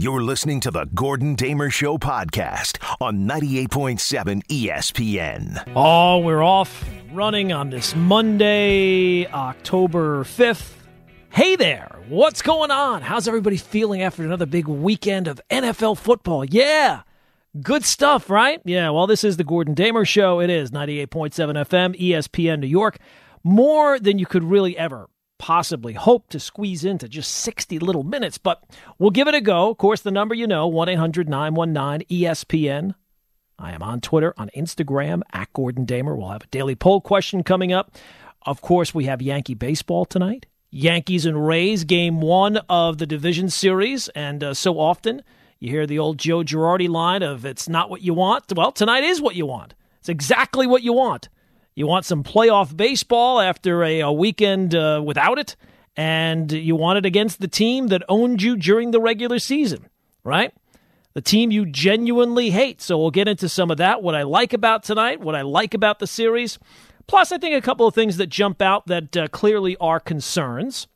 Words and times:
You're 0.00 0.22
listening 0.22 0.60
to 0.60 0.70
the 0.70 0.84
Gordon 0.84 1.34
Damer 1.34 1.70
Show 1.70 1.98
podcast 1.98 2.78
on 3.00 3.26
98.7 3.26 4.46
ESPN. 4.46 5.72
Oh, 5.74 6.20
we're 6.20 6.40
off 6.40 6.88
running 7.12 7.50
on 7.50 7.70
this 7.70 7.96
Monday, 7.96 9.26
October 9.26 10.22
5th. 10.22 10.70
Hey 11.30 11.56
there, 11.56 11.98
what's 12.06 12.42
going 12.42 12.70
on? 12.70 13.02
How's 13.02 13.26
everybody 13.26 13.56
feeling 13.56 14.02
after 14.02 14.22
another 14.22 14.46
big 14.46 14.68
weekend 14.68 15.26
of 15.26 15.40
NFL 15.50 15.98
football? 15.98 16.44
Yeah, 16.44 17.02
good 17.60 17.84
stuff, 17.84 18.30
right? 18.30 18.60
Yeah, 18.64 18.90
well, 18.90 19.08
this 19.08 19.24
is 19.24 19.36
the 19.36 19.42
Gordon 19.42 19.74
Damer 19.74 20.04
Show. 20.04 20.40
It 20.40 20.48
is 20.48 20.70
98.7 20.70 21.08
FM, 21.66 22.00
ESPN 22.00 22.60
New 22.60 22.68
York. 22.68 22.98
More 23.42 23.98
than 23.98 24.20
you 24.20 24.26
could 24.26 24.44
really 24.44 24.78
ever 24.78 25.08
possibly 25.38 25.94
hope 25.94 26.28
to 26.30 26.40
squeeze 26.40 26.84
into 26.84 27.08
just 27.08 27.30
60 27.30 27.78
little 27.78 28.02
minutes, 28.02 28.38
but 28.38 28.62
we'll 28.98 29.10
give 29.10 29.28
it 29.28 29.34
a 29.34 29.40
go. 29.40 29.70
Of 29.70 29.78
course, 29.78 30.00
the 30.00 30.10
number 30.10 30.34
you 30.34 30.46
know, 30.46 30.66
1 30.66 30.88
800 30.88 31.28
919 31.28 32.06
ESPN. 32.08 32.94
I 33.58 33.72
am 33.72 33.82
on 33.82 34.00
Twitter, 34.00 34.34
on 34.36 34.50
Instagram, 34.56 35.22
at 35.32 35.52
Gordon 35.52 35.84
Damer. 35.84 36.14
We'll 36.14 36.28
have 36.28 36.44
a 36.44 36.48
daily 36.48 36.74
poll 36.74 37.00
question 37.00 37.42
coming 37.42 37.72
up. 37.72 37.96
Of 38.42 38.60
course, 38.60 38.94
we 38.94 39.04
have 39.06 39.20
Yankee 39.20 39.54
baseball 39.54 40.04
tonight. 40.04 40.46
Yankees 40.70 41.26
and 41.26 41.46
Rays, 41.46 41.84
game 41.84 42.20
one 42.20 42.58
of 42.68 42.98
the 42.98 43.06
division 43.06 43.48
series. 43.48 44.08
And 44.10 44.44
uh, 44.44 44.54
so 44.54 44.78
often 44.78 45.22
you 45.58 45.70
hear 45.70 45.86
the 45.86 45.98
old 45.98 46.18
Joe 46.18 46.42
Girardi 46.42 46.88
line 46.88 47.22
of, 47.22 47.44
it's 47.44 47.68
not 47.68 47.90
what 47.90 48.02
you 48.02 48.14
want. 48.14 48.44
Well, 48.54 48.70
tonight 48.70 49.02
is 49.04 49.20
what 49.20 49.34
you 49.34 49.46
want. 49.46 49.74
It's 49.98 50.08
exactly 50.08 50.66
what 50.66 50.82
you 50.82 50.92
want. 50.92 51.28
You 51.78 51.86
want 51.86 52.04
some 52.04 52.24
playoff 52.24 52.76
baseball 52.76 53.40
after 53.40 53.84
a, 53.84 54.00
a 54.00 54.10
weekend 54.10 54.74
uh, 54.74 55.00
without 55.04 55.38
it, 55.38 55.54
and 55.96 56.50
you 56.50 56.74
want 56.74 56.98
it 56.98 57.06
against 57.06 57.40
the 57.40 57.46
team 57.46 57.86
that 57.86 58.02
owned 58.08 58.42
you 58.42 58.56
during 58.56 58.90
the 58.90 59.00
regular 59.00 59.38
season, 59.38 59.88
right? 60.24 60.52
The 61.14 61.20
team 61.20 61.52
you 61.52 61.64
genuinely 61.64 62.50
hate. 62.50 62.82
So 62.82 62.98
we'll 62.98 63.12
get 63.12 63.28
into 63.28 63.48
some 63.48 63.70
of 63.70 63.76
that, 63.76 64.02
what 64.02 64.16
I 64.16 64.24
like 64.24 64.52
about 64.52 64.82
tonight, 64.82 65.20
what 65.20 65.36
I 65.36 65.42
like 65.42 65.72
about 65.72 66.00
the 66.00 66.08
series. 66.08 66.58
Plus, 67.06 67.30
I 67.30 67.38
think 67.38 67.54
a 67.54 67.64
couple 67.64 67.86
of 67.86 67.94
things 67.94 68.16
that 68.16 68.26
jump 68.26 68.60
out 68.60 68.88
that 68.88 69.16
uh, 69.16 69.28
clearly 69.28 69.76
are 69.76 70.00
concerns. 70.00 70.88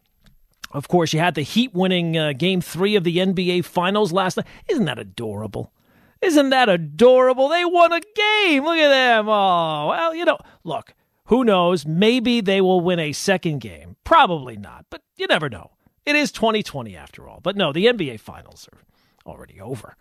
Of 0.72 0.88
course, 0.88 1.12
you 1.12 1.20
had 1.20 1.36
the 1.36 1.42
Heat 1.42 1.72
winning 1.72 2.18
uh, 2.18 2.32
game 2.32 2.60
three 2.60 2.96
of 2.96 3.04
the 3.04 3.18
NBA 3.18 3.66
Finals 3.66 4.12
last 4.12 4.36
night. 4.36 4.46
Isn't 4.66 4.86
that 4.86 4.98
adorable? 4.98 5.72
Isn't 6.22 6.50
that 6.50 6.68
adorable? 6.68 7.48
They 7.48 7.64
won 7.64 7.92
a 7.92 8.00
game. 8.00 8.64
Look 8.64 8.78
at 8.78 8.88
them. 8.88 9.28
Oh, 9.28 9.88
well, 9.88 10.14
you 10.14 10.24
know, 10.24 10.38
look, 10.62 10.94
who 11.26 11.44
knows? 11.44 11.84
Maybe 11.84 12.40
they 12.40 12.60
will 12.60 12.80
win 12.80 13.00
a 13.00 13.12
second 13.12 13.60
game. 13.60 13.96
Probably 14.04 14.56
not, 14.56 14.86
but 14.88 15.02
you 15.16 15.26
never 15.26 15.48
know. 15.48 15.72
It 16.06 16.14
is 16.14 16.32
2020 16.32 16.96
after 16.96 17.28
all. 17.28 17.40
But 17.42 17.56
no, 17.56 17.72
the 17.72 17.86
NBA 17.86 18.20
Finals 18.20 18.68
are 18.72 18.78
already 19.30 19.60
over. 19.60 19.96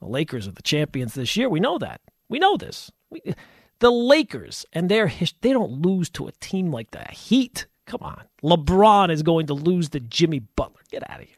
The 0.00 0.06
Lakers 0.06 0.48
are 0.48 0.52
the 0.52 0.62
champions 0.62 1.14
this 1.14 1.36
year. 1.36 1.48
We 1.48 1.60
know 1.60 1.78
that. 1.78 2.00
We 2.28 2.38
know 2.38 2.56
this. 2.56 2.90
We, 3.10 3.22
the 3.78 3.90
Lakers 3.90 4.64
and 4.72 4.88
their 4.88 5.12
they 5.40 5.52
don't 5.52 5.82
lose 5.82 6.08
to 6.10 6.26
a 6.26 6.32
team 6.32 6.70
like 6.70 6.90
the 6.90 7.04
Heat. 7.10 7.66
Come 7.86 8.02
on. 8.02 8.22
LeBron 8.42 9.10
is 9.10 9.22
going 9.22 9.46
to 9.46 9.54
lose 9.54 9.90
to 9.90 10.00
Jimmy 10.00 10.40
Butler. 10.40 10.80
Get 10.90 11.08
out 11.08 11.20
of 11.20 11.26
here. 11.26 11.36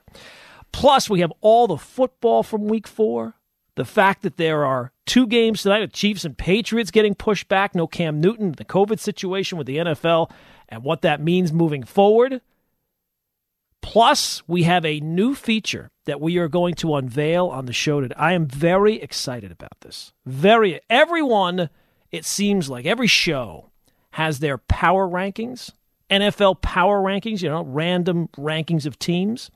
Plus, 0.72 1.10
we 1.10 1.20
have 1.20 1.32
all 1.40 1.66
the 1.66 1.76
football 1.76 2.42
from 2.42 2.68
week 2.68 2.86
four 2.86 3.34
the 3.78 3.84
fact 3.84 4.22
that 4.22 4.38
there 4.38 4.66
are 4.66 4.90
two 5.06 5.24
games 5.24 5.62
tonight 5.62 5.82
with 5.82 5.92
Chiefs 5.92 6.24
and 6.24 6.36
Patriots 6.36 6.90
getting 6.90 7.14
pushed 7.14 7.46
back, 7.46 7.76
no 7.76 7.86
Cam 7.86 8.20
Newton, 8.20 8.50
the 8.50 8.64
COVID 8.64 8.98
situation 8.98 9.56
with 9.56 9.68
the 9.68 9.76
NFL, 9.76 10.32
and 10.68 10.82
what 10.82 11.02
that 11.02 11.22
means 11.22 11.52
moving 11.52 11.84
forward. 11.84 12.40
Plus, 13.80 14.42
we 14.48 14.64
have 14.64 14.84
a 14.84 14.98
new 14.98 15.32
feature 15.32 15.92
that 16.06 16.20
we 16.20 16.38
are 16.38 16.48
going 16.48 16.74
to 16.74 16.96
unveil 16.96 17.46
on 17.46 17.66
the 17.66 17.72
show 17.72 18.00
today. 18.00 18.16
I 18.18 18.32
am 18.32 18.48
very 18.48 19.00
excited 19.00 19.52
about 19.52 19.80
this. 19.82 20.12
Very 20.26 20.80
everyone, 20.90 21.70
it 22.10 22.24
seems 22.24 22.68
like 22.68 22.84
every 22.84 23.06
show 23.06 23.70
has 24.12 24.40
their 24.40 24.58
power 24.58 25.06
rankings, 25.06 25.70
NFL 26.10 26.62
power 26.62 27.00
rankings, 27.00 27.42
you 27.42 27.48
know, 27.48 27.62
random 27.62 28.26
rankings 28.36 28.86
of 28.86 28.98
teams. 28.98 29.52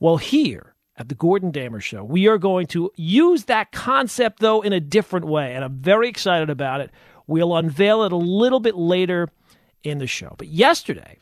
Well, 0.00 0.16
here 0.16 0.75
at 0.96 1.08
the 1.08 1.14
Gordon 1.14 1.50
Damer 1.50 1.80
Show. 1.80 2.02
We 2.02 2.26
are 2.26 2.38
going 2.38 2.66
to 2.68 2.90
use 2.96 3.44
that 3.44 3.72
concept, 3.72 4.40
though, 4.40 4.62
in 4.62 4.72
a 4.72 4.80
different 4.80 5.26
way, 5.26 5.54
and 5.54 5.64
I'm 5.64 5.78
very 5.78 6.08
excited 6.08 6.50
about 6.50 6.80
it. 6.80 6.90
We'll 7.26 7.56
unveil 7.56 8.02
it 8.04 8.12
a 8.12 8.16
little 8.16 8.60
bit 8.60 8.76
later 8.76 9.28
in 9.82 9.98
the 9.98 10.06
show. 10.06 10.34
But 10.38 10.48
yesterday 10.48 11.18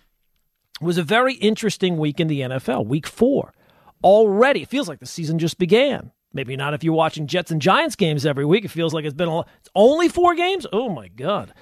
was 0.81 0.99
a 0.99 1.03
very 1.03 1.35
interesting 1.35 1.97
week 1.97 2.21
in 2.21 2.29
the 2.29 2.41
NFL, 2.41 2.87
week 2.87 3.07
four. 3.07 3.55
Already, 4.03 4.63
it 4.63 4.69
feels 4.69 4.89
like 4.89 5.01
the 5.01 5.07
season 5.07 5.39
just 5.39 5.59
began. 5.59 6.13
Maybe 6.33 6.57
not 6.57 6.75
if 6.75 6.83
you're 6.83 6.95
watching 6.95 7.27
Jets 7.27 7.51
and 7.51 7.63
Giants 7.63 7.95
games 7.95 8.27
every 8.27 8.45
week. 8.45 8.65
It 8.65 8.71
feels 8.71 8.93
like 8.93 9.05
it's 9.05 9.15
been 9.15 9.29
a, 9.29 9.41
it's 9.41 9.71
only 9.75 10.09
four 10.09 10.35
games. 10.35 10.67
Oh 10.73 10.89
my 10.89 11.09
God. 11.09 11.55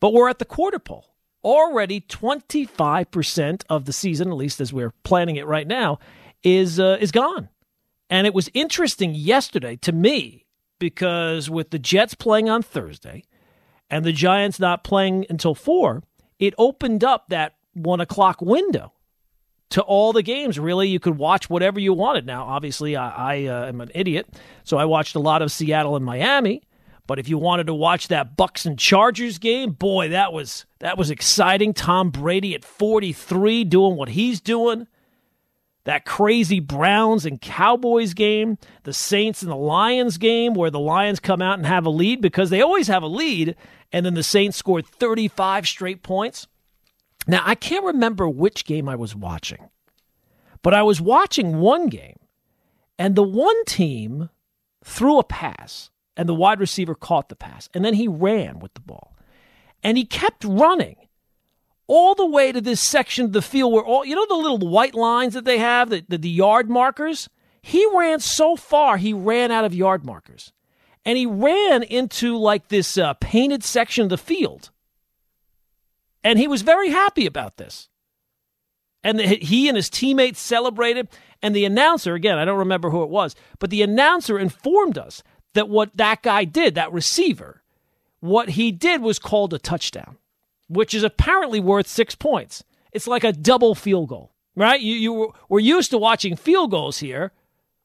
But 0.00 0.12
we're 0.12 0.30
at 0.30 0.38
the 0.38 0.46
quarter 0.46 0.78
pole. 0.78 1.06
Already 1.44 2.00
25% 2.00 3.64
of 3.68 3.84
the 3.84 3.92
season, 3.92 4.28
at 4.28 4.36
least 4.36 4.62
as 4.62 4.72
we're 4.72 4.94
planning 5.04 5.36
it 5.36 5.46
right 5.46 5.66
now, 5.66 5.98
is 6.42 6.80
uh, 6.80 6.96
is 7.00 7.12
gone. 7.12 7.50
And 8.14 8.28
it 8.28 8.32
was 8.32 8.48
interesting 8.54 9.12
yesterday 9.12 9.74
to 9.78 9.90
me 9.90 10.46
because 10.78 11.50
with 11.50 11.70
the 11.70 11.80
Jets 11.80 12.14
playing 12.14 12.48
on 12.48 12.62
Thursday 12.62 13.24
and 13.90 14.04
the 14.04 14.12
Giants 14.12 14.60
not 14.60 14.84
playing 14.84 15.26
until 15.28 15.56
four, 15.56 16.04
it 16.38 16.54
opened 16.56 17.02
up 17.02 17.24
that 17.30 17.56
one 17.72 18.00
o'clock 18.00 18.40
window 18.40 18.92
to 19.70 19.82
all 19.82 20.12
the 20.12 20.22
games. 20.22 20.60
Really, 20.60 20.86
you 20.86 21.00
could 21.00 21.18
watch 21.18 21.50
whatever 21.50 21.80
you 21.80 21.92
wanted. 21.92 22.24
Now, 22.24 22.44
obviously, 22.44 22.94
I, 22.94 23.08
I 23.08 23.46
uh, 23.46 23.66
am 23.66 23.80
an 23.80 23.90
idiot, 23.96 24.28
so 24.62 24.78
I 24.78 24.84
watched 24.84 25.16
a 25.16 25.20
lot 25.20 25.42
of 25.42 25.50
Seattle 25.50 25.96
and 25.96 26.04
Miami. 26.04 26.62
But 27.08 27.18
if 27.18 27.28
you 27.28 27.36
wanted 27.36 27.66
to 27.66 27.74
watch 27.74 28.06
that 28.08 28.36
Bucs 28.36 28.64
and 28.64 28.78
Chargers 28.78 29.38
game, 29.38 29.72
boy, 29.72 30.10
that 30.10 30.32
was 30.32 30.66
that 30.78 30.96
was 30.96 31.10
exciting. 31.10 31.74
Tom 31.74 32.10
Brady 32.10 32.54
at 32.54 32.64
43 32.64 33.64
doing 33.64 33.96
what 33.96 34.10
he's 34.10 34.40
doing 34.40 34.86
that 35.84 36.04
crazy 36.04 36.60
Browns 36.60 37.26
and 37.26 37.40
Cowboys 37.40 38.14
game, 38.14 38.58
the 38.84 38.92
Saints 38.92 39.42
and 39.42 39.50
the 39.50 39.56
Lions 39.56 40.18
game, 40.18 40.54
where 40.54 40.70
the 40.70 40.80
Lions 40.80 41.20
come 41.20 41.42
out 41.42 41.58
and 41.58 41.66
have 41.66 41.86
a 41.86 41.90
lead 41.90 42.20
because 42.20 42.50
they 42.50 42.62
always 42.62 42.88
have 42.88 43.02
a 43.02 43.08
lead, 43.08 43.54
and 43.92 44.04
then 44.04 44.14
the 44.14 44.22
Saints 44.22 44.56
scored 44.56 44.86
35 44.86 45.68
straight 45.68 46.02
points. 46.02 46.46
Now, 47.26 47.42
I 47.44 47.54
can't 47.54 47.84
remember 47.84 48.28
which 48.28 48.64
game 48.64 48.88
I 48.88 48.96
was 48.96 49.14
watching, 49.14 49.68
but 50.62 50.74
I 50.74 50.82
was 50.82 51.00
watching 51.00 51.60
one 51.60 51.88
game, 51.88 52.18
and 52.98 53.14
the 53.14 53.22
one 53.22 53.64
team 53.66 54.30
threw 54.82 55.18
a 55.18 55.24
pass, 55.24 55.90
and 56.16 56.28
the 56.28 56.34
wide 56.34 56.60
receiver 56.60 56.94
caught 56.94 57.28
the 57.28 57.36
pass, 57.36 57.68
and 57.74 57.84
then 57.84 57.94
he 57.94 58.08
ran 58.08 58.58
with 58.58 58.74
the 58.74 58.80
ball. 58.80 59.14
And 59.82 59.98
he 59.98 60.06
kept 60.06 60.44
running 60.44 60.96
all 61.86 62.14
the 62.14 62.26
way 62.26 62.52
to 62.52 62.60
this 62.60 62.80
section 62.80 63.26
of 63.26 63.32
the 63.32 63.42
field 63.42 63.72
where 63.72 63.84
all 63.84 64.04
you 64.04 64.14
know 64.14 64.26
the 64.26 64.34
little 64.34 64.58
white 64.58 64.94
lines 64.94 65.34
that 65.34 65.44
they 65.44 65.58
have, 65.58 65.90
the, 65.90 66.04
the, 66.08 66.18
the 66.18 66.30
yard 66.30 66.70
markers. 66.70 67.28
He 67.62 67.86
ran 67.94 68.20
so 68.20 68.56
far, 68.56 68.98
he 68.98 69.14
ran 69.14 69.50
out 69.50 69.64
of 69.64 69.74
yard 69.74 70.04
markers, 70.04 70.52
and 71.04 71.16
he 71.16 71.24
ran 71.24 71.82
into 71.82 72.36
like 72.36 72.68
this 72.68 72.98
uh, 72.98 73.14
painted 73.14 73.64
section 73.64 74.04
of 74.04 74.10
the 74.10 74.18
field, 74.18 74.70
and 76.22 76.38
he 76.38 76.46
was 76.46 76.62
very 76.62 76.90
happy 76.90 77.26
about 77.26 77.56
this. 77.56 77.88
And 79.02 79.18
the, 79.18 79.26
he 79.26 79.68
and 79.68 79.76
his 79.76 79.90
teammates 79.90 80.40
celebrated, 80.40 81.08
and 81.42 81.54
the 81.54 81.66
announcer 81.66 82.14
again, 82.14 82.38
I 82.38 82.44
don't 82.44 82.58
remember 82.58 82.90
who 82.90 83.02
it 83.02 83.10
was, 83.10 83.34
but 83.58 83.70
the 83.70 83.82
announcer 83.82 84.38
informed 84.38 84.96
us 84.96 85.22
that 85.52 85.68
what 85.68 85.96
that 85.96 86.22
guy 86.22 86.44
did, 86.44 86.74
that 86.74 86.92
receiver, 86.92 87.62
what 88.20 88.50
he 88.50 88.72
did 88.72 89.02
was 89.02 89.18
called 89.18 89.52
a 89.52 89.58
touchdown 89.58 90.16
which 90.68 90.94
is 90.94 91.02
apparently 91.02 91.60
worth 91.60 91.86
six 91.86 92.14
points. 92.14 92.64
It's 92.92 93.06
like 93.06 93.24
a 93.24 93.32
double 93.32 93.74
field 93.74 94.08
goal, 94.08 94.32
right? 94.54 94.80
You, 94.80 94.94
you 94.94 95.34
we're 95.48 95.60
used 95.60 95.90
to 95.90 95.98
watching 95.98 96.36
field 96.36 96.70
goals 96.70 96.98
here. 96.98 97.32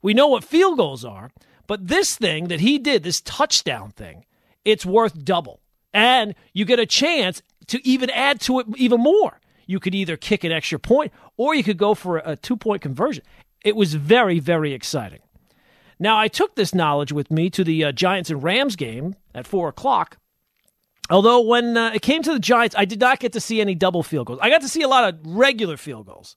We 0.02 0.14
know 0.14 0.28
what 0.28 0.44
field 0.44 0.78
goals 0.78 1.04
are, 1.04 1.32
but 1.68 1.88
this 1.88 2.16
thing 2.16 2.48
that 2.48 2.62
he 2.62 2.80
did, 2.80 3.04
this 3.04 3.22
touchdown 3.22 3.92
thing, 3.92 4.26
it's 4.64 4.86
worth 4.86 5.24
double. 5.24 5.62
And 5.94 6.36
you 6.54 6.66
get 6.66 6.80
a 6.80 6.86
chance 6.86 7.42
to 7.68 7.86
even 7.88 8.10
add 8.12 8.40
to 8.42 8.60
it 8.60 8.68
even 8.78 9.02
more. 9.02 9.40
You 9.66 9.80
could 9.80 9.96
either 9.96 10.18
kick 10.18 10.44
an 10.44 10.52
extra 10.52 10.80
point 10.80 11.12
or 11.38 11.54
you 11.54 11.64
could 11.64 11.78
go 11.78 11.94
for 11.94 12.18
a, 12.18 12.36
two 12.36 12.58
point 12.58 12.82
conversion. 12.82 13.24
It 13.64 13.76
was 13.76 13.94
very, 13.94 14.40
very 14.40 14.74
exciting. 14.74 15.20
Now, 16.00 16.18
I 16.18 16.28
took 16.28 16.56
this 16.56 16.74
knowledge 16.74 17.12
with 17.12 17.30
me 17.30 17.50
to 17.50 17.64
the 17.64 17.84
uh, 17.84 17.92
Giants 17.92 18.30
and 18.30 18.42
Rams 18.42 18.76
game 18.76 19.16
at 19.36 19.46
four 19.46 19.68
o'clock. 19.68 20.18
Although 21.10 21.42
when 21.42 21.76
uh, 21.76 21.92
it 21.94 22.02
came 22.02 22.22
to 22.24 22.34
the 22.34 22.40
Giants, 22.40 22.76
I 22.78 22.86
did 22.86 23.00
not 23.00 23.20
get 23.20 23.34
to 23.34 23.40
see 23.40 23.60
any 23.60 23.76
double 23.76 24.04
field 24.04 24.28
goals. 24.28 24.40
I 24.42 24.50
got 24.50 24.62
to 24.62 24.70
see 24.70 24.84
a 24.84 24.88
lot 24.88 25.12
of 25.12 25.20
regular 25.26 25.76
field 25.76 26.06
goals, 26.06 26.36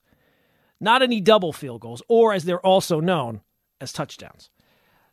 not 0.81 1.03
any 1.03 1.21
double 1.21 1.53
field 1.53 1.83
goals, 1.83 2.03
or 2.09 2.33
as 2.33 2.45
they're 2.45 2.65
also 2.65 3.01
known 3.01 3.43
as 3.81 3.93
touchdowns. 3.93 4.51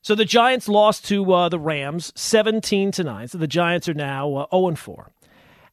So 0.02 0.16
the 0.16 0.26
Giants 0.26 0.70
lost 0.70 1.06
to 1.08 1.34
uh, 1.34 1.50
the 1.50 1.60
Rams 1.60 2.14
17 2.16 2.92
to 2.92 3.04
9. 3.04 3.28
So 3.28 3.38
the 3.38 3.48
Giants 3.48 3.90
are 3.90 3.94
now 3.94 4.34
uh, 4.36 4.48
0 4.52 4.70
and 4.70 4.80
4. 4.80 5.12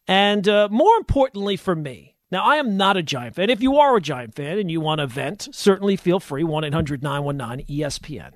And 0.08 0.48
uh, 0.48 0.68
more 0.70 0.96
importantly 0.96 1.56
for 1.56 1.76
me, 1.76 2.16
now 2.32 2.44
I 2.44 2.56
am 2.56 2.76
not 2.76 2.96
a 2.96 3.04
Giant 3.04 3.36
fan. 3.36 3.50
If 3.50 3.62
you 3.62 3.76
are 3.76 3.96
a 3.96 4.00
Giant 4.00 4.34
fan 4.34 4.58
and 4.58 4.68
you 4.68 4.80
want 4.80 5.00
to 5.00 5.06
vent, 5.06 5.48
certainly 5.52 5.94
feel 5.94 6.18
free 6.18 6.42
1 6.42 6.64
800 6.64 7.02
919 7.02 7.66
ESPN. 7.66 8.32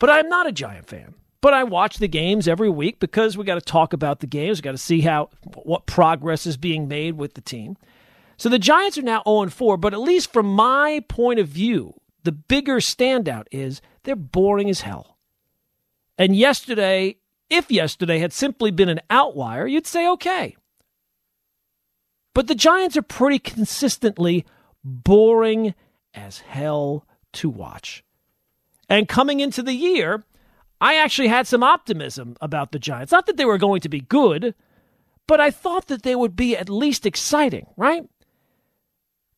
But 0.00 0.10
I'm 0.10 0.28
not 0.28 0.48
a 0.48 0.52
Giant 0.52 0.88
fan. 0.88 1.14
But 1.40 1.54
I 1.54 1.64
watch 1.64 1.98
the 1.98 2.08
games 2.08 2.46
every 2.46 2.68
week 2.68 3.00
because 3.00 3.36
we 3.36 3.44
got 3.44 3.54
to 3.54 3.60
talk 3.60 3.92
about 3.92 4.20
the 4.20 4.26
games. 4.26 4.58
We 4.58 4.62
got 4.62 4.72
to 4.72 4.78
see 4.78 5.00
how 5.00 5.30
what 5.62 5.86
progress 5.86 6.46
is 6.46 6.56
being 6.56 6.86
made 6.86 7.16
with 7.16 7.34
the 7.34 7.40
team. 7.40 7.76
So 8.36 8.48
the 8.48 8.58
Giants 8.58 8.98
are 8.98 9.02
now 9.02 9.22
0 9.26 9.48
4, 9.48 9.76
but 9.76 9.94
at 9.94 10.00
least 10.00 10.32
from 10.32 10.46
my 10.46 11.02
point 11.08 11.38
of 11.38 11.48
view, 11.48 11.94
the 12.24 12.32
bigger 12.32 12.76
standout 12.76 13.46
is 13.50 13.80
they're 14.02 14.16
boring 14.16 14.68
as 14.68 14.82
hell. 14.82 15.18
And 16.18 16.36
yesterday, 16.36 17.16
if 17.48 17.70
yesterday 17.70 18.18
had 18.18 18.32
simply 18.32 18.70
been 18.70 18.88
an 18.88 19.00
outlier, 19.08 19.66
you'd 19.66 19.86
say 19.86 20.08
okay. 20.08 20.56
But 22.34 22.46
the 22.46 22.54
Giants 22.54 22.96
are 22.96 23.02
pretty 23.02 23.38
consistently 23.38 24.44
boring 24.84 25.74
as 26.14 26.40
hell 26.40 27.06
to 27.32 27.48
watch. 27.48 28.04
And 28.88 29.08
coming 29.08 29.40
into 29.40 29.62
the 29.62 29.72
year, 29.72 30.24
I 30.80 30.94
actually 30.94 31.28
had 31.28 31.46
some 31.46 31.62
optimism 31.62 32.36
about 32.40 32.72
the 32.72 32.78
Giants. 32.78 33.12
Not 33.12 33.26
that 33.26 33.36
they 33.36 33.44
were 33.44 33.58
going 33.58 33.80
to 33.82 33.88
be 33.88 34.00
good, 34.00 34.54
but 35.26 35.40
I 35.40 35.50
thought 35.50 35.88
that 35.88 36.02
they 36.02 36.16
would 36.16 36.34
be 36.34 36.56
at 36.56 36.70
least 36.70 37.04
exciting, 37.04 37.66
right? 37.76 38.08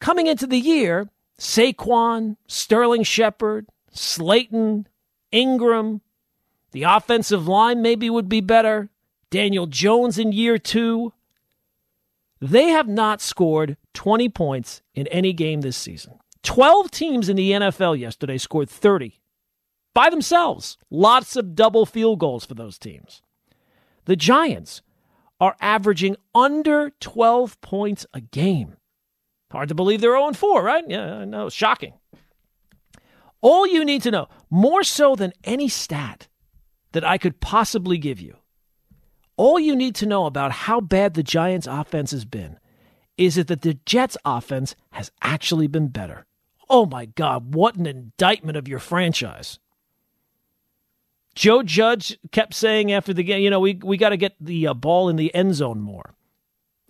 Coming 0.00 0.26
into 0.28 0.46
the 0.46 0.58
year, 0.58 1.10
Saquon, 1.38 2.36
Sterling 2.46 3.02
Shepard, 3.02 3.66
Slayton, 3.90 4.86
Engram, 5.32 6.00
the 6.70 6.84
offensive 6.84 7.46
line 7.46 7.82
maybe 7.82 8.08
would 8.08 8.28
be 8.28 8.40
better. 8.40 8.88
Daniel 9.30 9.66
Jones 9.66 10.18
in 10.18 10.32
year 10.32 10.58
two. 10.58 11.12
They 12.40 12.68
have 12.68 12.88
not 12.88 13.20
scored 13.20 13.76
20 13.94 14.28
points 14.30 14.82
in 14.94 15.06
any 15.08 15.32
game 15.32 15.60
this 15.60 15.76
season. 15.76 16.18
12 16.42 16.90
teams 16.90 17.28
in 17.28 17.36
the 17.36 17.52
NFL 17.52 17.98
yesterday 17.98 18.36
scored 18.36 18.68
30 18.68 19.21
by 19.94 20.10
themselves. 20.10 20.78
Lots 20.90 21.36
of 21.36 21.54
double 21.54 21.86
field 21.86 22.18
goals 22.18 22.44
for 22.44 22.54
those 22.54 22.78
teams. 22.78 23.22
The 24.04 24.16
Giants 24.16 24.82
are 25.40 25.56
averaging 25.60 26.16
under 26.34 26.90
12 27.00 27.60
points 27.60 28.06
a 28.14 28.20
game. 28.20 28.76
Hard 29.50 29.68
to 29.68 29.74
believe 29.74 30.00
they're 30.00 30.16
0 30.16 30.32
4, 30.32 30.62
right? 30.62 30.84
Yeah, 30.88 31.16
I 31.16 31.24
know. 31.24 31.48
Shocking. 31.48 31.94
All 33.40 33.66
you 33.66 33.84
need 33.84 34.02
to 34.02 34.10
know, 34.10 34.28
more 34.50 34.84
so 34.84 35.16
than 35.16 35.32
any 35.44 35.68
stat 35.68 36.28
that 36.92 37.04
I 37.04 37.18
could 37.18 37.40
possibly 37.40 37.98
give 37.98 38.20
you, 38.20 38.36
all 39.36 39.58
you 39.58 39.74
need 39.74 39.94
to 39.96 40.06
know 40.06 40.26
about 40.26 40.52
how 40.52 40.80
bad 40.80 41.14
the 41.14 41.22
Giants' 41.22 41.66
offense 41.66 42.12
has 42.12 42.24
been 42.24 42.58
is 43.16 43.34
that 43.34 43.62
the 43.62 43.74
Jets' 43.84 44.16
offense 44.24 44.74
has 44.92 45.10
actually 45.22 45.66
been 45.66 45.88
better. 45.88 46.26
Oh 46.68 46.86
my 46.86 47.06
God, 47.06 47.54
what 47.54 47.74
an 47.76 47.86
indictment 47.86 48.56
of 48.56 48.68
your 48.68 48.78
franchise. 48.78 49.58
Joe 51.34 51.62
Judge 51.62 52.18
kept 52.30 52.54
saying 52.54 52.92
after 52.92 53.14
the 53.14 53.22
game, 53.22 53.42
you 53.42 53.50
know, 53.50 53.60
we, 53.60 53.78
we 53.82 53.96
got 53.96 54.10
to 54.10 54.16
get 54.16 54.34
the 54.40 54.68
uh, 54.68 54.74
ball 54.74 55.08
in 55.08 55.16
the 55.16 55.34
end 55.34 55.54
zone 55.54 55.80
more. 55.80 56.14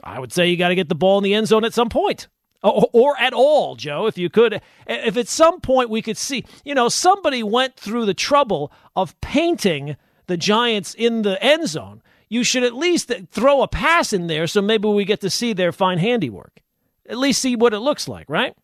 I 0.03 0.19
would 0.19 0.33
say 0.33 0.49
you 0.49 0.57
got 0.57 0.69
to 0.69 0.75
get 0.75 0.89
the 0.89 0.95
ball 0.95 1.19
in 1.19 1.25
the 1.25 1.35
end 1.35 1.49
zone 1.49 1.65
at 1.65 1.75
some 1.75 1.89
point. 1.89 2.29
Or, 2.63 2.89
or 2.93 3.19
at 3.19 3.33
all, 3.33 3.77
Joe, 3.77 4.07
if 4.07 4.19
you 4.19 4.31
could. 4.31 4.61
If 4.87 5.17
at 5.17 5.29
some 5.29 5.61
point 5.61 5.91
we 5.91 6.03
could 6.03 6.17
see, 6.17 6.45
you 6.65 6.75
know, 6.75 6.89
somebody 6.89 7.43
went 7.43 7.77
through 7.77 8.07
the 8.07 8.15
trouble 8.15 8.73
of 8.97 9.21
painting 9.21 9.97
the 10.27 10.37
Giants 10.37 10.95
in 10.95 11.23
the 11.23 11.43
end 11.43 11.69
zone, 11.69 12.03
you 12.29 12.45
should 12.45 12.63
at 12.63 12.75
least 12.75 13.13
throw 13.31 13.63
a 13.63 13.69
pass 13.69 14.13
in 14.13 14.27
there 14.27 14.47
so 14.47 14.63
maybe 14.63 14.89
we 14.89 15.05
get 15.05 15.21
to 15.21 15.31
see 15.31 15.53
their 15.53 15.73
fine 15.73 15.99
handiwork. 15.99 16.63
At 17.09 17.19
least 17.19 17.43
see 17.43 17.57
what 17.57 17.75
it 17.75 17.81
looks 17.81 18.09
like, 18.09 18.29
right? 18.29 18.55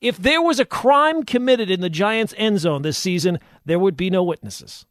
If 0.00 0.16
there 0.16 0.42
was 0.42 0.60
a 0.60 0.64
crime 0.64 1.22
committed 1.22 1.70
in 1.70 1.80
the 1.80 1.90
Giants' 1.90 2.34
end 2.36 2.60
zone 2.60 2.82
this 2.82 2.98
season, 2.98 3.38
there 3.64 3.78
would 3.78 3.96
be 3.96 4.10
no 4.10 4.22
witnesses. 4.22 4.86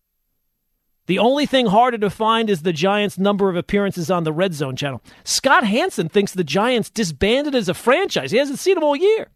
The 1.06 1.20
only 1.20 1.46
thing 1.46 1.66
harder 1.66 1.98
to 1.98 2.10
find 2.10 2.50
is 2.50 2.62
the 2.62 2.72
Giants' 2.72 3.18
number 3.18 3.50
of 3.50 3.58
appearances 3.58 4.10
on 4.10 4.24
the 4.24 4.32
Red 4.32 4.54
Zone 4.54 4.76
channel. 4.76 5.02
Scott 5.24 5.66
Hanson 5.66 6.08
thinks 6.08 6.32
the 6.34 6.44
Giants 6.44 6.90
disbanded 6.90 7.56
as 7.56 7.68
a 7.68 7.74
franchise. 7.74 8.32
He 8.32 8.38
hasn't 8.38 8.60
seen 8.60 8.76
them 8.76 8.84
all 8.84 8.96
year. 8.96 9.28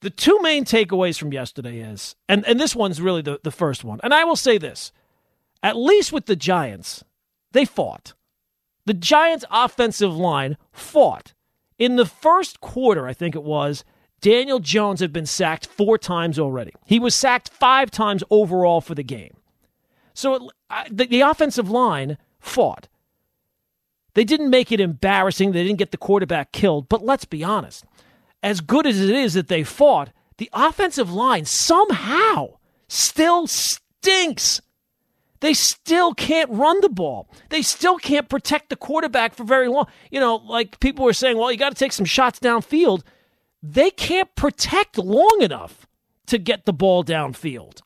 The 0.00 0.10
two 0.10 0.38
main 0.42 0.66
takeaways 0.66 1.18
from 1.18 1.32
yesterday 1.32 1.78
is, 1.78 2.14
and, 2.28 2.44
and 2.46 2.60
this 2.60 2.76
one's 2.76 3.00
really 3.00 3.22
the, 3.22 3.40
the 3.42 3.50
first 3.50 3.84
one, 3.84 4.00
and 4.02 4.12
I 4.12 4.24
will 4.24 4.36
say 4.36 4.58
this 4.58 4.92
at 5.62 5.76
least 5.76 6.12
with 6.12 6.26
the 6.26 6.36
Giants, 6.36 7.02
they 7.52 7.64
fought. 7.64 8.12
The 8.84 8.92
Giants' 8.92 9.46
offensive 9.50 10.14
line 10.14 10.58
fought. 10.72 11.32
In 11.78 11.96
the 11.96 12.04
first 12.04 12.60
quarter, 12.60 13.08
I 13.08 13.14
think 13.14 13.34
it 13.34 13.42
was, 13.42 13.82
Daniel 14.20 14.58
Jones 14.58 15.00
had 15.00 15.10
been 15.10 15.24
sacked 15.24 15.66
four 15.66 15.96
times 15.96 16.38
already. 16.38 16.72
He 16.84 16.98
was 16.98 17.14
sacked 17.14 17.48
five 17.48 17.90
times 17.90 18.22
overall 18.30 18.82
for 18.82 18.94
the 18.94 19.02
game. 19.02 19.38
So 20.14 20.34
it, 20.34 20.42
the, 20.90 21.06
the 21.06 21.20
offensive 21.20 21.68
line 21.68 22.16
fought. 22.38 22.88
They 24.14 24.24
didn't 24.24 24.50
make 24.50 24.70
it 24.70 24.80
embarrassing. 24.80 25.52
They 25.52 25.64
didn't 25.64 25.78
get 25.78 25.90
the 25.90 25.96
quarterback 25.96 26.52
killed. 26.52 26.88
But 26.88 27.04
let's 27.04 27.24
be 27.24 27.42
honest. 27.42 27.84
As 28.42 28.60
good 28.60 28.86
as 28.86 29.00
it 29.00 29.10
is 29.10 29.34
that 29.34 29.48
they 29.48 29.64
fought, 29.64 30.10
the 30.38 30.50
offensive 30.52 31.12
line 31.12 31.44
somehow 31.44 32.58
still 32.88 33.46
stinks. 33.46 34.60
They 35.40 35.52
still 35.52 36.14
can't 36.14 36.50
run 36.50 36.80
the 36.80 36.88
ball. 36.88 37.28
They 37.50 37.62
still 37.62 37.98
can't 37.98 38.28
protect 38.28 38.70
the 38.70 38.76
quarterback 38.76 39.34
for 39.34 39.44
very 39.44 39.68
long. 39.68 39.86
You 40.10 40.20
know, 40.20 40.36
like 40.36 40.80
people 40.80 41.04
were 41.04 41.12
saying, 41.12 41.36
well, 41.36 41.52
you 41.52 41.58
got 41.58 41.70
to 41.70 41.74
take 41.74 41.92
some 41.92 42.06
shots 42.06 42.38
downfield. 42.38 43.02
They 43.62 43.90
can't 43.90 44.34
protect 44.36 44.96
long 44.96 45.38
enough 45.40 45.86
to 46.26 46.38
get 46.38 46.64
the 46.64 46.72
ball 46.72 47.04
downfield. 47.04 47.80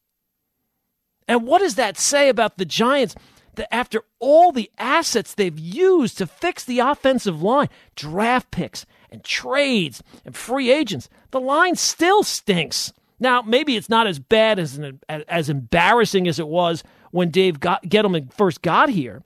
And 1.28 1.46
what 1.46 1.60
does 1.60 1.76
that 1.76 1.98
say 1.98 2.28
about 2.28 2.56
the 2.56 2.64
Giants? 2.64 3.14
That 3.54 3.72
after 3.72 4.02
all 4.18 4.50
the 4.50 4.70
assets 4.78 5.34
they've 5.34 5.58
used 5.58 6.16
to 6.18 6.26
fix 6.26 6.64
the 6.64 6.78
offensive 6.78 7.42
line, 7.42 7.68
draft 7.96 8.50
picks 8.50 8.86
and 9.10 9.22
trades 9.22 10.02
and 10.24 10.34
free 10.34 10.70
agents, 10.70 11.08
the 11.32 11.40
line 11.40 11.74
still 11.74 12.22
stinks. 12.22 12.92
Now, 13.20 13.42
maybe 13.42 13.76
it's 13.76 13.88
not 13.88 14.06
as 14.06 14.20
bad 14.20 14.58
as 14.58 14.80
as 15.08 15.50
embarrassing 15.50 16.28
as 16.28 16.38
it 16.38 16.46
was 16.46 16.84
when 17.10 17.30
Dave 17.30 17.58
got, 17.58 17.82
Gettleman 17.82 18.32
first 18.32 18.62
got 18.62 18.90
here, 18.90 19.24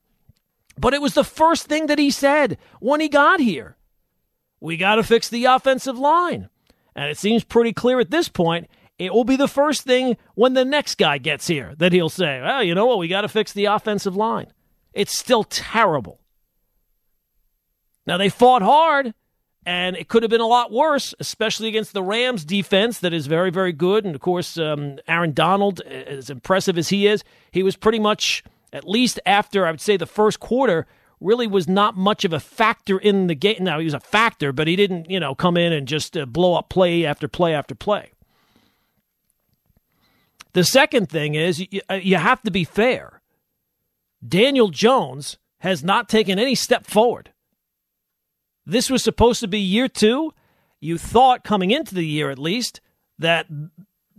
but 0.78 0.94
it 0.94 1.02
was 1.02 1.14
the 1.14 1.24
first 1.24 1.66
thing 1.66 1.86
that 1.86 1.98
he 1.98 2.10
said 2.10 2.56
when 2.80 3.00
he 3.00 3.08
got 3.08 3.38
here. 3.38 3.76
We 4.60 4.76
got 4.76 4.94
to 4.94 5.02
fix 5.02 5.28
the 5.28 5.44
offensive 5.44 5.98
line. 5.98 6.48
And 6.94 7.10
it 7.10 7.18
seems 7.18 7.44
pretty 7.44 7.72
clear 7.72 8.00
at 8.00 8.10
this 8.10 8.28
point 8.28 8.68
it 9.02 9.12
will 9.12 9.24
be 9.24 9.36
the 9.36 9.48
first 9.48 9.82
thing 9.82 10.16
when 10.34 10.54
the 10.54 10.64
next 10.64 10.96
guy 10.96 11.18
gets 11.18 11.48
here 11.48 11.74
that 11.78 11.92
he'll 11.92 12.08
say, 12.08 12.40
well, 12.40 12.62
you 12.62 12.74
know 12.74 12.86
what? 12.86 12.98
We 12.98 13.08
got 13.08 13.22
to 13.22 13.28
fix 13.28 13.52
the 13.52 13.64
offensive 13.64 14.14
line. 14.14 14.46
It's 14.92 15.18
still 15.18 15.42
terrible. 15.42 16.20
Now, 18.06 18.16
they 18.16 18.28
fought 18.28 18.62
hard, 18.62 19.14
and 19.66 19.96
it 19.96 20.08
could 20.08 20.22
have 20.22 20.30
been 20.30 20.40
a 20.40 20.46
lot 20.46 20.72
worse, 20.72 21.14
especially 21.18 21.68
against 21.68 21.92
the 21.92 22.02
Rams 22.02 22.44
defense 22.44 22.98
that 23.00 23.12
is 23.12 23.26
very, 23.26 23.50
very 23.50 23.72
good. 23.72 24.04
And 24.04 24.14
of 24.14 24.20
course, 24.20 24.56
um, 24.56 24.98
Aaron 25.08 25.32
Donald, 25.32 25.80
as 25.80 26.30
impressive 26.30 26.78
as 26.78 26.90
he 26.90 27.06
is, 27.06 27.24
he 27.50 27.62
was 27.62 27.76
pretty 27.76 27.98
much, 27.98 28.44
at 28.72 28.88
least 28.88 29.18
after 29.26 29.66
I 29.66 29.70
would 29.72 29.80
say 29.80 29.96
the 29.96 30.06
first 30.06 30.40
quarter, 30.40 30.86
really 31.20 31.46
was 31.46 31.68
not 31.68 31.96
much 31.96 32.24
of 32.24 32.32
a 32.32 32.40
factor 32.40 32.98
in 32.98 33.28
the 33.28 33.34
game. 33.34 33.58
Now, 33.60 33.78
he 33.78 33.84
was 33.84 33.94
a 33.94 34.00
factor, 34.00 34.52
but 34.52 34.66
he 34.66 34.76
didn't, 34.76 35.10
you 35.10 35.20
know, 35.20 35.34
come 35.34 35.56
in 35.56 35.72
and 35.72 35.86
just 35.86 36.16
uh, 36.16 36.26
blow 36.26 36.54
up 36.54 36.68
play 36.68 37.04
after 37.04 37.28
play 37.28 37.54
after 37.54 37.74
play. 37.74 38.11
The 40.54 40.64
second 40.64 41.08
thing 41.08 41.34
is 41.34 41.60
you, 41.60 41.80
you 41.90 42.16
have 42.16 42.42
to 42.42 42.50
be 42.50 42.64
fair. 42.64 43.22
Daniel 44.26 44.68
Jones 44.68 45.38
has 45.58 45.82
not 45.82 46.08
taken 46.08 46.38
any 46.38 46.54
step 46.54 46.86
forward. 46.86 47.32
This 48.66 48.90
was 48.90 49.02
supposed 49.02 49.40
to 49.40 49.48
be 49.48 49.58
year 49.58 49.88
two. 49.88 50.32
You 50.80 50.98
thought 50.98 51.44
coming 51.44 51.70
into 51.70 51.94
the 51.94 52.06
year, 52.06 52.30
at 52.30 52.38
least, 52.38 52.80
that 53.18 53.46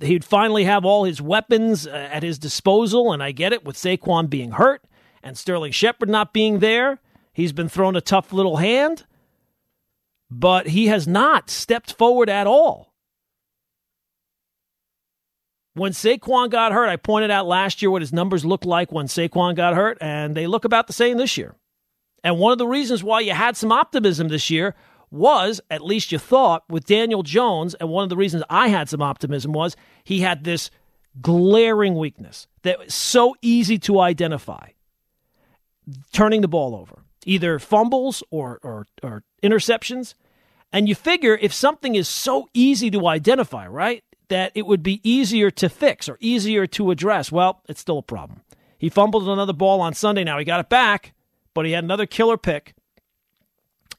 he'd 0.01 0.25
finally 0.25 0.63
have 0.63 0.85
all 0.85 1.03
his 1.03 1.21
weapons 1.21 1.85
uh, 1.85 1.91
at 1.91 2.23
his 2.23 2.39
disposal. 2.39 3.13
And 3.13 3.21
I 3.21 3.31
get 3.31 3.53
it 3.53 3.65
with 3.65 3.75
Saquon 3.75 4.29
being 4.29 4.51
hurt 4.51 4.83
and 5.21 5.37
Sterling 5.37 5.71
Shepard 5.71 6.09
not 6.09 6.33
being 6.33 6.59
there. 6.59 6.99
He's 7.33 7.53
been 7.53 7.69
thrown 7.69 7.95
a 7.95 8.01
tough 8.01 8.31
little 8.31 8.57
hand, 8.57 9.05
but 10.29 10.67
he 10.67 10.87
has 10.87 11.07
not 11.07 11.49
stepped 11.49 11.93
forward 11.93 12.29
at 12.29 12.47
all. 12.47 12.92
When 15.75 15.91
Saquon 15.91 16.51
got 16.51 16.71
hurt, 16.71 16.87
I 16.87 16.97
pointed 16.97 17.31
out 17.31 17.47
last 17.47 17.81
year 17.81 17.89
what 17.89 18.03
his 18.03 18.13
numbers 18.13 18.45
looked 18.45 18.65
like 18.65 18.91
when 18.91 19.07
Saquon 19.07 19.55
got 19.55 19.73
hurt, 19.73 19.97
and 20.01 20.35
they 20.35 20.45
look 20.45 20.65
about 20.65 20.87
the 20.87 20.93
same 20.93 21.17
this 21.17 21.37
year. 21.37 21.55
And 22.23 22.37
one 22.37 22.51
of 22.51 22.57
the 22.57 22.67
reasons 22.67 23.03
why 23.03 23.21
you 23.21 23.33
had 23.33 23.57
some 23.57 23.71
optimism 23.71 24.27
this 24.27 24.49
year 24.49 24.75
was, 25.09 25.61
at 25.69 25.83
least 25.83 26.11
you 26.11 26.19
thought, 26.19 26.63
with 26.69 26.85
Daniel 26.85 27.23
Jones. 27.23 27.73
And 27.75 27.89
one 27.89 28.03
of 28.03 28.09
the 28.09 28.17
reasons 28.17 28.43
I 28.49 28.69
had 28.69 28.87
some 28.87 29.01
optimism 29.01 29.51
was 29.51 29.75
he 30.03 30.19
had 30.21 30.43
this 30.43 30.69
glaring 31.21 31.95
weakness 31.95 32.47
that 32.63 32.79
was 32.79 32.93
so 32.93 33.35
easy 33.41 33.77
to 33.79 33.99
identify 33.99 34.69
turning 36.11 36.41
the 36.41 36.47
ball 36.47 36.75
over, 36.75 37.03
either 37.25 37.59
fumbles 37.59 38.23
or, 38.31 38.59
or, 38.63 38.87
or 39.01 39.23
interceptions. 39.43 40.13
And 40.71 40.87
you 40.87 40.95
figure 40.95 41.37
if 41.39 41.53
something 41.53 41.95
is 41.95 42.07
so 42.07 42.47
easy 42.53 42.89
to 42.91 43.07
identify, 43.07 43.67
right? 43.67 44.03
That 44.33 44.51
it 44.55 44.65
would 44.65 44.81
be 44.81 44.99
easier 45.07 45.51
to 45.51 45.69
fix 45.69 46.09
or 46.09 46.17
easier 46.19 46.65
to 46.65 46.89
address. 46.89 47.31
Well, 47.31 47.61
it's 47.69 47.79
still 47.79 47.99
a 47.99 48.01
problem. 48.01 48.41
He 48.79 48.89
fumbled 48.89 49.29
another 49.29 49.53
ball 49.53 49.79
on 49.79 49.93
Sunday. 49.93 50.23
Now 50.23 50.39
he 50.39 50.43
got 50.43 50.59
it 50.59 50.69
back, 50.69 51.13
but 51.53 51.67
he 51.67 51.73
had 51.73 51.83
another 51.83 52.07
killer 52.07 52.35
pick. 52.35 52.73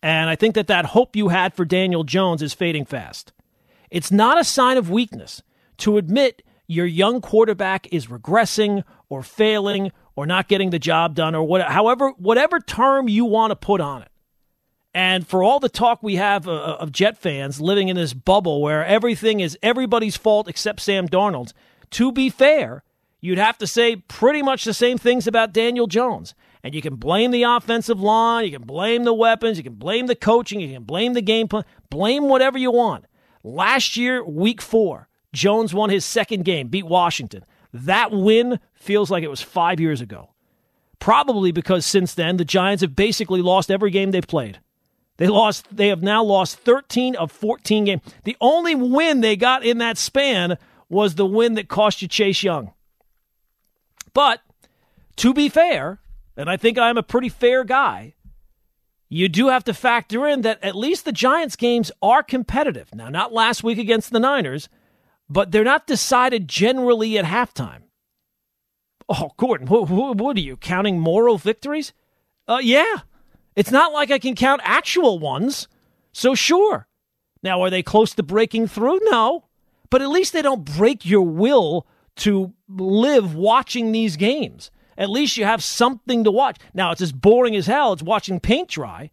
And 0.03 0.29
I 0.29 0.35
think 0.35 0.57
that 0.57 0.67
that 0.67 0.87
hope 0.87 1.14
you 1.14 1.29
had 1.29 1.55
for 1.55 1.64
Daniel 1.64 2.03
Jones 2.03 2.43
is 2.43 2.53
fading 2.53 2.85
fast. 2.85 3.33
It's 3.93 4.11
not 4.11 4.41
a 4.41 4.45
sign 4.45 4.76
of 4.76 4.91
weakness 4.91 5.41
to 5.79 5.99
admit 5.99 6.43
your 6.67 6.85
young 6.85 7.21
quarterback 7.21 7.87
is 7.93 8.09
regressing 8.09 8.83
or 9.09 9.23
failing 9.23 9.93
or 10.17 10.26
not 10.26 10.49
getting 10.49 10.71
the 10.71 10.81
job 10.81 11.14
done 11.14 11.37
or 11.37 11.45
whatever, 11.45 11.71
however, 11.71 12.11
whatever 12.19 12.59
term 12.59 13.09
you 13.09 13.25
want 13.25 13.53
to 13.53 13.57
put 13.57 13.81
on 13.81 14.03
it. 14.03 14.09
And 14.95 15.27
for 15.27 15.43
all 15.43 15.59
the 15.59 15.69
talk 15.69 16.03
we 16.03 16.17
have 16.17 16.47
uh, 16.47 16.53
uh, 16.53 16.77
of 16.79 16.93
Jet 16.93 17.19
fans 17.19 17.61
living 17.61 17.89
in 17.89 17.97
this 17.97 18.15
bubble 18.15 18.63
where 18.63 18.87
everything 18.87 19.41
is 19.41 19.59
everybody's 19.61 20.17
fault 20.17 20.49
except 20.49 20.81
Sam 20.81 21.09
Darnold's, 21.09 21.53
to 21.91 22.13
be 22.13 22.31
fair, 22.31 22.85
you'd 23.21 23.39
have 23.39 23.59
to 23.59 23.67
say 23.67 23.97
pretty 23.97 24.41
much 24.41 24.65
the 24.65 24.73
same 24.73 24.97
things 24.97 25.27
about 25.27 25.53
Daniel 25.53 25.89
Jones. 25.89 26.35
And 26.63 26.75
you 26.75 26.81
can 26.81 26.95
blame 26.95 27.33
the 27.33 27.43
offensive 27.43 28.01
line, 28.01 28.47
you 28.47 28.53
can 28.53 28.63
blame 28.63 29.05
the 29.05 29.13
weapons, 29.13 29.59
you 29.59 29.65
can 29.65 29.75
blame 29.75 30.07
the 30.07 30.15
coaching, 30.15 30.61
you 30.61 30.73
can 30.73 30.85
blame 30.85 31.13
the 31.13 31.21
game 31.21 31.49
plan, 31.49 31.65
blame 31.91 32.29
whatever 32.29 32.57
you 32.57 32.71
want. 32.71 33.05
Last 33.43 33.97
year, 33.97 34.25
week 34.25 34.63
four, 34.63 35.09
Jones 35.35 35.75
won 35.75 35.91
his 35.91 36.05
second 36.05 36.45
game, 36.45 36.69
beat 36.69 36.87
Washington. 36.87 37.45
That 37.73 38.13
win 38.13 38.61
feels 38.73 39.11
like 39.11 39.25
it 39.25 39.29
was 39.29 39.43
five 39.43 39.81
years 39.81 40.01
ago. 40.01 40.31
Probably 41.01 41.53
because 41.53 41.85
since 41.85 42.15
then, 42.15 42.39
the 42.39 42.45
Giants 42.45 42.81
have 42.81 42.97
basically 42.97 43.43
lost 43.43 43.71
every 43.71 43.91
game 43.91 44.13
they've 44.13 44.27
played. 44.27 44.61
They 45.16 45.28
lost. 45.28 45.66
They 45.71 45.88
have 45.88 46.02
now 46.02 46.23
lost 46.23 46.59
13 46.59 47.16
of 47.16 47.30
14 47.30 47.85
games. 47.85 48.02
The 48.25 48.37
only 48.40 48.75
win 48.75 49.21
they 49.21 49.37
got 49.37 49.64
in 49.64 49.78
that 49.78 49.99
span 49.99 50.59
was 50.88 51.14
the 51.14 51.26
win 51.26 51.54
that 51.54 51.68
cost 51.68 52.02
you 52.02 52.09
Chase 52.09 52.42
Young. 52.42 52.73
But 54.12 54.40
to 55.16 55.33
be 55.33 55.49
fair, 55.49 56.00
and 56.37 56.50
I 56.50 56.56
think 56.56 56.78
I'm 56.78 56.99
a 56.99 57.02
pretty 57.02 57.28
fair 57.28 57.64
guy, 57.64 58.14
you 59.09 59.28
do 59.28 59.49
have 59.49 59.64
to 59.64 59.75
factor 59.75 60.26
in 60.26 60.40
that 60.42 60.62
at 60.62 60.75
least 60.75 61.04
the 61.04 61.12
Giants 61.12 61.56
games 61.56 61.92
are 62.02 62.23
competitive. 62.23 62.92
Now, 62.94 63.09
not 63.09 63.33
last 63.33 63.62
week 63.62 63.78
against 63.78 64.11
the 64.11 64.18
Niners, 64.18 64.68
but 65.28 65.52
they're 65.52 65.64
not 65.64 65.87
decided 65.87 66.49
generally 66.49 67.16
at 67.18 67.25
halftime. 67.25 67.83
Oh, 69.09 69.30
Gordon, 69.37 69.66
what, 69.66 69.88
what, 69.88 70.37
are 70.37 70.40
you 70.40 70.56
counting 70.56 70.99
moral 70.99 71.38
victories? 71.38 71.92
Uh, 72.49 72.61
yeah. 72.62 73.00
It's 73.57 73.71
not 73.71 73.93
like 73.93 74.11
I 74.11 74.19
can 74.19 74.35
count 74.35 74.61
actual 74.65 75.19
ones. 75.19 75.69
So, 76.13 76.35
sure. 76.35 76.87
Now, 77.43 77.63
are 77.63 77.71
they 77.71 77.83
close 77.83 78.15
to 78.15 78.23
breaking 78.23 78.69
through? 78.69 79.01
No. 79.03 79.45
But 79.91 80.03
at 80.03 80.09
least 80.09 80.33
they 80.33 80.43
don't 80.43 80.65
break 80.65 81.05
your 81.05 81.23
will 81.23 81.87
to 82.17 82.53
live 82.69 83.35
watching 83.35 83.93
these 83.93 84.17
games. 84.17 84.71
At 84.97 85.11
least 85.11 85.37
you 85.37 85.45
have 85.45 85.63
something 85.63 86.25
to 86.25 86.31
watch. 86.31 86.59
Now, 86.73 86.93
it's 86.93 87.01
as 87.01 87.13
boring 87.13 87.57
as 87.57 87.67
hell. 87.67 87.93
It's 87.93 88.03
watching 88.03 88.41
paint 88.41 88.69
dry. 88.69 89.11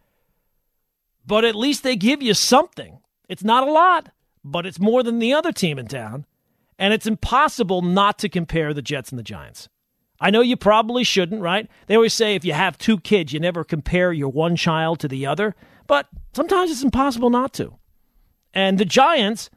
But 1.25 1.45
at 1.45 1.55
least 1.55 1.83
they 1.83 1.95
give 1.95 2.21
you 2.21 2.33
something. 2.33 2.99
It's 3.27 3.43
not 3.43 3.67
a 3.67 3.71
lot, 3.71 4.09
but 4.43 4.65
it's 4.65 4.79
more 4.79 5.03
than 5.03 5.19
the 5.19 5.33
other 5.33 5.51
team 5.51 5.79
in 5.79 5.87
town. 5.87 6.25
And 6.77 6.93
it's 6.93 7.07
impossible 7.07 7.81
not 7.81 8.17
to 8.19 8.29
compare 8.29 8.73
the 8.73 8.81
Jets 8.81 9.11
and 9.11 9.19
the 9.19 9.23
Giants. 9.23 9.69
I 10.21 10.29
know 10.29 10.41
you 10.41 10.55
probably 10.55 11.03
shouldn't, 11.03 11.41
right? 11.41 11.67
They 11.87 11.95
always 11.95 12.13
say 12.13 12.35
if 12.35 12.45
you 12.45 12.53
have 12.53 12.77
two 12.77 12.99
kids, 12.99 13.33
you 13.33 13.39
never 13.39 13.63
compare 13.63 14.13
your 14.13 14.29
one 14.29 14.55
child 14.55 14.99
to 14.99 15.07
the 15.07 15.25
other. 15.25 15.55
But 15.87 16.07
sometimes 16.33 16.69
it's 16.69 16.83
impossible 16.83 17.31
not 17.31 17.53
to. 17.55 17.73
And 18.53 18.77
the 18.77 18.85
Giants 18.85 19.49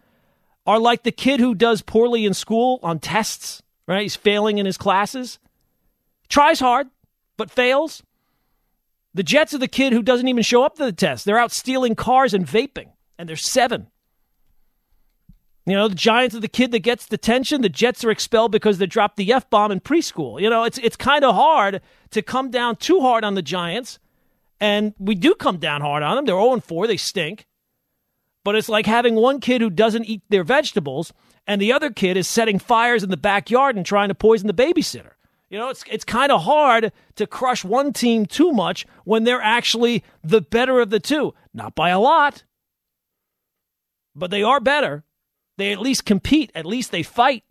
are 0.66 0.78
like 0.78 1.02
the 1.02 1.12
kid 1.12 1.38
who 1.38 1.54
does 1.54 1.83
poorly 1.83 2.25
in 2.25 2.33
school 2.33 2.80
on 2.83 2.99
tests, 2.99 3.62
right? 3.87 4.02
He's 4.02 4.16
failing 4.16 4.56
in 4.56 4.64
his 4.64 4.78
classes. 4.78 5.38
Tries 6.30 6.61
hard, 6.61 6.88
but 7.37 7.50
fails. 7.50 8.02
The 9.12 9.23
Jets 9.23 9.52
are 9.52 9.59
the 9.59 9.68
kid 9.68 9.92
who 9.92 10.02
doesn't 10.02 10.28
even 10.28 10.42
show 10.42 10.64
up 10.64 10.76
to 10.76 10.85
the 10.87 10.92
test. 10.92 11.26
They're 11.26 11.38
out 11.38 11.52
stealing 11.52 11.94
cars 11.94 12.33
and 12.33 12.47
vaping, 12.47 12.88
and 13.18 13.28
they're 13.28 13.37
seven. 13.37 13.88
You 15.66 15.75
know, 15.75 15.88
the 15.88 15.94
Giants 15.94 16.35
are 16.35 16.40
the 16.40 16.49
kid 16.49 16.73
that 16.73 16.80
gets 16.80 17.06
detention. 17.06 17.62
The 17.62 17.71
Jets 17.71 18.04
are 18.04 18.11
expelled 18.11 18.52
because 18.52 18.78
they 18.78 18.87
dropped 18.87 19.16
the 19.16 19.33
F 19.33 19.49
bomb 19.49 19.73
in 19.73 19.80
preschool. 19.80 20.40
You 20.40 20.50
know, 20.50 20.64
it's 20.64 20.78
it's 20.78 20.97
kind 20.97 21.25
of 21.25 21.35
hard 21.35 21.80
to 22.11 22.23
come 22.23 22.50
down 22.50 22.76
too 22.76 23.00
hard 23.00 23.25
on 23.25 23.35
the 23.35 23.42
Giants. 23.42 23.99
And 24.61 24.94
we 24.99 25.14
do 25.14 25.35
come 25.35 25.56
down 25.59 25.80
hard 25.80 26.02
on 26.02 26.16
them. 26.16 26.26
They're 26.26 26.35
0 26.35 26.61
4. 26.61 26.87
They 26.87 26.97
stink. 26.97 27.47
But 28.44 28.56
it's 28.56 28.68
like 28.68 28.85
having 28.85 29.14
one 29.14 29.40
kid 29.40 29.62
who 29.62 29.71
doesn't 29.71 30.04
eat 30.04 30.23
their 30.28 30.44
vegetables 30.44 31.12
and 31.47 31.61
the 31.61 31.73
other 31.73 31.90
kid 31.90 32.16
is 32.16 32.28
setting 32.28 32.59
fires 32.59 33.02
in 33.02 33.11
the 33.11 33.16
backyard 33.16 33.76
and 33.76 33.85
trying 33.85 34.09
to 34.09 34.14
poison 34.14 34.47
the 34.47 34.54
babysitter. 34.54 35.12
You 35.50 35.59
know, 35.59 35.68
it's 35.68 35.85
it's 35.90 36.04
kind 36.04 36.33
of 36.33 36.42
hard 36.42 36.92
to 37.16 37.26
crush 37.26 37.64
one 37.64 37.92
team 37.92 38.26
too 38.26 38.52
much 38.52 38.87
when 39.04 39.25
they're 39.25 39.42
actually 39.42 40.02
the 40.23 40.40
better 40.40 40.80
of 40.80 40.90
the 40.90 41.00
two. 41.00 41.35
Not 41.52 41.75
by 41.75 41.90
a 41.90 42.00
lot, 42.00 42.44
but 44.16 44.30
they 44.30 44.42
are 44.42 44.59
better. 44.61 45.03
They 45.56 45.73
at 45.73 45.80
least 45.80 46.04
compete, 46.04 46.50
at 46.54 46.66
least 46.66 46.90
they 46.90 47.02
fight. 47.02 47.44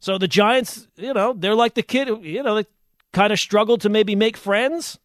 So 0.00 0.18
the 0.18 0.28
Giants, 0.28 0.88
you 0.96 1.14
know, 1.14 1.32
they're 1.36 1.54
like 1.54 1.74
the 1.74 1.82
kid 1.82 2.08
you 2.22 2.42
know, 2.42 2.56
they 2.56 2.66
kind 3.12 3.32
of 3.32 3.38
struggle 3.38 3.78
to 3.78 3.88
maybe 3.88 4.14
make 4.14 4.36
friends. 4.36 4.98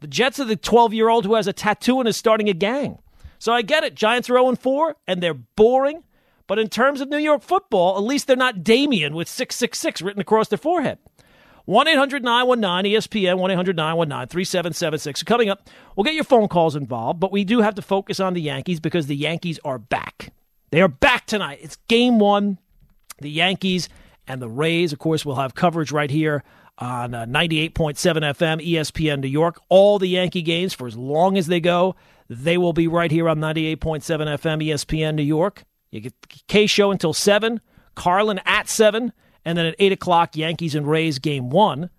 The 0.00 0.06
Jets 0.06 0.40
are 0.40 0.44
the 0.44 0.56
12 0.56 0.92
year 0.92 1.08
old 1.08 1.24
who 1.24 1.34
has 1.34 1.46
a 1.46 1.52
tattoo 1.52 2.00
and 2.00 2.08
is 2.08 2.16
starting 2.16 2.48
a 2.48 2.54
gang. 2.54 2.98
So 3.38 3.52
I 3.52 3.62
get 3.62 3.84
it. 3.84 3.94
Giants 3.94 4.28
are 4.30 4.34
0 4.34 4.56
4 4.56 4.96
and 5.06 5.22
they're 5.22 5.34
boring. 5.34 6.02
But 6.46 6.58
in 6.58 6.68
terms 6.68 7.00
of 7.00 7.08
New 7.08 7.18
York 7.18 7.42
football, 7.42 7.96
at 7.96 8.02
least 8.02 8.26
they're 8.26 8.36
not 8.36 8.62
Damien 8.62 9.14
with 9.14 9.28
666 9.28 10.02
written 10.02 10.20
across 10.20 10.48
their 10.48 10.58
forehead. 10.58 10.98
1 11.66 11.88
800 11.88 12.22
919 12.22 12.92
ESPN, 12.92 13.38
1 13.38 13.50
800 13.50 13.76
919 13.76 14.28
3776. 14.28 15.22
Coming 15.22 15.48
up, 15.48 15.68
we'll 15.96 16.04
get 16.04 16.14
your 16.14 16.24
phone 16.24 16.48
calls 16.48 16.76
involved, 16.76 17.20
but 17.20 17.32
we 17.32 17.44
do 17.44 17.60
have 17.60 17.74
to 17.76 17.82
focus 17.82 18.20
on 18.20 18.34
the 18.34 18.42
Yankees 18.42 18.80
because 18.80 19.06
the 19.06 19.16
Yankees 19.16 19.58
are 19.64 19.78
back. 19.78 20.32
They 20.70 20.82
are 20.82 20.88
back 20.88 21.26
tonight. 21.26 21.60
It's 21.62 21.76
game 21.88 22.18
one. 22.18 22.58
The 23.20 23.30
Yankees 23.30 23.88
and 24.26 24.42
the 24.42 24.48
Rays, 24.48 24.92
of 24.92 24.98
course, 24.98 25.24
will 25.24 25.36
have 25.36 25.54
coverage 25.54 25.92
right 25.92 26.10
here 26.10 26.42
on 26.78 27.14
uh, 27.14 27.24
98.7 27.26 27.72
FM, 27.72 28.66
ESPN 28.66 29.20
New 29.20 29.28
York. 29.28 29.60
All 29.68 29.98
the 29.98 30.08
Yankee 30.08 30.42
games, 30.42 30.74
for 30.74 30.86
as 30.86 30.96
long 30.96 31.38
as 31.38 31.46
they 31.46 31.60
go, 31.60 31.94
they 32.28 32.58
will 32.58 32.72
be 32.72 32.88
right 32.88 33.10
here 33.10 33.28
on 33.28 33.38
98.7 33.38 33.78
FM, 33.78 34.66
ESPN 34.66 35.14
New 35.14 35.22
York. 35.22 35.64
You 35.90 36.00
get 36.00 36.14
Kay 36.48 36.66
show 36.66 36.90
until 36.90 37.12
7, 37.12 37.60
Carlin 37.94 38.40
at 38.44 38.68
7, 38.68 39.12
and 39.44 39.58
then 39.58 39.66
at 39.66 39.74
8 39.78 39.92
o'clock, 39.92 40.36
Yankees 40.36 40.74
and 40.74 40.88
Rays 40.88 41.18
game 41.18 41.50
one. 41.50 41.90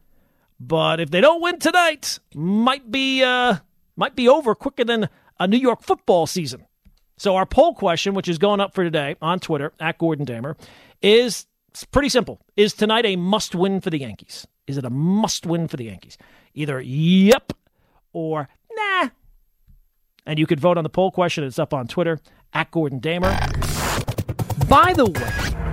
But 0.60 1.00
if 1.00 1.12
they 1.12 1.22
don't 1.22 1.42
win 1.42 1.60
tonight, 1.60 2.20
might 2.34 2.90
be 2.90 3.24
uh, 3.24 3.58
might 3.96 4.16
be 4.16 4.30
over 4.30 4.56
quicker 4.56 4.84
than 4.84 5.10
a 5.40 5.48
New 5.48 5.58
York 5.58 5.82
football 5.84 6.28
season. 6.28 6.66
So 7.18 7.36
our 7.36 7.46
poll 7.46 7.74
question, 7.74 8.14
which 8.14 8.28
is 8.28 8.38
going 8.38 8.60
up 8.60 8.74
for 8.74 8.84
today 8.84 9.16
on 9.22 9.40
Twitter 9.40 9.74
at 9.80 9.98
Gordon 9.98 10.26
Damer, 10.26 10.58
is 11.02 11.46
pretty 11.92 12.10
simple. 12.10 12.42
Is 12.56 12.74
tonight 12.74 13.06
a 13.06 13.16
must 13.16 13.56
win 13.56 13.82
for 13.82 13.90
the 13.90 14.00
Yankees? 14.00 14.48
Is 14.68 14.78
it 14.78 14.86
a 14.86 14.90
must 14.90 15.46
win 15.46 15.68
for 15.68 15.78
the 15.78 15.86
Yankees? 15.86 16.18
Either 16.54 16.82
yep 16.82 17.54
or 18.14 18.50
nah. 18.72 19.10
And 20.26 20.40
you 20.40 20.48
could 20.48 20.60
vote 20.60 20.78
on 20.78 20.84
the 20.84 20.90
poll 20.90 21.12
question. 21.12 21.44
It's 21.44 21.60
up 21.60 21.74
on 21.74 21.88
Twitter 21.88 22.20
at 22.54 22.72
Gordon 22.72 23.00
Damer. 23.00 23.30
By 24.68 24.94
the 24.94 25.06
way, 25.06 25.65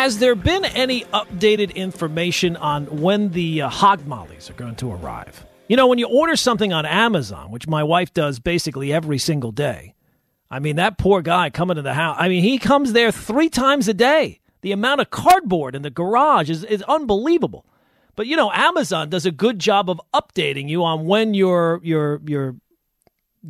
has 0.00 0.18
there 0.18 0.34
been 0.34 0.64
any 0.64 1.02
updated 1.12 1.74
information 1.74 2.56
on 2.56 2.86
when 2.86 3.28
the 3.32 3.60
uh, 3.60 3.68
hog 3.68 4.06
mollies 4.06 4.48
are 4.48 4.54
going 4.54 4.74
to 4.74 4.90
arrive? 4.90 5.44
You 5.68 5.76
know, 5.76 5.86
when 5.88 5.98
you 5.98 6.08
order 6.08 6.36
something 6.36 6.72
on 6.72 6.86
Amazon, 6.86 7.50
which 7.50 7.68
my 7.68 7.82
wife 7.82 8.14
does 8.14 8.38
basically 8.38 8.94
every 8.94 9.18
single 9.18 9.52
day, 9.52 9.94
I 10.50 10.58
mean, 10.58 10.76
that 10.76 10.96
poor 10.96 11.20
guy 11.20 11.50
coming 11.50 11.76
to 11.76 11.82
the 11.82 11.92
house, 11.92 12.16
I 12.18 12.30
mean, 12.30 12.42
he 12.42 12.56
comes 12.56 12.94
there 12.94 13.12
three 13.12 13.50
times 13.50 13.88
a 13.88 13.92
day. 13.94 14.40
The 14.62 14.72
amount 14.72 15.02
of 15.02 15.10
cardboard 15.10 15.74
in 15.74 15.82
the 15.82 15.90
garage 15.90 16.48
is, 16.48 16.64
is 16.64 16.80
unbelievable. 16.84 17.66
But 18.16 18.26
you 18.26 18.36
know, 18.36 18.50
Amazon 18.52 19.10
does 19.10 19.26
a 19.26 19.30
good 19.30 19.58
job 19.58 19.90
of 19.90 20.00
updating 20.14 20.70
you 20.70 20.82
on 20.82 21.04
when 21.04 21.34
your 21.34 21.78
your 21.82 22.22
your 22.24 22.56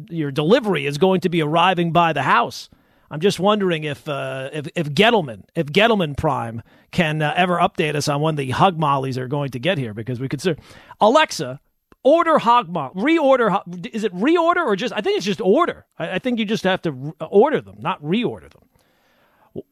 your 0.09 0.33
delivery 0.33 0.85
is 0.85 0.99
going 0.99 1.21
to 1.21 1.28
be 1.28 1.42
arriving 1.42 1.92
by 1.92 2.12
the 2.12 2.23
house. 2.23 2.69
I'm 3.11 3.21
just 3.21 3.40
wondering 3.40 3.85
if 3.85 4.09
uh, 4.09 4.50
if 4.52 4.69
if 4.76 4.90
Gettleman, 4.90 5.43
if 5.55 5.67
Gettleman 5.67 6.17
Prime 6.17 6.62
can 6.93 7.23
uh, 7.23 7.33
ever 7.37 7.59
update 7.59 7.97
us 7.97 8.09
on 8.09 8.21
when 8.21 8.37
the 8.37 8.50
hog 8.50 8.79
mollies 8.79 9.19
are 9.19 9.26
going 9.26 9.50
to 9.50 9.59
get 9.59 9.79
here, 9.79 9.93
because 9.93 10.21
we 10.21 10.29
could. 10.29 10.40
Ser- 10.40 10.57
Alexa, 11.00 11.61
order 12.05 12.38
hog 12.38 12.69
moll, 12.69 12.90
reorder. 12.90 13.62
Is 13.93 14.05
it 14.05 14.14
reorder 14.14 14.64
or 14.64 14.76
just? 14.76 14.95
I 14.95 15.00
think 15.00 15.17
it's 15.17 15.26
just 15.26 15.40
order. 15.40 15.87
I, 15.99 16.12
I 16.12 16.19
think 16.21 16.38
you 16.38 16.45
just 16.45 16.64
have 16.64 16.83
to 16.83 16.93
re- 16.93 17.12
order 17.21 17.61
them, 17.61 17.76
not 17.81 18.00
reorder 18.02 18.50
them. 18.50 18.62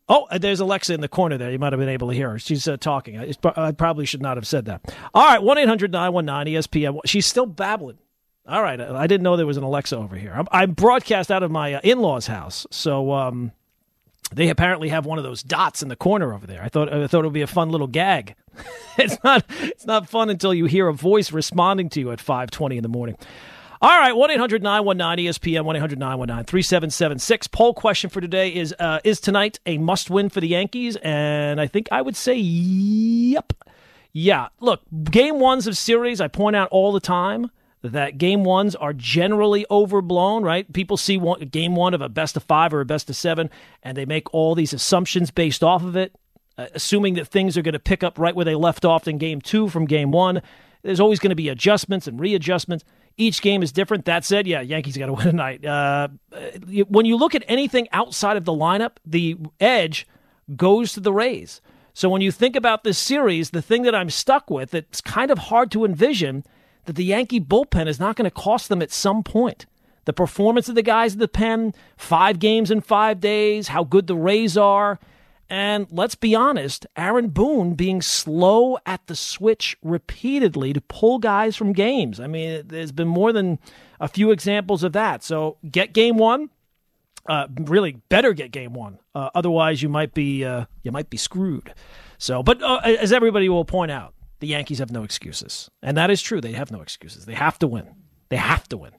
Oh, 0.09 0.27
uh, 0.31 0.39
there's 0.39 0.59
Alexa 0.59 0.93
in 0.93 1.01
the 1.01 1.09
corner 1.09 1.39
there. 1.39 1.53
You 1.53 1.59
might 1.61 1.73
have 1.73 1.79
been 1.79 1.89
able 1.89 2.09
to 2.09 2.15
hear 2.15 2.31
her. 2.31 2.39
She's 2.41 2.67
uh, 2.67 2.77
talking. 2.77 3.17
I, 3.17 3.33
I, 3.57 3.71
probably 3.71 4.07
should 4.07 4.23
not 4.23 4.37
have 4.37 4.47
said 4.47 4.65
that. 4.65 4.93
All 5.15 5.25
right, 5.25 5.41
1 5.41 5.59
800 5.59 5.93
919 5.93 6.55
ESPN. 6.61 7.01
She's 7.05 7.27
still 7.27 7.47
babbling. 7.47 7.99
All 8.49 8.63
right, 8.63 8.81
I 8.81 9.07
didn't 9.07 9.25
know 9.25 9.37
there 9.37 9.47
was 9.47 9.59
an 9.59 9.63
Alexa 9.63 9.95
over 9.95 10.17
here. 10.17 10.33
I'm, 10.35 10.47
I'm 10.51 10.73
broadcast 10.73 11.31
out 11.31 11.43
of 11.43 11.51
my 11.51 11.75
uh, 11.75 11.81
in-laws' 11.83 12.29
house, 12.29 12.67
so 12.71 13.13
um, 13.13 13.53
they 14.33 14.49
apparently 14.49 14.89
have 14.89 15.05
one 15.05 15.19
of 15.19 15.25
those 15.25 15.43
dots 15.43 15.83
in 15.83 15.89
the 15.89 15.97
corner 15.97 16.33
over 16.33 16.47
there. 16.47 16.63
I 16.63 16.71
thought 16.71 16.91
I 16.91 17.07
thought 17.07 17.21
it 17.21 17.27
would 17.27 17.35
be 17.35 17.43
a 17.43 17.47
fun 17.47 17.69
little 17.69 17.87
gag. 17.87 18.37
it's 18.99 19.23
not 19.23 19.45
it's 19.51 19.85
not 19.85 20.09
fun 20.09 20.31
until 20.31 20.55
you 20.55 20.65
hear 20.65 20.89
a 20.89 20.95
voice 20.95 21.31
responding 21.31 21.91
to 21.91 22.01
you 22.01 22.11
at 22.11 22.21
5:20 22.21 22.77
in 22.77 22.83
the 22.83 22.89
morning. 22.89 23.19
All 23.83 23.97
right, 24.01 24.13
1 24.13 24.31
800 24.31 24.63
919 24.63 25.27
ESPN, 25.27 25.65
1 25.65 25.77
800 25.77 25.99
919 25.99 26.45
3776. 26.47 27.49
Poll 27.49 27.75
question 27.75 28.09
for 28.09 28.23
today 28.23 28.49
is 28.55 28.75
uh, 28.81 29.01
Is 29.05 29.21
tonight 29.21 29.61
a 29.67 29.77
must 29.77 30.09
win 30.09 30.31
for 30.31 30.41
the 30.41 30.49
Yankees? 30.49 30.97
And 31.03 31.61
I 31.61 31.67
think 31.67 31.89
I 31.93 32.01
would 32.01 32.17
say 32.17 32.35
yep. 32.35 33.53
Yeah, 34.15 34.49
look, 34.59 34.81
game 35.11 35.39
ones 35.39 35.67
of 35.67 35.77
series, 35.77 36.19
I 36.19 36.29
point 36.29 36.57
out 36.57 36.69
all 36.71 36.93
the 36.93 36.99
time 36.99 37.51
that 37.83 38.19
game 38.19 38.45
ones 38.45 38.75
are 38.75 38.93
generally 38.93 39.65
overblown, 39.71 40.43
right? 40.43 40.71
People 40.73 40.97
see 40.97 41.17
one, 41.17 41.41
game 41.41 41.77
one 41.77 41.95
of 41.95 42.01
a 42.01 42.09
best 42.09 42.37
of 42.37 42.43
five 42.45 42.75
or 42.75 42.81
a 42.81 42.85
best 42.85 43.09
of 43.09 43.17
seven, 43.17 43.51
and 43.83 43.97
they 43.97 44.05
make 44.05 44.33
all 44.35 44.55
these 44.55 44.73
assumptions 44.73 45.31
based 45.31 45.63
off 45.63 45.83
of 45.85 45.97
it, 45.97 46.15
uh, 46.57 46.67
assuming 46.75 47.15
that 47.15 47.29
things 47.29 47.57
are 47.57 47.63
going 47.63 47.75
to 47.75 47.79
pick 47.79 48.03
up 48.03 48.19
right 48.19 48.35
where 48.35 48.45
they 48.45 48.55
left 48.55 48.85
off 48.85 49.07
in 49.07 49.19
game 49.19 49.41
two 49.41 49.69
from 49.69 49.85
game 49.85 50.11
one. 50.11 50.43
There's 50.83 51.01
always 51.01 51.19
going 51.19 51.31
to 51.31 51.37
be 51.37 51.49
adjustments 51.49 52.07
and 52.07 52.19
readjustments. 52.19 52.85
Each 53.17 53.43
game 53.43 53.63
is 53.63 53.73
different. 53.73 54.05
That 54.05 54.25
said, 54.25 54.47
yeah, 54.47 54.61
Yankees 54.61 54.97
got 54.97 55.07
to 55.07 55.13
win 55.15 55.27
tonight. 55.27 55.65
Uh, 55.65 56.09
when 56.89 57.07
you 57.07 57.17
look 57.17 57.35
at 57.35 57.45
anything 57.47 57.89
outside 57.93 58.37
of 58.37 58.45
the 58.45 58.53
lineup, 58.53 58.97
the 59.05 59.37
edge 59.61 60.07
goes 60.57 60.93
to 60.95 61.01
the 61.01 61.13
Rays. 61.13 61.61
So 61.95 62.09
when 62.09 62.23
you 62.23 62.31
think 62.31 62.55
about 62.55 62.85
this 62.85 62.97
series, 62.97 63.51
the 63.51 63.63
thing 63.63 63.83
that 63.83 63.95
I'm 63.95 64.11
stuck 64.11 64.51
with, 64.51 64.73
it's 64.73 65.01
kind 65.01 65.33
of 65.33 65.39
hard 65.39 65.73
to 65.73 65.85
envision 65.85 66.45
that 66.89 66.97
the 66.97 67.05
Yankee 67.05 67.39
bullpen 67.41 67.87
is 67.87 68.01
not 68.01 68.17
going 68.17 68.25
to 68.25 68.31
cost 68.31 68.71
them 68.71 68.81
at 68.81 68.91
some 68.91 69.23
point. 69.23 69.67
The 70.07 70.15
performance 70.15 70.71
of 70.71 70.75
the 70.75 70.83
guys 70.83 71.13
in 71.13 71.19
the 71.19 71.29
pen, 71.29 71.75
five 71.99 72.39
games 72.39 72.71
in 72.71 72.81
five 72.81 73.21
days, 73.21 73.69
how 73.69 73.85
good 73.85 74.07
the 74.07 74.17
Rays 74.17 74.57
are. 74.57 74.99
And 75.51 75.87
let's 75.91 76.15
be 76.15 76.35
honest, 76.35 76.87
Aaron 76.97 77.29
Boone 77.29 77.75
being 77.75 78.01
slow 78.01 78.79
at 78.87 79.07
the 79.07 79.15
switch 79.15 79.77
repeatedly 79.83 80.73
to 80.73 80.81
pull 80.81 81.19
guys 81.19 81.57
from 81.57 81.75
games. 81.75 82.21
I 82.21 82.27
mean, 82.27 82.63
there's 82.67 82.91
been 82.91 83.07
more 83.07 83.35
than 83.35 83.59
a 84.01 84.09
few 84.09 84.31
examples 84.31 84.83
of 84.83 84.95
that. 84.95 85.23
So 85.23 85.59
get 85.71 85.93
game 85.93 86.17
one. 86.17 86.49
Uh, 87.29 87.49
really, 87.61 88.01
better 88.09 88.33
get 88.33 88.51
game 88.51 88.73
one. 88.73 88.99
Uh, 89.15 89.29
otherwise, 89.35 89.83
you 89.83 89.91
might 89.91 90.15
be 90.15 90.43
uh, 90.43 90.65
you 90.83 90.91
might 90.91 91.11
be 91.11 91.19
screwed. 91.19 91.75
So, 92.17 92.43
but 92.43 92.63
uh, 92.63 92.79
as 92.79 93.13
everybody 93.13 93.51
will 93.51 93.67
point 93.67 93.91
out, 93.91 94.15
the 94.41 94.47
Yankees 94.47 94.79
have 94.79 94.91
no 94.91 95.03
excuses, 95.03 95.71
and 95.83 95.97
that 95.97 96.11
is 96.11 96.23
true. 96.23 96.41
They 96.41 96.53
have 96.53 96.71
no 96.71 96.81
excuses. 96.81 97.27
They 97.27 97.35
have 97.35 97.59
to 97.61 97.67
win. 97.67 97.89
They 98.29 98.37
have 98.37 98.69
to 98.69 98.77
win. 98.77 98.93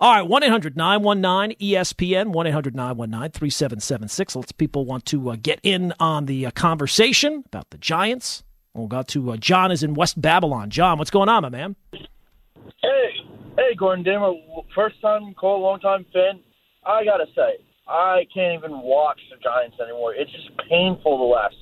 All 0.00 0.14
right, 0.14 0.26
1 0.26 0.42
800 0.42 0.76
919 0.78 1.58
ESPN, 1.58 2.28
1 2.32 2.46
800 2.46 2.74
919 2.74 3.32
3776. 3.32 4.34
Lots 4.34 4.50
of 4.50 4.56
people 4.56 4.86
want 4.86 5.04
to 5.06 5.30
uh, 5.30 5.36
get 5.40 5.60
in 5.62 5.92
on 6.00 6.24
the 6.24 6.46
uh, 6.46 6.50
conversation 6.52 7.44
about 7.46 7.68
the 7.68 7.76
Giants. 7.76 8.42
We'll 8.72 8.86
go 8.86 9.02
to 9.02 9.32
uh, 9.32 9.36
John 9.36 9.70
is 9.70 9.82
in 9.82 9.92
West 9.92 10.20
Babylon. 10.20 10.70
John, 10.70 10.96
what's 10.96 11.10
going 11.10 11.28
on, 11.28 11.42
my 11.42 11.50
man? 11.50 11.76
Hey, 11.92 13.10
hey, 13.56 13.74
Gordon 13.76 14.02
Damer. 14.02 14.32
First 14.74 15.00
time 15.02 15.34
call, 15.34 15.60
long 15.60 15.80
time 15.80 16.06
fan. 16.14 16.40
I 16.86 17.04
got 17.04 17.18
to 17.18 17.26
say, 17.36 17.62
I 17.86 18.26
can't 18.32 18.58
even 18.58 18.80
watch 18.80 19.20
the 19.30 19.36
Giants 19.42 19.76
anymore. 19.82 20.14
It's 20.14 20.30
just 20.30 20.48
painful 20.68 21.18
the 21.18 21.24
last 21.24 21.56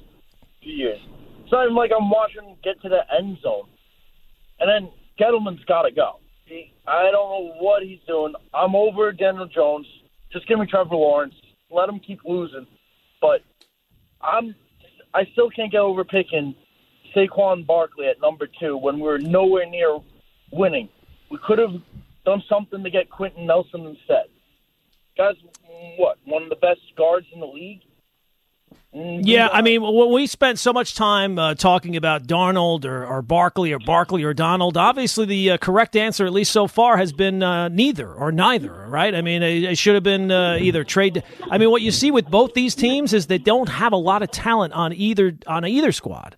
few 0.63 0.75
years. 0.75 1.01
It's 1.51 1.55
even 1.55 1.75
like 1.75 1.91
I'm 1.99 2.11
watching 2.11 2.57
get 2.63 2.81
to 2.83 2.91
the 2.91 3.01
end 3.19 3.39
zone. 3.43 3.69
And 4.61 4.69
then 4.69 4.91
Gettleman's 5.19 5.65
got 5.65 5.83
to 5.83 5.91
go. 5.91 6.21
I 6.87 7.11
don't 7.11 7.13
know 7.13 7.55
what 7.59 7.83
he's 7.83 8.01
doing. 8.07 8.35
I'm 8.53 8.75
over 8.75 9.13
Daniel 9.13 9.47
Jones. 9.47 9.87
Just 10.31 10.47
give 10.47 10.59
me 10.59 10.67
Trevor 10.67 10.97
Lawrence. 10.97 11.35
Let 11.71 11.89
him 11.89 12.01
keep 12.01 12.21
losing. 12.27 12.67
But 13.23 13.41
I'm 14.21 14.55
I 15.15 15.25
still 15.33 15.49
can't 15.49 15.73
get 15.73 15.81
over 15.81 16.05
picking 16.05 16.55
Saquon 17.17 17.67
Barkley 17.67 18.09
at 18.09 18.21
number 18.21 18.47
two 18.61 18.77
when 18.77 18.97
we 18.97 19.03
were 19.03 19.19
nowhere 19.19 19.69
near 19.69 19.99
winning. 20.53 20.91
We 21.31 21.39
could 21.47 21.59
have 21.59 21.75
done 22.27 22.43
something 22.47 22.85
to 22.85 22.91
get 22.91 23.09
Quenton 23.09 23.47
Nelson 23.47 23.87
instead. 23.87 24.27
Guys, 25.17 25.35
what 25.97 26.19
one 26.27 26.43
of 26.43 26.51
the 26.51 26.57
best 26.57 26.81
guards 26.97 27.27
in 27.33 27.41
the 27.41 27.47
league? 27.47 27.81
Mm, 28.95 29.21
yeah, 29.23 29.49
I 29.53 29.61
mean, 29.61 29.83
when 29.83 30.13
we 30.13 30.27
spent 30.27 30.59
so 30.59 30.73
much 30.73 30.95
time 30.95 31.39
uh, 31.39 31.55
talking 31.55 31.95
about 31.95 32.27
Darnold 32.27 32.87
or, 32.87 33.05
or 33.05 33.21
Barkley 33.21 33.71
or 33.73 33.79
Barkley 33.79 34.25
or 34.25 34.33
Donald, 34.33 34.79
obviously 34.79 35.27
the 35.27 35.51
uh, 35.53 35.57
correct 35.59 35.95
answer, 35.95 36.25
at 36.25 36.33
least 36.33 36.53
so 36.53 36.67
far, 36.67 36.97
has 36.97 37.13
been 37.13 37.43
uh, 37.43 37.69
neither 37.69 38.11
or 38.11 38.33
neither, 38.33 38.87
right? 38.89 39.15
I 39.15 39.21
mean, 39.21 39.43
it, 39.43 39.65
it 39.65 39.79
should 39.79 39.95
have 39.95 40.03
been 40.03 40.31
uh, 40.31 40.57
either 40.59 40.85
trade. 40.85 41.23
I 41.51 41.59
mean, 41.59 41.71
what 41.71 41.83
you 41.83 41.91
see 41.91 42.11
with 42.11 42.31
both 42.31 42.55
these 42.55 42.75
teams 42.75 43.13
is 43.13 43.27
they 43.27 43.37
don't 43.37 43.69
have 43.69 43.93
a 43.93 43.97
lot 43.97 44.23
of 44.23 44.31
talent 44.31 44.73
on 44.73 44.95
either 44.95 45.37
on 45.47 45.67
either 45.67 45.93
squad 45.93 46.35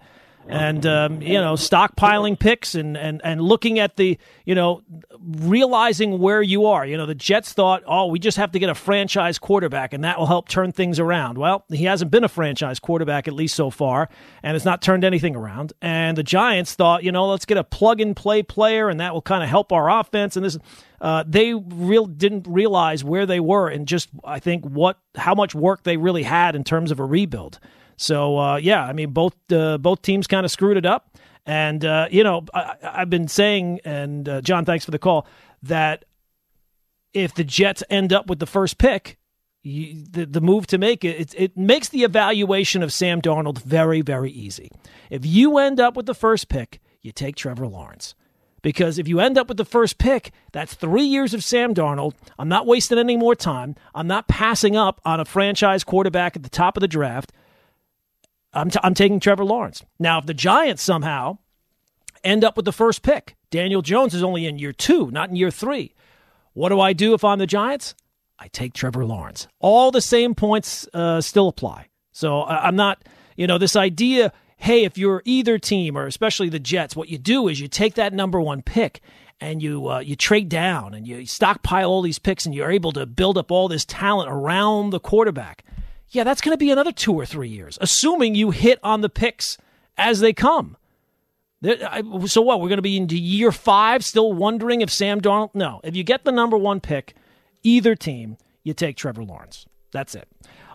and 0.49 0.85
um, 0.87 1.23
you 1.23 1.35
know 1.35 1.55
stockpiling 1.55 2.39
picks 2.39 2.75
and, 2.75 2.97
and 2.97 3.21
and 3.25 3.41
looking 3.41 3.79
at 3.79 3.97
the 3.97 4.19
you 4.45 4.55
know 4.55 4.83
realizing 5.21 6.19
where 6.19 6.43
you 6.43 6.67
are. 6.67 6.85
You 6.85 6.97
know 6.97 7.07
the 7.07 7.15
jets 7.15 7.53
thought 7.53 7.83
oh 7.87 8.07
we 8.07 8.19
just 8.19 8.37
have 8.37 8.53
to 8.53 8.59
get 8.59 8.69
a 8.69 8.75
franchise 8.75 9.39
quarterback 9.39 9.93
and 9.93 10.05
that 10.05 10.19
will 10.19 10.27
help 10.27 10.49
turn 10.49 10.73
things 10.73 10.99
around. 10.99 11.39
Well 11.39 11.65
he 11.71 11.85
hasn't 11.85 12.11
been 12.11 12.25
a 12.25 12.29
franchise 12.29 12.81
quarterback 12.81 13.29
at 13.29 13.35
least 13.35 13.55
so 13.55 13.71
far 13.71 14.09
and 14.43 14.57
it's 14.57 14.65
not 14.65 14.83
turned 14.83 15.05
anything 15.05 15.37
around. 15.37 15.73
And 15.81 16.17
the 16.17 16.23
giants 16.23 16.75
thought 16.75 17.05
you 17.05 17.13
know 17.13 17.29
let's 17.29 17.45
get 17.45 17.57
a 17.57 17.65
plug 17.65 18.01
and 18.01 18.17
play 18.17 18.43
player 18.43 18.89
and 18.89 19.01
that 19.01 19.15
will 19.15 19.23
kind 19.23 19.43
of 19.43 19.49
help 19.49 19.73
our 19.73 19.91
offense 19.91 20.37
and 20.37 20.45
this 20.45 20.59
uh, 21.01 21.25
they 21.27 21.55
real 21.55 22.05
didn't 22.05 22.47
realize 22.47 23.03
where 23.03 23.25
they 23.25 23.41
were 23.41 23.69
and 23.69 23.89
just 23.89 24.11
i 24.23 24.39
think 24.39 24.65
what 24.65 24.99
how 25.15 25.35
much 25.35 25.55
work 25.55 25.83
they 25.83 25.97
really 25.97 26.23
had 26.23 26.55
in 26.55 26.63
terms 26.63 26.91
of 26.91 27.01
a 27.01 27.05
rebuild 27.05 27.59
so 28.01 28.39
uh, 28.39 28.57
yeah, 28.57 28.83
I 28.83 28.95
mean 28.95 29.11
both 29.11 29.35
uh, 29.53 29.77
both 29.77 30.01
teams 30.01 30.27
kind 30.27 30.47
of 30.47 30.51
screwed 30.51 30.79
it 30.79 30.87
up, 30.87 31.19
and 31.45 31.85
uh, 31.85 32.09
you 32.11 32.25
know 32.25 32.47
I, 32.55 32.77
have 32.83 33.11
been 33.11 33.29
saying, 33.29 33.81
and 33.85 34.27
uh, 34.27 34.41
John, 34.41 34.65
thanks 34.65 34.87
for 34.87 34.91
the 34.91 34.99
call, 34.99 35.27
that 35.65 36.07
if 37.13 37.35
the 37.35 37.45
Jets 37.45 37.83
end 37.91 38.15
up 38.15 38.27
with 38.27 38.39
the 38.39 38.47
first 38.47 38.79
pick, 38.79 39.19
you, 39.63 40.03
the 40.11 40.25
the 40.25 40.41
move 40.41 40.67
to 40.69 40.79
make 40.79 41.05
it, 41.05 41.21
it 41.21 41.35
it 41.37 41.57
makes 41.59 41.91
the 41.91 42.03
evaluation 42.03 42.83
of 42.83 42.91
Sam 42.91 43.21
Darnold 43.21 43.59
very 43.63 44.01
very 44.01 44.31
easy. 44.31 44.71
If 45.11 45.27
you 45.27 45.59
end 45.59 45.79
up 45.79 45.95
with 45.95 46.07
the 46.07 46.15
first 46.15 46.49
pick, 46.49 46.81
you 47.03 47.13
take 47.13 47.37
Trevor 47.37 47.67
Lawrence. 47.67 48.15
Because 48.63 48.99
if 48.99 49.09
you 49.09 49.21
end 49.21 49.39
up 49.39 49.49
with 49.49 49.57
the 49.57 49.65
first 49.65 49.97
pick, 49.99 50.33
that's 50.53 50.75
three 50.75 51.05
years 51.05 51.33
of 51.33 51.45
Sam 51.45 51.75
Darnold. 51.75 52.13
I'm 52.39 52.49
not 52.49 52.67
wasting 52.67 52.99
any 52.99 53.17
more 53.17 53.35
time. 53.35 53.75
I'm 53.95 54.07
not 54.07 54.29
passing 54.29 54.77
up 54.77 55.01
on 55.05 55.19
a 55.19 55.25
franchise 55.25 55.83
quarterback 55.83 56.37
at 56.37 56.43
the 56.43 56.51
top 56.51 56.77
of 56.77 56.83
the 56.83 56.89
draft. 56.89 57.33
I'm, 58.53 58.71
t- 58.71 58.81
I'm 58.83 58.95
taking 58.95 59.21
Trevor 59.21 59.45
Lawrence. 59.45 59.85
Now, 59.99 60.19
if 60.19 60.27
the 60.27 60.35
Giants 60.35 60.83
somehow 60.83 61.39
end 62.25 62.45
up 62.45 62.57
with 62.57 62.65
the 62.65 62.73
first 62.73 63.03
pick, 63.03 63.37
Daniel 63.51 63.83
Jones 63.83 64.15
is 64.15 64.23
only 64.23 64.47
in 64.47 64.59
year 64.59 64.73
two, 64.73 65.11
not 65.11 65.31
in 65.31 65.37
year 65.37 65.51
three. 65.51 65.95
What 66.53 66.71
do 66.71 66.81
I 66.81 66.93
do 66.93 67.15
if 67.15 67.25
I'm 67.25 67.39
the 67.39 67.47
Giants? 67.47 67.95
I 68.39 68.49
take 68.49 68.73
Trevor 68.73 69.05
Lawrence. 69.05 69.49
All 69.61 69.91
the 69.91 70.01
same 70.01 70.35
points 70.35 70.89
uh, 70.95 71.21
still 71.21 71.49
apply. 71.49 71.89
So 72.13 72.43
I'm 72.45 72.77
not, 72.77 73.07
you 73.37 73.47
know, 73.47 73.59
this 73.59 73.77
idea, 73.77 74.33
hey, 74.57 74.85
if 74.85 74.99
you're 74.99 75.23
either 75.25 75.59
team 75.59 75.97
or 75.97 76.07
especially 76.07 76.49
the 76.49 76.59
Jets, 76.59 76.97
what 76.97 77.09
you 77.09 77.19
do 77.19 77.49
is 77.49 77.61
you 77.61 77.69
take 77.69 77.95
that 77.95 78.13
number 78.13 78.41
one 78.41 78.63
pick 78.63 79.01
and 79.41 79.63
you 79.63 79.89
uh, 79.89 80.01
you 80.01 80.17
trade 80.17 80.49
down 80.49 80.93
and 80.95 81.07
you 81.07 81.25
stockpile 81.25 81.89
all 81.89 82.03
these 82.03 82.19
picks 82.19 82.45
and 82.45 82.55
you're 82.55 82.71
able 82.71 82.93
to 82.93 83.07
build 83.07 83.39
up 83.39 83.51
all 83.51 83.69
this 83.69 83.85
talent 83.85 84.31
around 84.31 84.91
the 84.91 85.01
quarterback 85.01 85.65
yeah, 86.11 86.25
that's 86.25 86.41
going 86.41 86.53
to 86.53 86.59
be 86.59 86.71
another 86.71 86.93
two 86.93 87.15
or 87.15 87.25
three 87.25 87.49
years, 87.49 87.79
assuming 87.81 88.35
you 88.35 88.51
hit 88.51 88.79
on 88.83 89.01
the 89.01 89.09
picks 89.09 89.57
as 89.97 90.21
they 90.21 90.33
come. 90.33 90.77
So 91.63 92.41
what? 92.41 92.61
We're 92.61 92.69
going 92.69 92.79
to 92.79 92.83
be 92.83 92.97
into 92.97 93.19
year 93.19 93.53
five, 93.53 94.05
still 94.05 94.33
wondering 94.33 94.81
if 94.81 94.91
Sam 94.91 95.21
Darnold. 95.21 95.55
No, 95.55 95.81
if 95.85 95.95
you 95.95 96.03
get 96.03 96.25
the 96.25 96.33
number 96.33 96.57
one 96.57 96.81
pick, 96.81 97.15
either 97.63 97.95
team, 97.95 98.39
you 98.65 98.73
take 98.75 98.97
Trevor 98.97 99.23
Lawrence. 99.23 99.67
That's 99.93 100.15
it. 100.15 100.29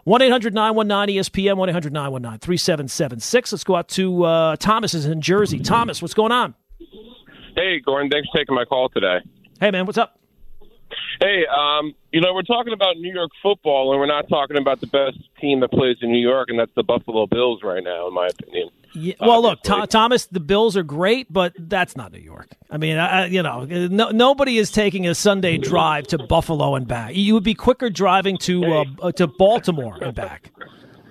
1 0.03 0.21
800 0.21 0.53
919 0.53 1.17
ESPN, 1.17 1.57
1 1.57 1.69
800 1.69 1.91
919 1.91 2.39
3776. 2.39 3.51
Let's 3.51 3.63
go 3.63 3.75
out 3.75 3.87
to 3.89 4.23
uh, 4.23 4.55
Thomas 4.57 4.93
is 4.93 5.07
in 5.07 5.19
Jersey. 5.19 5.59
Thomas, 5.59 6.01
what's 6.01 6.13
going 6.13 6.31
on? 6.31 6.53
Hey, 7.55 7.79
Gordon. 7.79 8.11
Thanks 8.11 8.27
for 8.31 8.37
taking 8.37 8.53
my 8.53 8.65
call 8.65 8.89
today. 8.89 9.17
Hey, 9.59 9.71
man. 9.71 9.87
What's 9.87 9.97
up? 9.97 10.19
Hey, 11.19 11.45
um, 11.47 11.93
you 12.11 12.21
know, 12.21 12.33
we're 12.33 12.43
talking 12.43 12.73
about 12.73 12.97
New 12.97 13.13
York 13.13 13.31
football, 13.41 13.91
and 13.91 13.99
we're 13.99 14.05
not 14.05 14.27
talking 14.27 14.57
about 14.57 14.81
the 14.81 14.87
best 14.87 15.17
team 15.39 15.61
that 15.61 15.71
plays 15.71 15.97
in 16.01 16.11
New 16.11 16.21
York, 16.21 16.49
and 16.49 16.59
that's 16.59 16.73
the 16.75 16.83
Buffalo 16.83 17.25
Bills 17.25 17.61
right 17.63 17.83
now, 17.83 18.07
in 18.07 18.13
my 18.13 18.27
opinion. 18.27 18.69
Yeah, 18.93 19.15
well, 19.19 19.41
look, 19.41 19.61
Th- 19.63 19.89
Thomas, 19.89 20.25
the 20.27 20.39
Bills 20.39 20.77
are 20.77 20.83
great, 20.83 21.31
but 21.31 21.53
that's 21.57 21.97
not 21.97 22.13
New 22.13 22.19
York. 22.19 22.55
I 22.69 22.77
mean, 22.77 22.97
I, 22.97 23.25
you 23.25 23.43
know, 23.43 23.65
no, 23.65 24.09
nobody 24.09 24.57
is 24.57 24.71
taking 24.71 25.07
a 25.07 25.15
Sunday 25.15 25.57
drive 25.57 26.07
to 26.07 26.17
Buffalo 26.17 26.75
and 26.75 26.87
back. 26.87 27.15
You 27.15 27.33
would 27.33 27.43
be 27.43 27.55
quicker 27.55 27.89
driving 27.89 28.37
to 28.39 28.63
uh, 28.63 28.85
uh, 29.01 29.11
to 29.13 29.27
Baltimore 29.27 29.97
and 30.01 30.15
back. 30.15 30.51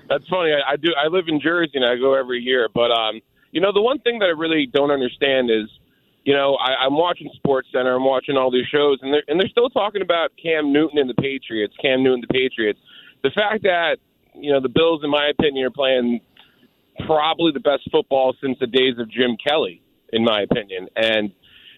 That's 0.09 0.27
funny. 0.29 0.53
I, 0.53 0.73
I 0.73 0.77
do. 0.77 0.89
I 1.03 1.09
live 1.09 1.29
in 1.29 1.41
Jersey, 1.41 1.73
and 1.75 1.85
I 1.85 1.97
go 1.97 2.15
every 2.15 2.41
year. 2.41 2.69
But 2.75 2.91
um, 2.91 3.21
you 3.53 3.61
know, 3.61 3.73
the 3.73 3.83
one 3.83 3.99
thing 4.01 4.19
that 4.21 4.27
I 4.27 4.29
really 4.37 4.67
don't 4.67 4.91
understand 4.91 5.51
is 5.51 5.69
you 6.25 6.33
know, 6.33 6.55
I, 6.57 6.85
I'm 6.87 6.95
watching 6.97 7.31
SportsCenter, 7.45 7.95
I'm 7.95 8.05
watching 8.05 8.37
all 8.37 8.51
these 8.51 8.67
shows, 8.67 8.99
and 9.03 9.13
they're 9.13 9.23
and 9.29 9.39
they're 9.41 9.49
still 9.49 9.71
talking 9.71 10.03
about 10.03 10.31
Cam 10.43 10.73
Newton 10.73 10.99
and 10.99 11.09
the 11.11 11.15
Patriots, 11.15 11.75
Cam 11.81 12.03
Newton 12.03 12.23
the 12.27 12.33
Patriots. 12.33 12.79
The 13.23 13.31
fact 13.31 13.63
that 13.65 13.97
you 14.35 14.53
know, 14.53 14.61
the 14.61 14.69
Bills, 14.69 15.03
in 15.05 15.11
my 15.11 15.29
opinion, 15.29 15.65
are 15.67 15.71
playing 15.71 16.21
probably 17.07 17.53
the 17.53 17.61
best 17.61 17.83
football 17.91 18.35
since 18.43 18.59
the 18.61 18.67
days 18.67 18.99
of 18.99 19.11
Jim 19.11 19.37
Kelly, 19.47 19.83
in 20.13 20.25
my 20.25 20.43
opinion. 20.43 20.89
And 20.97 21.33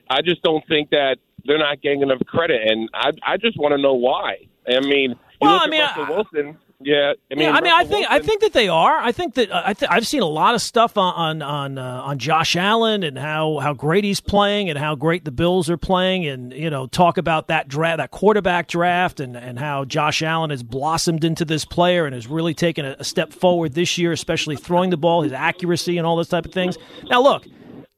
I 0.09 0.23
just 0.23 0.43
don't 0.43 0.67
think 0.69 0.91
that 0.91 1.17
they're 1.45 1.59
not 1.59 1.81
getting 1.83 2.03
enough 2.03 2.21
credit, 2.27 2.61
and 2.69 2.89
I 2.95 3.11
I 3.23 3.37
just 3.37 3.59
want 3.59 3.73
to 3.73 3.79
know 3.83 3.95
why. 3.95 4.47
I 4.69 4.81
mean, 4.81 5.11
you 5.11 5.17
Well, 5.41 5.55
look 5.55 5.73
I 5.73 5.77
at 5.77 5.81
Russell 5.99 6.05
I- 6.05 6.11
Wilson. 6.11 6.59
Yeah, 6.79 7.15
I 7.31 7.35
mean, 7.35 7.45
yeah, 7.45 7.53
I 7.53 7.61
mean, 7.63 7.73
I 7.73 7.85
think 7.85 8.07
I 8.11 8.19
think 8.19 8.43
that 8.43 8.53
they 8.53 8.69
are. 8.69 8.99
I 8.99 9.11
think 9.11 9.35
that 9.35 9.51
uh, 9.51 9.63
I 9.65 9.73
th- 9.73 9.91
I've 9.91 10.07
seen 10.07 10.21
a 10.21 10.27
lot 10.27 10.55
of 10.55 10.61
stuff 10.61 10.99
on 10.99 11.15
on 11.15 11.43
on, 11.43 11.79
uh, 11.79 12.03
on 12.05 12.19
Josh 12.19 12.55
Allen 12.55 13.03
and 13.03 13.19
how 13.19 13.59
how 13.61 13.73
great 13.73 14.05
he's 14.05 14.21
playing 14.21 14.69
and 14.69 14.79
how 14.79 14.95
great 14.95 15.25
the 15.25 15.31
Bills 15.31 15.71
are 15.71 15.79
playing, 15.79 16.27
and 16.27 16.53
you 16.53 16.69
know, 16.69 16.87
talk 16.87 17.17
about 17.17 17.49
that 17.49 17.67
draft, 17.67 17.97
that 17.97 18.11
quarterback 18.11 18.69
draft, 18.69 19.21
and 19.21 19.39
and 19.39 19.59
how 19.59 19.87
Josh 19.87 20.23
Allen 20.23 20.51
has 20.51 20.63
blossomed 20.63 21.25
into 21.25 21.47
this 21.47 21.65
player 21.65 22.05
and 22.05 22.15
has 22.15 22.27
really 22.27 22.53
taken 22.53 22.85
a, 22.85 22.97
a 22.99 23.05
step 23.05 23.33
forward 23.33 23.73
this 23.73 23.97
year, 23.97 24.13
especially 24.13 24.57
throwing 24.57 24.91
the 24.91 24.99
ball, 24.99 25.23
his 25.23 25.33
accuracy, 25.33 25.97
and 25.97 26.07
all 26.07 26.17
those 26.17 26.29
type 26.29 26.45
of 26.45 26.53
things. 26.53 26.77
Now, 27.05 27.23
look. 27.23 27.47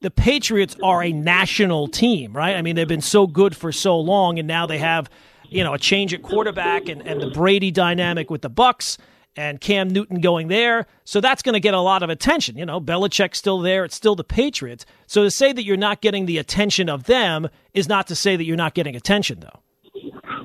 The 0.00 0.12
Patriots 0.12 0.76
are 0.80 1.02
a 1.02 1.10
national 1.12 1.88
team, 1.88 2.32
right? 2.32 2.54
I 2.54 2.62
mean, 2.62 2.76
they've 2.76 2.86
been 2.86 3.00
so 3.00 3.26
good 3.26 3.56
for 3.56 3.72
so 3.72 3.98
long, 3.98 4.38
and 4.38 4.46
now 4.46 4.64
they 4.64 4.78
have 4.78 5.10
you 5.48 5.64
know 5.64 5.74
a 5.74 5.78
change 5.78 6.12
at 6.14 6.22
quarterback 6.22 6.88
and, 6.88 7.06
and 7.06 7.20
the 7.20 7.28
Brady 7.30 7.70
dynamic 7.70 8.30
with 8.30 8.42
the 8.42 8.50
Bucs 8.50 8.98
and 9.36 9.60
Cam 9.60 9.88
Newton 9.88 10.20
going 10.20 10.48
there. 10.48 10.86
So 11.04 11.20
that's 11.20 11.42
going 11.42 11.52
to 11.52 11.60
get 11.60 11.72
a 11.74 11.80
lot 11.80 12.02
of 12.02 12.10
attention. 12.10 12.58
You 12.58 12.66
know, 12.66 12.80
Belichick's 12.80 13.38
still 13.38 13.60
there. 13.60 13.84
It's 13.84 13.94
still 13.94 14.16
the 14.16 14.24
Patriots. 14.24 14.84
So 15.06 15.22
to 15.22 15.30
say 15.30 15.52
that 15.52 15.62
you're 15.64 15.76
not 15.76 16.00
getting 16.00 16.26
the 16.26 16.38
attention 16.38 16.88
of 16.88 17.04
them 17.04 17.48
is 17.72 17.88
not 17.88 18.08
to 18.08 18.16
say 18.16 18.34
that 18.36 18.44
you're 18.44 18.56
not 18.56 18.74
getting 18.74 18.96
attention, 18.96 19.38
though. 19.40 19.60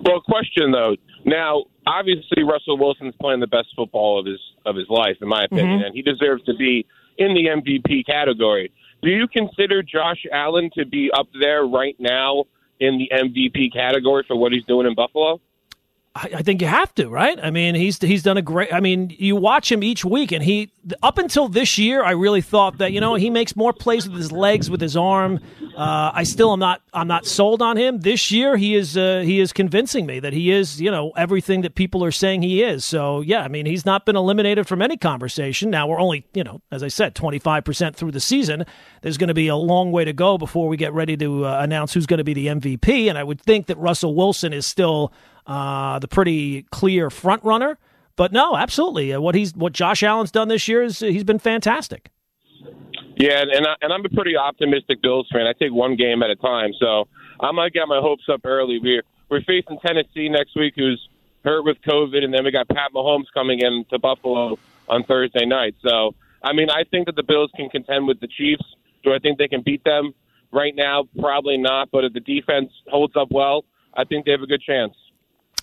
Well, 0.06 0.22
question 0.22 0.72
though. 0.72 0.96
Now, 1.26 1.64
obviously, 1.88 2.44
Russell 2.44 2.78
Wilson's 2.78 3.16
playing 3.20 3.40
the 3.40 3.48
best 3.48 3.68
football 3.76 4.20
of 4.20 4.26
his 4.26 4.40
of 4.66 4.76
his 4.76 4.88
life, 4.90 5.18
in 5.22 5.28
my 5.28 5.44
opinion, 5.46 5.80
Mm-hmm. 5.80 5.86
and 5.86 5.96
he 5.96 6.02
deserves 6.02 6.44
to 6.46 6.54
be 6.56 6.86
in 7.18 7.34
the 7.34 7.46
MVP 7.48 8.06
category. 8.06 8.72
Do 9.02 9.10
you 9.10 9.28
consider 9.28 9.82
Josh 9.84 10.24
Allen 10.32 10.70
to 10.78 10.86
be 10.86 11.10
up 11.18 11.28
there 11.40 11.64
right 11.66 11.96
now 12.00 12.46
in 12.84 12.98
the 12.98 13.10
MVP 13.14 13.74
category 13.74 14.26
for 14.28 14.36
what 14.36 14.52
he's 14.52 14.66
doing 14.66 14.86
in 14.86 14.94
Buffalo? 14.94 15.40
I, 16.16 16.30
I 16.36 16.42
think 16.44 16.62
you 16.62 16.68
have 16.68 16.94
to, 16.96 17.10
right? 17.10 17.40
I 17.42 17.50
mean, 17.50 17.74
he's 17.74 18.00
he's 18.00 18.22
done 18.22 18.38
a 18.38 18.42
great. 18.42 18.72
I 18.72 18.80
mean, 18.80 19.16
you 19.18 19.36
watch 19.36 19.72
him 19.72 19.84
each 19.84 20.06
week, 20.06 20.32
and 20.32 20.44
he 20.44 20.72
up 21.02 21.18
until 21.18 21.48
this 21.48 21.80
year, 21.80 22.04
I 22.04 22.12
really 22.12 22.42
thought 22.42 22.78
that 22.78 22.92
you 22.92 23.02
know 23.02 23.16
he 23.16 23.32
makes 23.32 23.56
more 23.56 23.74
plays 23.74 24.08
with 24.08 24.18
his 24.18 24.32
legs, 24.32 24.70
with 24.70 24.80
his 24.80 24.96
arm. 24.96 25.40
Uh, 25.76 26.12
I 26.14 26.24
still 26.24 26.54
am 26.54 26.60
not 26.60 26.84
I'm 26.94 27.08
not 27.08 27.26
sold 27.26 27.64
on 27.64 27.78
him. 27.78 28.02
This 28.02 28.32
year, 28.32 28.58
he 28.58 28.76
is 28.76 28.96
uh, 28.96 29.22
he 29.26 29.40
is 29.40 29.52
convincing 29.52 30.06
me 30.06 30.20
that 30.20 30.34
he 30.34 30.52
is 30.52 30.80
you 30.80 30.92
know 30.92 31.12
everything 31.18 31.62
that 31.62 31.74
people 31.74 32.04
are 32.04 32.12
saying 32.12 32.44
he 32.44 32.62
is. 32.62 32.86
So 32.86 33.22
yeah, 33.22 33.42
I 33.42 33.48
mean, 33.48 33.66
he's 33.66 33.86
not 33.86 34.06
been 34.06 34.16
eliminated 34.16 34.68
from 34.68 34.84
any 34.84 34.98
conversation. 34.98 35.72
Now 35.72 35.88
we're 35.88 36.00
only 36.00 36.28
you 36.36 36.44
know 36.44 36.62
as 36.72 36.84
I 36.84 36.90
said, 36.90 37.16
25 37.16 37.64
percent 37.64 37.96
through 37.96 38.12
the 38.12 38.20
season. 38.20 38.68
There's 39.02 39.18
going 39.18 39.30
to 39.30 39.34
be 39.34 39.48
a 39.48 39.56
long 39.56 39.92
way 39.92 40.06
to 40.06 40.14
go 40.14 40.38
before 40.38 40.68
we 40.68 40.78
get 40.78 40.94
ready 40.94 41.18
to 41.18 41.48
uh, 41.48 41.60
announce 41.60 41.94
who's 41.94 42.06
going 42.06 42.20
to 42.20 42.24
be 42.24 42.36
the 42.36 42.48
MVP, 42.48 43.10
and 43.10 43.18
I 43.18 43.24
would 43.24 43.42
think 43.42 43.66
that 43.66 43.80
Russell 43.80 44.14
Wilson 44.14 44.54
is 44.54 44.68
still 44.68 45.12
uh, 45.46 46.00
the 46.00 46.08
pretty 46.08 46.64
clear 46.64 47.10
front 47.10 47.44
runner. 47.44 47.78
But 48.16 48.32
no, 48.32 48.56
absolutely, 48.56 49.14
uh, 49.14 49.22
what 49.22 49.34
he's 49.36 49.56
what 49.56 49.74
Josh 49.74 50.04
Allen's 50.04 50.32
done 50.32 50.48
this 50.48 50.68
year 50.68 50.84
is 50.84 51.02
uh, 51.02 51.08
he's 51.08 51.24
been 51.24 51.40
fantastic. 51.40 52.10
Yeah, 53.16 53.42
and 53.42 53.66
I, 53.66 53.76
and 53.82 53.92
I'm 53.94 54.06
a 54.06 54.10
pretty 54.10 54.36
optimistic 54.36 55.02
Bills 55.02 55.28
fan. 55.32 55.48
I 55.48 55.54
take 55.54 55.72
one 55.72 55.96
game 55.96 56.24
at 56.24 56.30
a 56.30 56.36
time, 56.36 56.72
so 56.80 57.08
I'm 57.40 57.56
gonna 57.56 57.70
get 57.70 57.88
my 57.88 58.00
hopes 58.00 58.24
up 58.32 58.42
early. 58.46 58.80
We're 58.80 59.04
we're 59.30 59.42
facing 59.42 59.80
Tennessee 59.80 60.30
next 60.30 60.56
week, 60.56 60.74
who's 60.76 61.08
hurt 61.44 61.64
with 61.64 61.78
COVID, 61.82 62.24
and 62.24 62.34
then 62.34 62.44
we 62.44 62.52
got 62.52 62.68
Pat 62.68 62.92
Mahomes 62.94 63.26
coming 63.34 63.60
in 63.60 63.86
to 63.90 64.00
Buffalo 64.00 64.58
on 64.88 65.04
Thursday 65.04 65.46
night. 65.46 65.76
So, 65.86 66.16
I 66.44 66.54
mean, 66.54 66.70
I 66.70 66.84
think 66.90 67.08
that 67.08 67.16
the 67.16 67.24
Bills 67.24 67.52
can 67.56 67.70
contend 67.70 68.08
with 68.08 68.20
the 68.20 68.28
Chiefs. 68.28 68.64
Do 69.04 69.14
I 69.14 69.20
think 69.20 69.38
they 69.38 69.48
can 69.48 69.62
beat 69.62 69.84
them 69.84 70.14
right 70.52 70.74
now? 70.76 71.06
Probably 71.20 71.58
not. 71.58 71.90
But 71.92 72.06
if 72.06 72.14
the 72.14 72.20
defense 72.20 72.72
holds 72.88 73.16
up 73.16 73.30
well, 73.32 73.66
I 73.94 74.04
think 74.06 74.26
they 74.26 74.32
have 74.32 74.42
a 74.42 74.48
good 74.48 74.62
chance. 74.62 74.94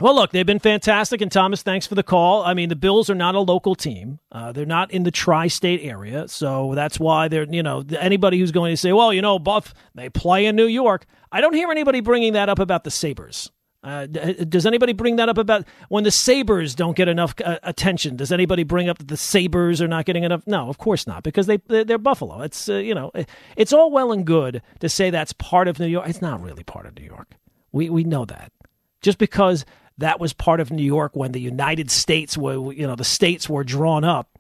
Well, 0.01 0.15
look, 0.15 0.31
they've 0.31 0.47
been 0.47 0.59
fantastic, 0.59 1.21
and 1.21 1.31
Thomas, 1.31 1.63
thanks 1.63 1.87
for 1.87 1.95
the 1.95 2.03
call. 2.03 2.43
I 2.43 2.55
mean, 2.55 2.71
the 2.71 2.77
Bills 2.77 3.11
are 3.11 3.15
not 3.15 3.35
a 3.35 3.41
local 3.41 3.75
team; 3.75 4.19
uh, 4.33 4.51
they're 4.51 4.65
not 4.65 4.91
in 4.91 5.03
the 5.03 5.11
tri-state 5.11 5.81
area, 5.83 6.27
so 6.27 6.75
that's 6.75 6.99
why 6.99 7.29
they're. 7.29 7.45
You 7.45 7.63
know, 7.63 7.85
anybody 7.99 8.39
who's 8.39 8.51
going 8.51 8.73
to 8.73 8.77
say, 8.79 8.95
"Well, 8.95 9.13
you 9.13 9.21
know, 9.21 9.39
Buff, 9.39 9.75
they 9.95 10.09
play 10.09 10.47
in 10.47 10.57
New 10.57 10.67
York," 10.67 11.05
I 11.31 11.43
don't 11.43 11.53
hear 11.55 11.71
anybody 11.71 12.01
bringing 12.01 12.33
that 12.33 12.49
up 12.49 12.59
about 12.59 12.85
the 12.85 12.91
Sabres. 12.91 13.51
Uh, 13.83 14.07
d- 14.07 14.45
does 14.47 14.67
anybody 14.67 14.93
bring 14.93 15.17
that 15.17 15.29
up 15.29 15.39
about 15.39 15.65
when 15.89 16.05
the 16.05 16.11
Sabres 16.11 16.75
don't 16.75 16.97
get 16.97 17.09
enough 17.09 17.35
uh, 17.45 17.59
attention? 17.63 18.17
Does 18.17 18.33
anybody 18.33 18.63
bring 18.63 18.89
up 18.89 18.99
that 18.99 19.09
the 19.09 19.17
Sabres 19.17 19.83
are 19.83 19.89
not 19.89 20.07
getting 20.07 20.25
enough? 20.25 20.47
No, 20.47 20.69
of 20.71 20.79
course 20.79 21.07
not, 21.07 21.23
because 21.23 21.47
they 21.47 21.59
they're, 21.67 21.85
they're 21.85 21.99
Buffalo. 21.99 22.41
It's 22.41 22.71
uh, 22.71 22.77
you 22.77 22.95
know, 22.95 23.11
it's 23.55 23.73
all 23.75 23.91
well 23.91 24.13
and 24.13 24.25
good 24.25 24.63
to 24.79 24.89
say 24.89 25.11
that's 25.11 25.35
part 25.35 25.69
of 25.69 25.79
New 25.79 25.89
York. 25.89 26.09
It's 26.09 26.23
not 26.23 26.41
really 26.41 26.65
part 26.65 26.87
of 26.87 26.97
New 26.97 27.05
York. 27.05 27.35
We 27.71 27.91
we 27.91 28.05
know 28.05 28.25
that 28.25 28.51
just 29.01 29.19
because 29.19 29.65
that 29.99 30.21
was 30.21 30.33
part 30.33 30.61
of 30.61 30.71
New 30.71 30.85
York 30.85 31.15
when 31.15 31.33
the 31.33 31.41
United 31.41 31.91
States 31.91 32.37
were, 32.37 32.73
you 32.73 32.87
know, 32.87 32.97
the 32.97 33.05
states 33.05 33.49
were 33.49 33.65
drawn 33.65 34.05
up. 34.05 34.39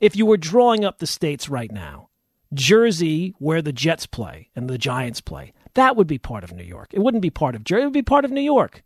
If 0.00 0.16
you 0.16 0.26
were 0.26 0.36
drawing 0.36 0.84
up 0.84 0.98
the 0.98 1.06
states 1.06 1.48
right 1.48 1.70
now, 1.70 2.08
Jersey, 2.52 3.34
where 3.38 3.62
the 3.62 3.72
Jets 3.72 4.06
play 4.06 4.50
and 4.54 4.68
the 4.68 4.78
Giants 4.78 5.20
play, 5.20 5.52
that 5.74 5.96
would 5.96 6.06
be 6.06 6.18
part 6.18 6.44
of 6.44 6.52
New 6.52 6.64
York. 6.64 6.90
It 6.92 7.00
wouldn't 7.00 7.22
be 7.22 7.30
part 7.30 7.54
of 7.54 7.64
Jersey, 7.64 7.82
it 7.82 7.86
would 7.86 7.92
be 7.92 8.02
part 8.02 8.24
of 8.24 8.30
New 8.30 8.40
York. 8.40 8.82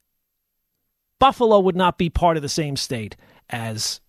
Buffalo 1.19 1.59
would 1.59 1.77
not 1.77 1.99
be 1.99 2.09
part 2.09 2.37
of 2.37 2.43
the 2.43 2.49
same 2.49 2.77
state 2.77 3.17
as 3.51 4.01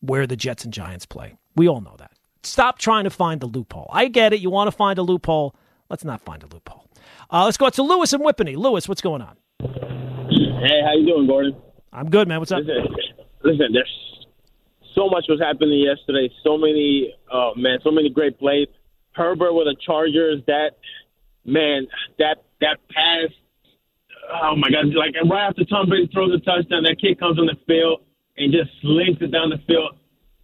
where 0.00 0.26
the 0.26 0.36
Jets 0.36 0.64
and 0.64 0.72
Giants 0.72 1.06
play. 1.06 1.36
We 1.56 1.68
all 1.68 1.80
know 1.80 1.96
that. 1.98 2.12
Stop 2.42 2.78
trying 2.78 3.04
to 3.04 3.10
find 3.10 3.40
the 3.40 3.46
loophole. 3.46 3.90
I 3.92 4.08
get 4.08 4.32
it. 4.32 4.40
You 4.40 4.50
want 4.50 4.68
to 4.68 4.76
find 4.76 4.98
a 4.98 5.02
loophole. 5.02 5.56
Let's 5.90 6.04
not 6.04 6.20
find 6.20 6.42
a 6.42 6.46
loophole. 6.46 6.88
Uh, 7.30 7.44
let's 7.44 7.56
go 7.56 7.66
out 7.66 7.74
to 7.74 7.82
Lewis 7.82 8.12
and 8.12 8.22
Whippany. 8.22 8.56
Lewis, 8.56 8.88
what's 8.88 9.00
going 9.00 9.22
on? 9.22 9.36
Hey, 9.60 10.80
how 10.84 10.94
you 10.94 11.06
doing, 11.06 11.26
Gordon? 11.26 11.56
I'm 11.92 12.10
good, 12.10 12.28
man. 12.28 12.40
What's 12.40 12.52
up? 12.52 12.60
Listen, 12.60 12.86
listen, 13.42 13.66
there's 13.72 14.26
so 14.94 15.08
much 15.08 15.24
was 15.28 15.40
happening 15.40 15.80
yesterday. 15.80 16.32
So 16.44 16.58
many, 16.58 17.14
uh, 17.32 17.50
man, 17.56 17.78
so 17.82 17.90
many 17.90 18.10
great 18.10 18.38
plays. 18.38 18.68
Herbert 19.12 19.54
with 19.54 19.66
the 19.66 19.76
Chargers. 19.84 20.42
That 20.46 20.72
man, 21.44 21.86
that 22.18 22.44
that 22.60 22.78
pass. 22.90 23.30
Oh 24.42 24.56
my 24.56 24.68
God! 24.68 24.92
Like 24.94 25.14
right 25.30 25.48
after 25.48 25.64
Tom 25.64 25.88
Brady 25.88 26.08
throws 26.12 26.34
a 26.34 26.40
touchdown, 26.44 26.82
that 26.82 26.96
kid 27.00 27.18
comes 27.18 27.38
on 27.38 27.46
the 27.46 27.56
field 27.66 28.02
and 28.36 28.52
just 28.52 28.70
slings 28.82 29.16
it 29.20 29.32
down 29.32 29.50
the 29.50 29.62
field. 29.66 29.96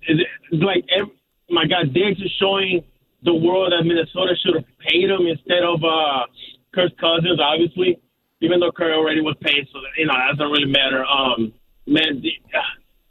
It's 0.02 0.22
like, 0.50 0.84
every, 0.90 1.12
my 1.50 1.66
God, 1.66 1.92
Diggs 1.92 2.18
is 2.18 2.32
showing 2.40 2.82
the 3.22 3.34
world 3.34 3.72
that 3.72 3.84
Minnesota 3.84 4.34
should 4.40 4.56
have 4.56 4.64
paid 4.80 5.10
him 5.10 5.26
instead 5.28 5.62
of 5.62 5.84
uh, 5.84 6.26
Kirk 6.74 6.96
Cousins, 6.98 7.38
obviously 7.38 8.01
even 8.42 8.60
though 8.60 8.72
Curry 8.72 8.92
already 8.92 9.20
was 9.20 9.36
paid, 9.40 9.66
so 9.72 9.78
you 9.96 10.06
know 10.06 10.14
that 10.14 10.36
doesn't 10.36 10.52
really 10.52 10.70
matter. 10.70 11.04
Um, 11.04 11.52
man, 11.86 12.20
the, 12.20 12.32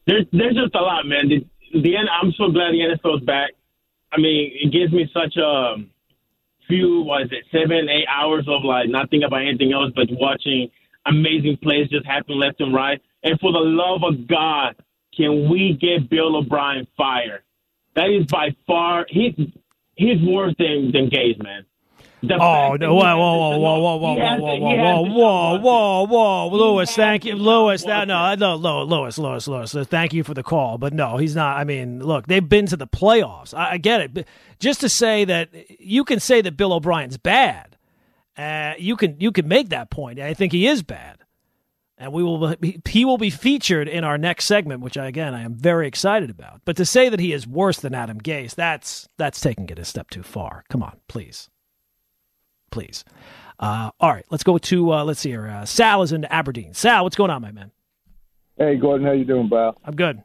there's 0.06 0.26
there's 0.32 0.56
just 0.56 0.76
a 0.76 0.82
lot, 0.82 1.06
man. 1.06 1.30
The, 1.30 1.46
the 1.82 1.96
end, 1.96 2.10
I'm 2.10 2.32
so 2.34 2.52
glad 2.52 2.74
the 2.74 2.84
NFL's 2.84 3.24
back. 3.24 3.52
I 4.12 4.20
mean, 4.20 4.52
it 4.54 4.72
gives 4.72 4.91
me 4.91 5.10
such 5.13 5.38
a 5.38 5.76
few, 6.67 7.02
what 7.02 7.24
is 7.24 7.30
it, 7.32 7.46
seven, 7.52 7.89
eight 7.89 8.08
hours 8.08 8.46
of 8.48 8.63
like 8.63 8.89
not 8.89 9.10
thinking 9.10 9.28
about 9.28 9.41
anything 9.41 9.74
else 9.74 9.91
but 9.96 10.08
watching 10.12 10.70
amazing 11.06 11.58
plays 11.62 11.89
just 11.89 12.06
happen 12.06 12.39
left 12.39 12.62
and 12.62 12.74
right. 12.74 13.02
And 13.24 13.39
for 13.39 13.52
the 13.52 13.60
love 13.60 14.04
of 14.04 14.28
God, 14.28 14.76
can 15.15 15.50
we 15.50 15.78
get 15.80 16.10
Bill 16.10 16.36
O'Brien 16.36 16.88
fired? 16.98 17.44
That 17.96 18.10
is 18.10 18.26
by 18.28 18.56
far 18.67 19.06
he's 19.10 19.36
he's 19.96 20.22
worse 20.24 20.56
than 20.58 20.91
than 20.91 21.10
Gase, 21.10 21.41
man. 21.44 21.65
The 22.23 22.36
Oh 22.36 22.75
no! 22.79 22.93
Whoa! 22.93 23.17
Whoa! 23.17 23.57
Whoa! 23.57 23.79
Whoa! 23.79 23.97
Whoa! 23.97 24.38
Whoa! 24.38 24.38
Whoa! 24.38 24.60
Whoa! 24.60 25.01
Whoa! 25.01 25.57
Whoa! 25.57 25.57
stop 25.57 26.10
Whoa! 26.10 26.47
Whoa! 26.47 26.55
Lewis, 26.55 26.95
thank 26.95 27.25
you, 27.25 27.36
Lewis. 27.36 27.84
That 27.84 28.07
no, 28.07 28.36
no, 28.36 28.55
Lewis, 28.55 29.17
Lewis, 29.17 29.47
Lewis. 29.47 29.73
Thank 29.73 30.13
you 30.13 30.23
for 30.23 30.36
the 30.36 30.43
call, 30.43 30.77
but 30.77 30.93
no, 30.93 31.17
he's 31.17 31.36
not. 31.36 31.57
I 31.57 31.63
mean, 31.63 31.99
look, 31.99 32.27
they've 32.27 32.47
been 32.47 32.67
to 32.67 32.77
the 32.77 32.86
playoffs. 32.86 33.55
I, 33.55 33.71
I 33.71 33.77
get 33.77 34.01
it, 34.01 34.13
but 34.13 34.27
just 34.60 34.81
to 34.81 34.89
say 34.89 35.25
that 35.25 35.49
you 35.79 36.03
can 36.03 36.19
say 36.19 36.41
that 36.41 36.55
Bill 36.57 36.73
O'Brien's 36.73 37.17
bad, 37.17 37.75
uh, 38.38 38.73
you 38.77 38.95
can 38.95 39.19
you 39.19 39.31
can 39.31 39.47
make 39.47 39.69
that 39.69 39.89
point. 39.89 40.19
I 40.19 40.36
think 40.36 40.51
he 40.51 40.67
is 40.67 40.84
bad, 40.84 41.17
and 41.97 42.13
we 42.13 42.21
will 42.21 42.55
he 42.88 43.03
will 43.03 43.17
be 43.17 43.31
featured 43.31 43.88
in 43.88 44.03
our 44.03 44.19
next 44.19 44.45
segment, 44.45 44.81
which 44.81 44.95
I, 44.95 45.07
again 45.07 45.34
I 45.34 45.41
am 45.41 45.55
very 45.55 45.88
excited 45.88 46.29
about. 46.29 46.62
But 46.65 46.77
to 46.77 46.86
say 46.86 47.10
that 47.10 47.19
he 47.19 47.34
is 47.34 47.47
worse 47.47 47.79
than 47.79 47.95
Adam 47.95 48.21
Gase, 48.21 48.53
that's 48.53 49.07
that's 49.17 49.41
taking 49.41 49.67
it 49.69 49.79
a 49.79 49.86
step 49.86 50.12
too 50.12 50.23
far. 50.23 50.63
Come 50.69 50.84
on, 50.84 50.97
please, 51.07 51.49
please. 52.71 53.05
Uh, 53.60 53.91
all 53.99 54.10
right, 54.10 54.25
let's 54.31 54.43
go 54.43 54.57
to 54.57 54.93
uh, 54.93 55.03
let's 55.03 55.19
see 55.19 55.29
here. 55.29 55.47
Uh, 55.47 55.65
Sal 55.65 56.01
is 56.01 56.12
in 56.12 56.25
Aberdeen. 56.25 56.73
Sal, 56.73 57.03
what's 57.03 57.15
going 57.15 57.29
on, 57.29 57.41
my 57.41 57.51
man? 57.51 57.71
Hey, 58.57 58.77
Gordon, 58.77 59.05
how 59.05 59.13
you 59.13 59.25
doing, 59.25 59.49
pal? 59.49 59.77
I'm 59.86 59.95
good. 59.95 60.23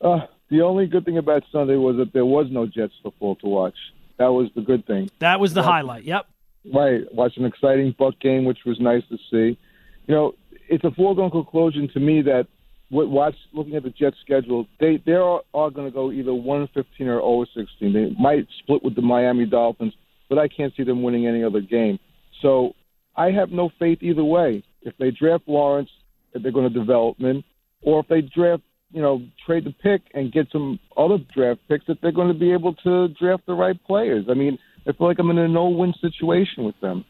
Uh, 0.00 0.20
the 0.48 0.62
only 0.62 0.86
good 0.86 1.04
thing 1.04 1.18
about 1.18 1.42
Sunday 1.50 1.76
was 1.76 1.96
that 1.96 2.12
there 2.12 2.24
was 2.24 2.46
no 2.50 2.66
Jets 2.66 2.94
football 3.02 3.34
to 3.36 3.46
watch. 3.46 3.74
That 4.18 4.28
was 4.28 4.48
the 4.54 4.62
good 4.62 4.86
thing. 4.86 5.10
That 5.18 5.40
was 5.40 5.54
the 5.54 5.62
highlight. 5.62 6.04
Yep. 6.04 6.26
Right, 6.72 7.02
watch 7.12 7.36
an 7.36 7.44
exciting 7.44 7.94
Buc 7.98 8.18
game, 8.20 8.44
which 8.44 8.58
was 8.64 8.80
nice 8.80 9.02
to 9.10 9.16
see. 9.30 9.58
You 10.06 10.14
know, 10.14 10.34
it's 10.68 10.84
a 10.84 10.90
foregone 10.92 11.30
conclusion 11.30 11.88
to 11.94 12.00
me 12.00 12.22
that 12.22 12.46
what 12.88 13.08
watch 13.08 13.34
looking 13.52 13.74
at 13.76 13.82
the 13.82 13.90
Jets 13.90 14.16
schedule, 14.24 14.66
they 14.78 15.02
they 15.04 15.12
are, 15.12 15.42
are 15.54 15.70
going 15.70 15.86
to 15.86 15.94
go 15.94 16.12
either 16.12 16.34
one 16.34 16.68
fifteen 16.74 17.08
or 17.08 17.20
zero 17.20 17.44
sixteen. 17.54 17.92
They 17.92 18.14
might 18.20 18.46
split 18.60 18.84
with 18.84 18.94
the 18.94 19.02
Miami 19.02 19.46
Dolphins, 19.46 19.94
but 20.28 20.38
I 20.38 20.48
can't 20.48 20.72
see 20.76 20.82
them 20.84 21.02
winning 21.02 21.26
any 21.26 21.42
other 21.42 21.60
game. 21.60 21.98
So 22.42 22.72
I 23.16 23.30
have 23.30 23.50
no 23.50 23.70
faith 23.78 23.98
either 24.02 24.24
way. 24.24 24.62
If 24.82 24.94
they 24.98 25.10
draft 25.10 25.44
Lawrence, 25.46 25.90
if 26.32 26.42
they're 26.42 26.52
going 26.52 26.72
to 26.72 26.78
develop 26.78 27.18
him, 27.18 27.42
or 27.82 28.00
if 28.00 28.08
they 28.08 28.20
draft, 28.20 28.62
you 28.92 29.02
know, 29.02 29.22
trade 29.44 29.64
the 29.64 29.74
pick 29.82 30.02
and 30.14 30.32
get 30.32 30.46
some 30.52 30.78
other 30.96 31.18
draft 31.34 31.60
picks, 31.68 31.86
that 31.86 31.98
they're 32.02 32.12
going 32.12 32.32
to 32.32 32.38
be 32.38 32.52
able 32.52 32.74
to 32.74 33.08
draft 33.08 33.46
the 33.46 33.54
right 33.54 33.82
players. 33.84 34.26
I 34.30 34.34
mean, 34.34 34.58
I 34.86 34.92
feel 34.92 35.06
like 35.06 35.18
I'm 35.18 35.30
in 35.30 35.38
a 35.38 35.48
no-win 35.48 35.94
situation 36.00 36.64
with 36.64 36.78
them. 36.80 37.04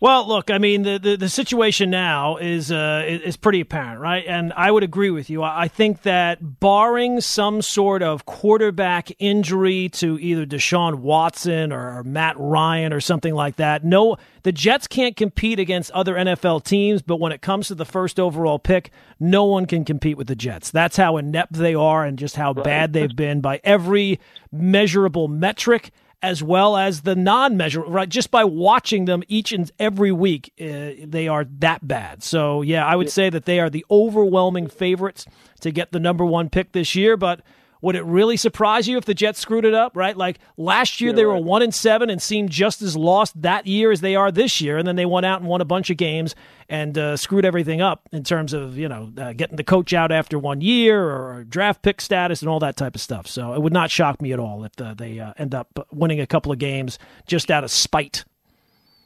Well, 0.00 0.26
look, 0.26 0.50
I 0.50 0.58
mean, 0.58 0.82
the, 0.82 0.98
the, 0.98 1.16
the 1.16 1.28
situation 1.28 1.88
now 1.88 2.36
is 2.36 2.70
uh, 2.72 3.04
is 3.06 3.36
pretty 3.36 3.60
apparent, 3.60 4.00
right? 4.00 4.24
And 4.26 4.52
I 4.54 4.70
would 4.70 4.82
agree 4.82 5.10
with 5.10 5.30
you. 5.30 5.42
I 5.42 5.68
think 5.68 6.02
that 6.02 6.60
barring 6.60 7.20
some 7.20 7.62
sort 7.62 8.02
of 8.02 8.26
quarterback 8.26 9.12
injury 9.18 9.88
to 9.90 10.18
either 10.18 10.44
Deshaun 10.44 10.96
Watson 10.96 11.72
or 11.72 12.02
Matt 12.02 12.36
Ryan 12.38 12.92
or 12.92 13.00
something 13.00 13.34
like 13.34 13.56
that, 13.56 13.84
no, 13.84 14.16
the 14.42 14.52
Jets 14.52 14.86
can't 14.86 15.16
compete 15.16 15.58
against 15.58 15.90
other 15.92 16.16
NFL 16.16 16.64
teams. 16.64 17.00
But 17.00 17.20
when 17.20 17.32
it 17.32 17.40
comes 17.40 17.68
to 17.68 17.74
the 17.74 17.86
first 17.86 18.18
overall 18.18 18.58
pick, 18.58 18.90
no 19.20 19.44
one 19.44 19.64
can 19.64 19.84
compete 19.84 20.18
with 20.18 20.26
the 20.26 20.36
Jets. 20.36 20.70
That's 20.70 20.96
how 20.96 21.16
inept 21.16 21.52
they 21.54 21.74
are 21.74 22.04
and 22.04 22.18
just 22.18 22.36
how 22.36 22.52
right. 22.52 22.64
bad 22.64 22.92
they've 22.92 23.16
been 23.16 23.40
by 23.40 23.60
every 23.62 24.20
measurable 24.50 25.28
metric 25.28 25.92
as 26.24 26.42
well 26.42 26.76
as 26.76 27.02
the 27.02 27.14
non-measure 27.14 27.82
right? 27.82 28.08
Just 28.08 28.30
by 28.30 28.44
watching 28.44 29.04
them 29.04 29.22
each 29.28 29.52
and 29.52 29.70
every 29.78 30.10
week 30.10 30.52
uh, 30.58 31.04
they 31.04 31.28
are 31.28 31.44
that 31.58 31.86
bad. 31.86 32.22
So 32.22 32.62
yeah 32.62 32.84
i 32.86 32.96
would 32.96 33.10
say 33.10 33.30
that 33.30 33.44
they 33.44 33.60
are 33.60 33.70
the 33.70 33.84
overwhelming 33.90 34.68
favorites 34.68 35.26
to 35.60 35.70
get 35.70 35.92
the 35.92 36.00
number 36.00 36.24
one 36.24 36.48
pick 36.48 36.72
this 36.72 36.94
year 36.94 37.16
but 37.16 37.40
would 37.84 37.96
it 37.96 38.04
really 38.04 38.36
surprise 38.38 38.88
you 38.88 38.96
if 38.96 39.04
the 39.04 39.14
Jets 39.14 39.38
screwed 39.38 39.66
it 39.66 39.74
up? 39.74 39.94
Right, 39.94 40.16
like 40.16 40.38
last 40.56 41.00
year 41.00 41.10
yeah, 41.10 41.16
they 41.16 41.24
were 41.26 41.34
right. 41.34 41.44
one 41.44 41.62
and 41.62 41.74
seven 41.74 42.08
and 42.08 42.20
seemed 42.20 42.50
just 42.50 42.80
as 42.80 42.96
lost 42.96 43.40
that 43.42 43.66
year 43.66 43.92
as 43.92 44.00
they 44.00 44.16
are 44.16 44.32
this 44.32 44.60
year, 44.60 44.78
and 44.78 44.88
then 44.88 44.96
they 44.96 45.04
went 45.04 45.26
out 45.26 45.40
and 45.40 45.48
won 45.48 45.60
a 45.60 45.66
bunch 45.66 45.90
of 45.90 45.98
games 45.98 46.34
and 46.68 46.96
uh, 46.96 47.16
screwed 47.16 47.44
everything 47.44 47.82
up 47.82 48.08
in 48.10 48.24
terms 48.24 48.54
of 48.54 48.78
you 48.78 48.88
know 48.88 49.12
uh, 49.18 49.34
getting 49.34 49.56
the 49.56 49.64
coach 49.64 49.92
out 49.92 50.10
after 50.10 50.38
one 50.38 50.62
year 50.62 51.04
or 51.04 51.44
draft 51.44 51.82
pick 51.82 52.00
status 52.00 52.40
and 52.40 52.48
all 52.48 52.58
that 52.58 52.76
type 52.76 52.94
of 52.94 53.00
stuff. 53.02 53.26
So 53.26 53.52
it 53.52 53.60
would 53.60 53.72
not 53.72 53.90
shock 53.90 54.22
me 54.22 54.32
at 54.32 54.38
all 54.38 54.64
if 54.64 54.72
uh, 54.80 54.94
they 54.94 55.20
uh, 55.20 55.34
end 55.36 55.54
up 55.54 55.86
winning 55.92 56.20
a 56.20 56.26
couple 56.26 56.52
of 56.52 56.58
games 56.58 56.98
just 57.26 57.50
out 57.50 57.64
of 57.64 57.70
spite. 57.70 58.24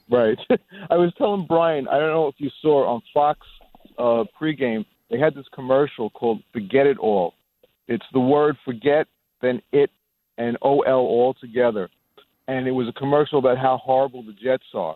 Right. 0.09 0.39
I 0.89 0.95
was 0.95 1.13
telling 1.17 1.45
Brian, 1.47 1.87
I 1.87 1.99
don't 1.99 2.09
know 2.09 2.27
if 2.27 2.35
you 2.37 2.49
saw 2.61 2.87
on 2.87 3.01
Fox 3.13 3.45
uh, 3.97 4.23
pregame, 4.39 4.85
they 5.11 5.19
had 5.19 5.35
this 5.35 5.45
commercial 5.53 6.09
called 6.09 6.41
"Forget 6.53 6.87
It 6.87 6.97
All." 6.97 7.33
It's 7.89 8.05
the 8.13 8.19
word 8.19 8.55
forget, 8.63 9.07
then 9.41 9.61
it, 9.71 9.89
and 10.37 10.57
OL 10.61 10.83
all 10.85 11.33
together. 11.33 11.89
And 12.47 12.67
it 12.67 12.71
was 12.71 12.87
a 12.87 12.93
commercial 12.93 13.39
about 13.39 13.57
how 13.57 13.77
horrible 13.77 14.23
the 14.23 14.31
Jets 14.31 14.63
are. 14.73 14.95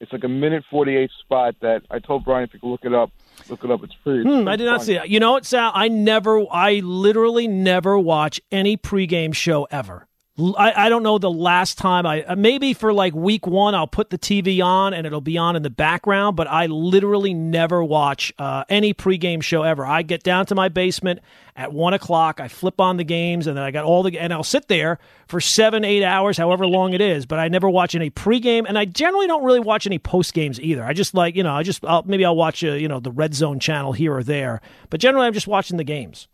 It's 0.00 0.12
like 0.12 0.22
a 0.22 0.28
minute 0.28 0.62
48 0.70 1.10
spot 1.20 1.56
that 1.60 1.82
I 1.90 1.98
told 1.98 2.24
Brian 2.24 2.44
if 2.44 2.54
you 2.54 2.60
could 2.60 2.70
look 2.70 2.84
it 2.84 2.94
up. 2.94 3.10
Look 3.48 3.64
it 3.64 3.70
up. 3.70 3.82
It's 3.82 3.94
pretty. 4.04 4.22
Hmm, 4.22 4.46
I 4.46 4.54
did 4.54 4.66
not 4.66 4.82
see 4.82 4.94
it. 4.94 5.08
You 5.08 5.18
know 5.18 5.32
what, 5.32 5.44
Sal? 5.44 5.72
I 5.74 5.88
never, 5.88 6.44
I 6.52 6.80
literally 6.84 7.48
never 7.48 7.98
watch 7.98 8.40
any 8.52 8.76
pregame 8.76 9.34
show 9.34 9.66
ever. 9.72 10.07
I, 10.38 10.86
I 10.86 10.88
don't 10.88 11.02
know 11.02 11.18
the 11.18 11.30
last 11.30 11.78
time 11.78 12.06
I 12.06 12.22
uh, 12.22 12.36
maybe 12.36 12.72
for 12.72 12.92
like 12.92 13.12
week 13.12 13.44
one 13.46 13.74
I'll 13.74 13.88
put 13.88 14.10
the 14.10 14.18
TV 14.18 14.64
on 14.64 14.94
and 14.94 15.04
it'll 15.04 15.20
be 15.20 15.36
on 15.36 15.56
in 15.56 15.62
the 15.62 15.70
background, 15.70 16.36
but 16.36 16.46
I 16.46 16.66
literally 16.66 17.34
never 17.34 17.82
watch 17.82 18.32
uh, 18.38 18.64
any 18.68 18.94
pregame 18.94 19.42
show 19.42 19.64
ever. 19.64 19.84
I 19.84 20.02
get 20.02 20.22
down 20.22 20.46
to 20.46 20.54
my 20.54 20.68
basement 20.68 21.20
at 21.56 21.72
one 21.72 21.92
o'clock, 21.92 22.38
I 22.38 22.46
flip 22.46 22.80
on 22.80 22.98
the 22.98 23.04
games, 23.04 23.48
and 23.48 23.56
then 23.56 23.64
I 23.64 23.72
got 23.72 23.84
all 23.84 24.04
the 24.04 24.16
and 24.16 24.32
I'll 24.32 24.44
sit 24.44 24.68
there 24.68 25.00
for 25.26 25.40
seven, 25.40 25.84
eight 25.84 26.04
hours, 26.04 26.38
however 26.38 26.68
long 26.68 26.92
it 26.92 27.00
is. 27.00 27.26
But 27.26 27.40
I 27.40 27.48
never 27.48 27.68
watch 27.68 27.96
any 27.96 28.10
pregame, 28.10 28.64
and 28.68 28.78
I 28.78 28.84
generally 28.84 29.26
don't 29.26 29.42
really 29.42 29.58
watch 29.58 29.86
any 29.86 29.98
post 29.98 30.34
games 30.34 30.60
either. 30.60 30.84
I 30.84 30.92
just 30.92 31.14
like 31.14 31.34
you 31.34 31.42
know 31.42 31.52
I 31.52 31.64
just 31.64 31.84
I'll, 31.84 32.04
maybe 32.04 32.24
I'll 32.24 32.36
watch 32.36 32.62
uh, 32.62 32.74
you 32.74 32.86
know 32.86 33.00
the 33.00 33.10
Red 33.10 33.34
Zone 33.34 33.58
channel 33.58 33.92
here 33.92 34.14
or 34.14 34.22
there, 34.22 34.60
but 34.88 35.00
generally 35.00 35.26
I'm 35.26 35.34
just 35.34 35.48
watching 35.48 35.78
the 35.78 35.84
games. 35.84 36.28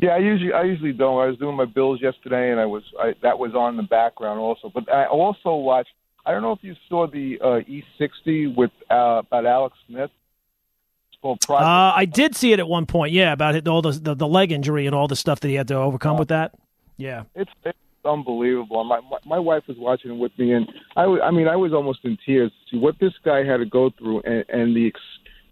Yeah, 0.00 0.10
I 0.10 0.18
usually 0.18 0.52
I 0.52 0.62
usually 0.62 0.92
don't. 0.92 1.20
I 1.20 1.26
was 1.26 1.38
doing 1.38 1.56
my 1.56 1.64
bills 1.64 2.00
yesterday, 2.00 2.52
and 2.52 2.60
I 2.60 2.66
was 2.66 2.84
I, 3.00 3.14
that 3.22 3.38
was 3.38 3.54
on 3.54 3.76
the 3.76 3.82
background 3.82 4.38
also. 4.38 4.70
But 4.72 4.90
I 4.92 5.06
also 5.06 5.56
watched. 5.56 5.90
I 6.24 6.30
don't 6.32 6.42
know 6.42 6.52
if 6.52 6.60
you 6.62 6.74
saw 6.88 7.06
the 7.06 7.38
uh, 7.40 7.60
E60 7.68 8.54
with 8.54 8.70
uh, 8.90 9.22
about 9.26 9.46
Alex 9.46 9.76
Smith. 9.88 10.10
It's 11.10 11.20
called 11.20 11.40
Project. 11.40 11.66
Uh, 11.66 11.92
I 11.96 12.04
did 12.04 12.36
see 12.36 12.52
it 12.52 12.60
at 12.60 12.68
one 12.68 12.86
point. 12.86 13.12
Yeah, 13.12 13.32
about 13.32 13.66
all 13.66 13.82
the, 13.82 13.92
the, 13.92 14.14
the 14.14 14.28
leg 14.28 14.52
injury 14.52 14.86
and 14.86 14.94
all 14.94 15.08
the 15.08 15.16
stuff 15.16 15.40
that 15.40 15.48
he 15.48 15.54
had 15.54 15.68
to 15.68 15.74
overcome 15.74 16.16
with 16.16 16.28
that. 16.28 16.54
Yeah, 16.96 17.24
it's, 17.34 17.50
it's 17.64 17.78
unbelievable. 18.04 18.84
My, 18.84 19.00
my 19.00 19.18
my 19.26 19.38
wife 19.38 19.64
was 19.66 19.78
watching 19.78 20.12
it 20.12 20.18
with 20.18 20.32
me, 20.38 20.52
and 20.52 20.70
I 20.96 21.02
I 21.02 21.30
mean 21.32 21.48
I 21.48 21.56
was 21.56 21.72
almost 21.72 22.00
in 22.04 22.16
tears 22.24 22.52
to 22.52 22.76
see 22.76 22.80
what 22.80 22.96
this 23.00 23.14
guy 23.24 23.44
had 23.44 23.56
to 23.56 23.66
go 23.66 23.90
through 23.98 24.20
and, 24.20 24.44
and 24.48 24.76
the 24.76 24.86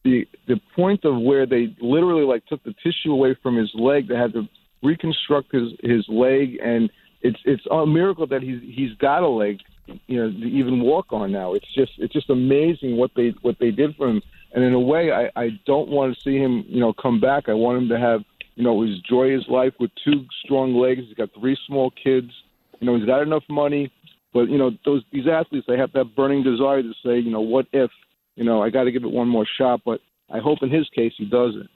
the 0.07 0.29
the 0.47 0.61
point 0.75 1.05
of 1.05 1.21
where 1.21 1.47
they 1.47 1.75
literally 1.81 2.25
like 2.25 2.47
took 2.47 2.63
the 2.63 2.75
tissue 2.83 3.13
away 3.13 3.37
from 3.43 3.57
his 3.57 3.71
leg. 3.75 4.09
They 4.09 4.15
had 4.15 4.33
to 4.35 4.49
reconstruct 4.83 5.53
his 5.53 5.73
his 5.83 6.07
leg, 6.09 6.59
and 6.63 6.91
it's 7.23 7.39
it's 7.45 7.67
a 7.71 7.85
miracle 7.85 8.27
that 8.29 8.43
he's 8.43 8.61
he's 8.63 8.95
got 8.99 9.25
a 9.25 9.29
leg, 9.29 9.59
you 10.07 10.17
know, 10.17 10.31
to 10.31 10.47
even 10.47 10.81
walk 10.81 11.07
on 11.11 11.33
now. 11.33 11.55
It's 11.55 11.75
just 11.75 11.93
it's 11.99 12.13
just 12.13 12.31
amazing 12.31 12.97
what 12.97 13.11
they 13.17 13.35
what 13.43 13.57
they 13.59 13.73
did 13.73 13.97
for 13.97 14.09
him. 14.09 14.23
And 14.55 14.63
in 14.63 14.73
a 14.73 14.81
way, 14.81 15.11
I 15.11 15.31
I 15.35 15.61
don't 15.67 15.89
want 15.89 16.15
to 16.15 16.21
see 16.23 16.39
him 16.39 16.65
you 16.69 16.81
know 16.81 16.93
come 16.93 17.21
back. 17.21 17.49
I 17.49 17.55
want 17.55 17.83
him 17.83 17.89
to 17.89 17.99
have 17.99 18.23
you 18.55 18.63
know 18.63 18.83
enjoy 18.83 19.33
his 19.33 19.47
life 19.49 19.75
with 19.81 19.91
two 20.05 20.25
strong 20.45 20.75
legs. 20.75 21.03
He's 21.07 21.17
got 21.17 21.31
three 21.35 21.59
small 21.67 21.91
kids. 21.91 22.31
You 22.79 22.87
know, 22.87 22.97
he's 22.97 23.07
got 23.07 23.23
enough 23.23 23.45
money. 23.49 23.91
But 24.33 24.51
you 24.51 24.59
know, 24.59 24.71
those 24.85 25.03
these 25.11 25.27
athletes, 25.27 25.67
they 25.67 25.79
have 25.79 25.93
that 25.95 26.15
burning 26.15 26.45
desire 26.45 26.83
to 26.83 26.93
say, 27.05 27.19
you 27.19 27.33
know, 27.33 27.41
what 27.41 27.67
if 27.73 27.91
you 28.37 28.45
know, 28.45 28.63
I 28.63 28.71
got 28.71 28.85
to 28.85 28.93
give 28.93 29.03
it 29.03 29.11
one 29.11 29.29
more 29.29 29.47
shot. 29.59 29.81
But 29.85 30.01
I 30.31 30.39
hope 30.39 30.59
in 30.63 30.71
his 30.71 30.89
case 30.95 31.13
he 31.17 31.25
does 31.25 31.55
it. 31.57 31.69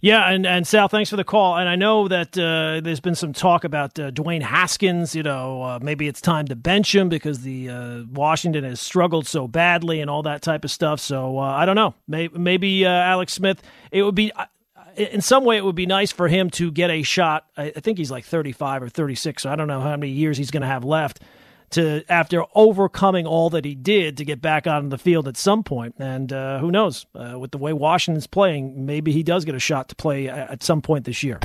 Yeah, 0.00 0.28
and, 0.28 0.44
and 0.44 0.66
Sal, 0.66 0.88
thanks 0.88 1.10
for 1.10 1.16
the 1.16 1.22
call. 1.22 1.56
And 1.56 1.68
I 1.68 1.76
know 1.76 2.08
that 2.08 2.36
uh, 2.36 2.80
there's 2.80 2.98
been 2.98 3.14
some 3.14 3.32
talk 3.32 3.62
about 3.62 3.96
uh, 4.00 4.10
Dwayne 4.10 4.42
Haskins. 4.42 5.14
You 5.14 5.22
know, 5.22 5.62
uh, 5.62 5.78
maybe 5.80 6.08
it's 6.08 6.20
time 6.20 6.48
to 6.48 6.56
bench 6.56 6.92
him 6.92 7.08
because 7.08 7.42
the 7.42 7.70
uh, 7.70 8.02
Washington 8.12 8.64
has 8.64 8.80
struggled 8.80 9.28
so 9.28 9.46
badly 9.46 10.00
and 10.00 10.10
all 10.10 10.24
that 10.24 10.42
type 10.42 10.64
of 10.64 10.72
stuff. 10.72 10.98
So 10.98 11.38
uh, 11.38 11.42
I 11.42 11.64
don't 11.64 11.76
know. 11.76 11.94
Maybe, 12.08 12.36
maybe 12.36 12.84
uh, 12.84 12.90
Alex 12.90 13.32
Smith. 13.32 13.62
It 13.92 14.02
would 14.02 14.16
be 14.16 14.32
in 14.96 15.20
some 15.20 15.44
way 15.44 15.56
it 15.56 15.64
would 15.64 15.76
be 15.76 15.86
nice 15.86 16.10
for 16.10 16.26
him 16.26 16.50
to 16.50 16.72
get 16.72 16.90
a 16.90 17.02
shot. 17.02 17.46
I, 17.56 17.72
I 17.76 17.80
think 17.80 17.98
he's 17.98 18.10
like 18.10 18.24
35 18.24 18.82
or 18.82 18.88
36, 18.88 19.44
so 19.44 19.50
I 19.50 19.54
don't 19.54 19.68
know 19.68 19.80
how 19.80 19.96
many 19.96 20.10
years 20.10 20.36
he's 20.36 20.50
going 20.50 20.62
to 20.62 20.66
have 20.66 20.84
left 20.84 21.20
to 21.72 22.04
after 22.08 22.44
overcoming 22.54 23.26
all 23.26 23.50
that 23.50 23.64
he 23.64 23.74
did 23.74 24.16
to 24.18 24.24
get 24.24 24.40
back 24.40 24.66
on 24.66 24.88
the 24.88 24.98
field 24.98 25.28
at 25.28 25.36
some 25.36 25.62
point. 25.62 25.94
And 25.98 26.32
uh, 26.32 26.58
who 26.58 26.70
knows, 26.70 27.06
uh, 27.14 27.38
with 27.38 27.50
the 27.50 27.58
way 27.58 27.72
Washington's 27.72 28.26
playing, 28.26 28.86
maybe 28.86 29.12
he 29.12 29.22
does 29.22 29.44
get 29.44 29.54
a 29.54 29.60
shot 29.60 29.88
to 29.88 29.96
play 29.96 30.28
at 30.28 30.62
some 30.62 30.80
point 30.80 31.04
this 31.04 31.22
year. 31.22 31.38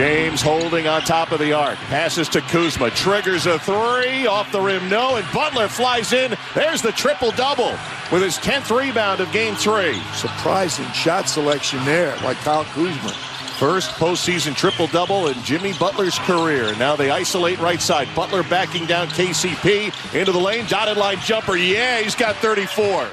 James 0.00 0.40
holding 0.40 0.86
on 0.86 1.02
top 1.02 1.30
of 1.30 1.38
the 1.40 1.52
arc. 1.52 1.76
Passes 1.90 2.26
to 2.30 2.40
Kuzma. 2.40 2.90
Triggers 2.92 3.44
a 3.44 3.58
three. 3.58 4.26
Off 4.26 4.50
the 4.50 4.58
rim, 4.58 4.88
no. 4.88 5.16
And 5.16 5.26
Butler 5.30 5.68
flies 5.68 6.14
in. 6.14 6.34
There's 6.54 6.80
the 6.80 6.90
triple 6.92 7.32
double 7.32 7.72
with 8.10 8.22
his 8.22 8.38
10th 8.38 8.74
rebound 8.74 9.20
of 9.20 9.30
game 9.30 9.54
three. 9.56 10.00
Surprising 10.14 10.86
shot 10.92 11.28
selection 11.28 11.84
there 11.84 12.16
by 12.22 12.32
Kyle 12.32 12.64
Kuzma. 12.64 13.10
First 13.58 13.90
postseason 13.96 14.56
triple 14.56 14.86
double 14.86 15.28
in 15.28 15.34
Jimmy 15.42 15.74
Butler's 15.74 16.18
career. 16.20 16.74
Now 16.76 16.96
they 16.96 17.10
isolate 17.10 17.58
right 17.58 17.82
side. 17.82 18.08
Butler 18.16 18.42
backing 18.44 18.86
down 18.86 19.08
KCP 19.08 20.18
into 20.18 20.32
the 20.32 20.40
lane. 20.40 20.64
Dotted 20.64 20.96
line 20.96 21.18
jumper. 21.18 21.56
Yeah, 21.56 22.00
he's 22.00 22.14
got 22.14 22.36
34. 22.36 23.06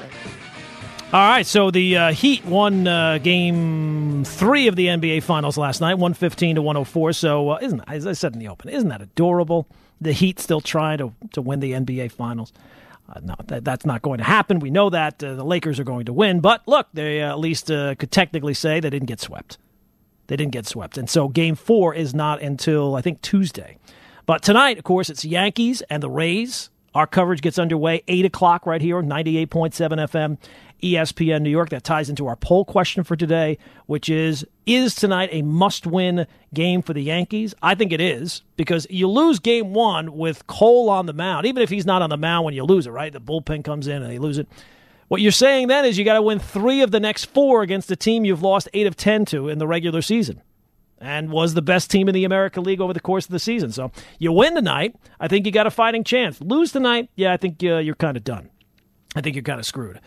All 1.10 1.26
right, 1.26 1.46
so 1.46 1.70
the 1.70 1.96
uh, 1.96 2.12
Heat 2.12 2.44
won 2.44 2.86
uh, 2.86 3.16
game 3.16 4.24
three 4.24 4.66
of 4.66 4.76
the 4.76 4.88
NBA 4.88 5.22
Finals 5.22 5.56
last 5.56 5.80
night, 5.80 5.94
115 5.94 6.56
to 6.56 6.60
104. 6.60 7.14
So, 7.14 7.48
uh, 7.48 7.58
isn't 7.62 7.82
as 7.88 8.06
I 8.06 8.12
said 8.12 8.34
in 8.34 8.38
the 8.38 8.48
open, 8.48 8.68
isn't 8.68 8.90
that 8.90 9.00
adorable? 9.00 9.66
The 10.02 10.12
Heat 10.12 10.38
still 10.38 10.60
trying 10.60 10.98
to, 10.98 11.14
to 11.32 11.40
win 11.40 11.60
the 11.60 11.72
NBA 11.72 12.12
Finals. 12.12 12.52
Uh, 13.08 13.20
no, 13.22 13.34
that, 13.46 13.64
that's 13.64 13.86
not 13.86 14.02
going 14.02 14.18
to 14.18 14.24
happen. 14.24 14.58
We 14.58 14.68
know 14.68 14.90
that 14.90 15.24
uh, 15.24 15.32
the 15.34 15.46
Lakers 15.46 15.80
are 15.80 15.84
going 15.84 16.04
to 16.04 16.12
win, 16.12 16.40
but 16.40 16.60
look, 16.68 16.88
they 16.92 17.22
uh, 17.22 17.30
at 17.30 17.38
least 17.38 17.68
could 17.68 18.10
technically 18.10 18.52
say 18.52 18.78
they 18.78 18.90
didn't 18.90 19.08
get 19.08 19.20
swept. 19.20 19.56
They 20.26 20.36
didn't 20.36 20.52
get 20.52 20.66
swept, 20.66 20.98
and 20.98 21.08
so 21.08 21.28
Game 21.28 21.54
Four 21.54 21.94
is 21.94 22.14
not 22.14 22.42
until 22.42 22.96
I 22.96 23.00
think 23.00 23.22
Tuesday. 23.22 23.78
But 24.26 24.42
tonight, 24.42 24.76
of 24.76 24.84
course, 24.84 25.08
it's 25.08 25.24
Yankees 25.24 25.80
and 25.88 26.02
the 26.02 26.10
Rays 26.10 26.68
Our 26.98 27.06
coverage 27.06 27.42
gets 27.42 27.60
underway 27.60 28.02
8 28.08 28.24
o'clock 28.24 28.66
right 28.66 28.82
here, 28.82 29.00
98.7 29.00 29.70
FM, 29.70 30.36
ESPN 30.82 31.42
New 31.42 31.48
York. 31.48 31.68
That 31.68 31.84
ties 31.84 32.10
into 32.10 32.26
our 32.26 32.34
poll 32.34 32.64
question 32.64 33.04
for 33.04 33.14
today, 33.14 33.56
which 33.86 34.08
is 34.08 34.44
Is 34.66 34.96
tonight 34.96 35.28
a 35.30 35.42
must 35.42 35.86
win 35.86 36.26
game 36.52 36.82
for 36.82 36.94
the 36.94 37.00
Yankees? 37.00 37.54
I 37.62 37.76
think 37.76 37.92
it 37.92 38.00
is 38.00 38.42
because 38.56 38.84
you 38.90 39.06
lose 39.06 39.38
game 39.38 39.74
one 39.74 40.16
with 40.16 40.48
Cole 40.48 40.90
on 40.90 41.06
the 41.06 41.12
mound, 41.12 41.46
even 41.46 41.62
if 41.62 41.70
he's 41.70 41.86
not 41.86 42.02
on 42.02 42.10
the 42.10 42.16
mound 42.16 42.44
when 42.44 42.54
you 42.54 42.64
lose 42.64 42.88
it, 42.88 42.90
right? 42.90 43.12
The 43.12 43.20
bullpen 43.20 43.62
comes 43.62 43.86
in 43.86 44.02
and 44.02 44.10
they 44.10 44.18
lose 44.18 44.38
it. 44.38 44.48
What 45.06 45.20
you're 45.20 45.30
saying 45.30 45.68
then 45.68 45.84
is 45.84 45.98
you 45.98 46.04
got 46.04 46.14
to 46.14 46.22
win 46.22 46.40
three 46.40 46.80
of 46.80 46.90
the 46.90 46.98
next 46.98 47.26
four 47.26 47.62
against 47.62 47.92
a 47.92 47.96
team 47.96 48.24
you've 48.24 48.42
lost 48.42 48.68
eight 48.74 48.88
of 48.88 48.96
10 48.96 49.24
to 49.26 49.48
in 49.48 49.58
the 49.58 49.68
regular 49.68 50.02
season 50.02 50.42
and 51.00 51.30
was 51.30 51.54
the 51.54 51.62
best 51.62 51.90
team 51.90 52.08
in 52.08 52.14
the 52.14 52.24
American 52.24 52.64
League 52.64 52.80
over 52.80 52.92
the 52.92 53.00
course 53.00 53.24
of 53.24 53.30
the 53.30 53.38
season. 53.38 53.72
So 53.72 53.92
you 54.18 54.32
win 54.32 54.54
tonight, 54.54 54.96
I 55.20 55.28
think 55.28 55.46
you 55.46 55.52
got 55.52 55.66
a 55.66 55.70
fighting 55.70 56.04
chance. 56.04 56.40
Lose 56.40 56.72
tonight, 56.72 57.10
yeah, 57.14 57.32
I 57.32 57.36
think 57.36 57.62
uh, 57.62 57.78
you're 57.78 57.94
kind 57.94 58.16
of 58.16 58.24
done. 58.24 58.50
I 59.14 59.20
think 59.20 59.36
you're 59.36 59.42
kind 59.42 59.60
of 59.60 59.66
screwed 59.66 60.00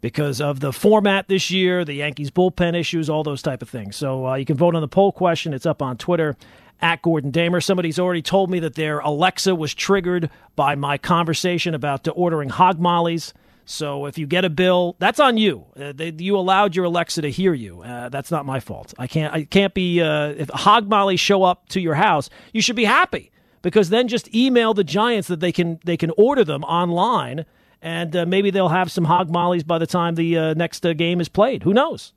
because 0.00 0.40
of 0.40 0.60
the 0.60 0.72
format 0.72 1.28
this 1.28 1.50
year, 1.50 1.84
the 1.84 1.94
Yankees 1.94 2.30
bullpen 2.30 2.78
issues, 2.78 3.10
all 3.10 3.22
those 3.22 3.42
type 3.42 3.62
of 3.62 3.68
things. 3.68 3.96
So 3.96 4.26
uh, 4.26 4.34
you 4.36 4.44
can 4.44 4.56
vote 4.56 4.74
on 4.74 4.80
the 4.80 4.88
poll 4.88 5.12
question. 5.12 5.52
It's 5.52 5.66
up 5.66 5.82
on 5.82 5.96
Twitter 5.96 6.36
at 6.80 7.02
Gordon 7.02 7.30
Damer. 7.30 7.60
Somebody's 7.60 7.98
already 7.98 8.22
told 8.22 8.50
me 8.50 8.60
that 8.60 8.74
their 8.74 9.00
Alexa 9.00 9.54
was 9.54 9.74
triggered 9.74 10.30
by 10.54 10.74
my 10.74 10.98
conversation 10.98 11.74
about 11.74 12.06
ordering 12.14 12.50
hog 12.50 12.78
mollies. 12.78 13.34
So 13.68 14.06
if 14.06 14.16
you 14.16 14.26
get 14.28 14.44
a 14.44 14.50
bill, 14.50 14.94
that's 15.00 15.18
on 15.18 15.36
you. 15.36 15.66
Uh, 15.78 15.92
they, 15.92 16.14
you 16.16 16.38
allowed 16.38 16.76
your 16.76 16.84
Alexa 16.84 17.20
to 17.22 17.30
hear 17.30 17.52
you. 17.52 17.82
Uh, 17.82 18.08
that's 18.08 18.30
not 18.30 18.46
my 18.46 18.60
fault. 18.60 18.94
I 18.96 19.08
can't. 19.08 19.34
I 19.34 19.44
can't 19.44 19.74
be. 19.74 20.00
Uh, 20.00 20.28
if 20.28 20.48
hog 20.50 20.88
mollies 20.88 21.20
show 21.20 21.42
up 21.42 21.68
to 21.70 21.80
your 21.80 21.94
house, 21.94 22.30
you 22.52 22.62
should 22.62 22.76
be 22.76 22.84
happy 22.84 23.32
because 23.62 23.90
then 23.90 24.06
just 24.06 24.32
email 24.32 24.72
the 24.72 24.84
Giants 24.84 25.26
that 25.28 25.40
they 25.40 25.50
can 25.50 25.80
they 25.84 25.96
can 25.96 26.12
order 26.16 26.44
them 26.44 26.62
online, 26.62 27.44
and 27.82 28.14
uh, 28.14 28.24
maybe 28.24 28.50
they'll 28.50 28.68
have 28.68 28.92
some 28.92 29.04
hog 29.04 29.30
mollies 29.30 29.64
by 29.64 29.78
the 29.78 29.86
time 29.86 30.14
the 30.14 30.38
uh, 30.38 30.54
next 30.54 30.86
uh, 30.86 30.92
game 30.92 31.20
is 31.20 31.28
played. 31.28 31.64
Who 31.64 31.74
knows? 31.74 32.12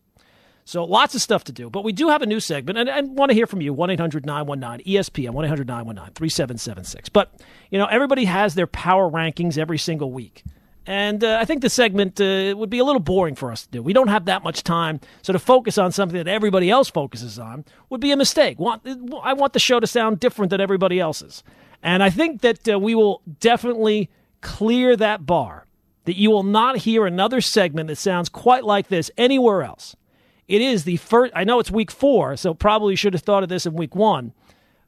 So 0.66 0.84
lots 0.84 1.16
of 1.16 1.22
stuff 1.24 1.46
to 1.46 1.52
do. 1.52 1.68
But 1.68 1.84
we 1.84 1.92
do 1.92 2.10
have 2.10 2.22
a 2.22 2.28
new 2.28 2.40
segment, 2.40 2.78
and 2.78 2.92
I 2.92 3.02
want 3.02 3.32
to 3.32 3.34
hear 3.34 3.48
from 3.48 3.60
you. 3.60 3.74
1 3.74 3.90
800 3.90 4.24
919 4.24 4.86
ESPN, 4.86 5.32
1 5.32 5.46
800 5.46 5.68
919 5.68 6.14
3776. 6.14 7.10
But, 7.10 7.34
you 7.72 7.80
know, 7.80 7.88
everybody 7.88 8.26
has 8.26 8.54
their 8.54 8.68
power 8.68 9.10
rankings 9.10 9.58
every 9.58 9.80
single 9.80 10.12
week. 10.12 10.44
And 10.90 11.24
uh, 11.24 11.38
I 11.40 11.46
think 11.46 11.62
the 11.62 11.70
segment 11.70 12.20
uh, 12.20 12.56
would 12.58 12.72
be 12.72 12.80
a 12.80 12.84
little 12.84 13.00
boring 13.00 13.36
for 13.36 13.52
us 13.52 13.62
to 13.62 13.70
do. 13.70 13.84
We 13.84 13.94
don't 13.94 14.08
have 14.08 14.26
that 14.26 14.42
much 14.42 14.64
time, 14.64 15.00
so 15.22 15.32
to 15.32 15.38
focus 15.38 15.78
on 15.78 15.92
something 15.92 16.18
that 16.18 16.28
everybody 16.28 16.72
else 16.72 16.90
focuses 16.90 17.38
on 17.38 17.64
would 17.92 18.02
be 18.02 18.12
a 18.12 18.18
mistake. 18.18 18.58
Want, 18.58 18.82
I 19.22 19.34
want 19.34 19.54
the 19.54 19.60
show 19.60 19.80
to 19.80 19.86
sound 19.86 20.20
different 20.20 20.50
than 20.50 20.60
everybody 20.60 21.00
else's. 21.00 21.44
And 21.84 22.02
I 22.02 22.10
think 22.10 22.42
that 22.42 22.68
uh, 22.68 22.80
we 22.80 22.96
will 22.96 23.22
definitely 23.40 24.10
clear 24.42 24.96
that 24.96 25.28
bar, 25.28 25.68
that 26.06 26.18
you 26.18 26.32
will 26.32 26.42
not 26.42 26.78
hear 26.78 27.06
another 27.06 27.40
segment 27.40 27.86
that 27.90 27.98
sounds 27.98 28.28
quite 28.28 28.64
like 28.64 28.88
this 28.88 29.12
anywhere 29.16 29.62
else. 29.62 29.96
It 30.48 30.60
is 30.60 30.86
the 30.86 30.98
first, 30.98 31.32
I 31.36 31.44
know 31.44 31.60
it's 31.60 31.70
week 31.70 31.92
four, 31.92 32.36
so 32.36 32.56
probably 32.56 32.96
should 32.96 33.14
have 33.14 33.22
thought 33.22 33.44
of 33.44 33.50
this 33.50 33.68
in 33.68 33.76
week 33.76 33.94
one, 33.94 34.34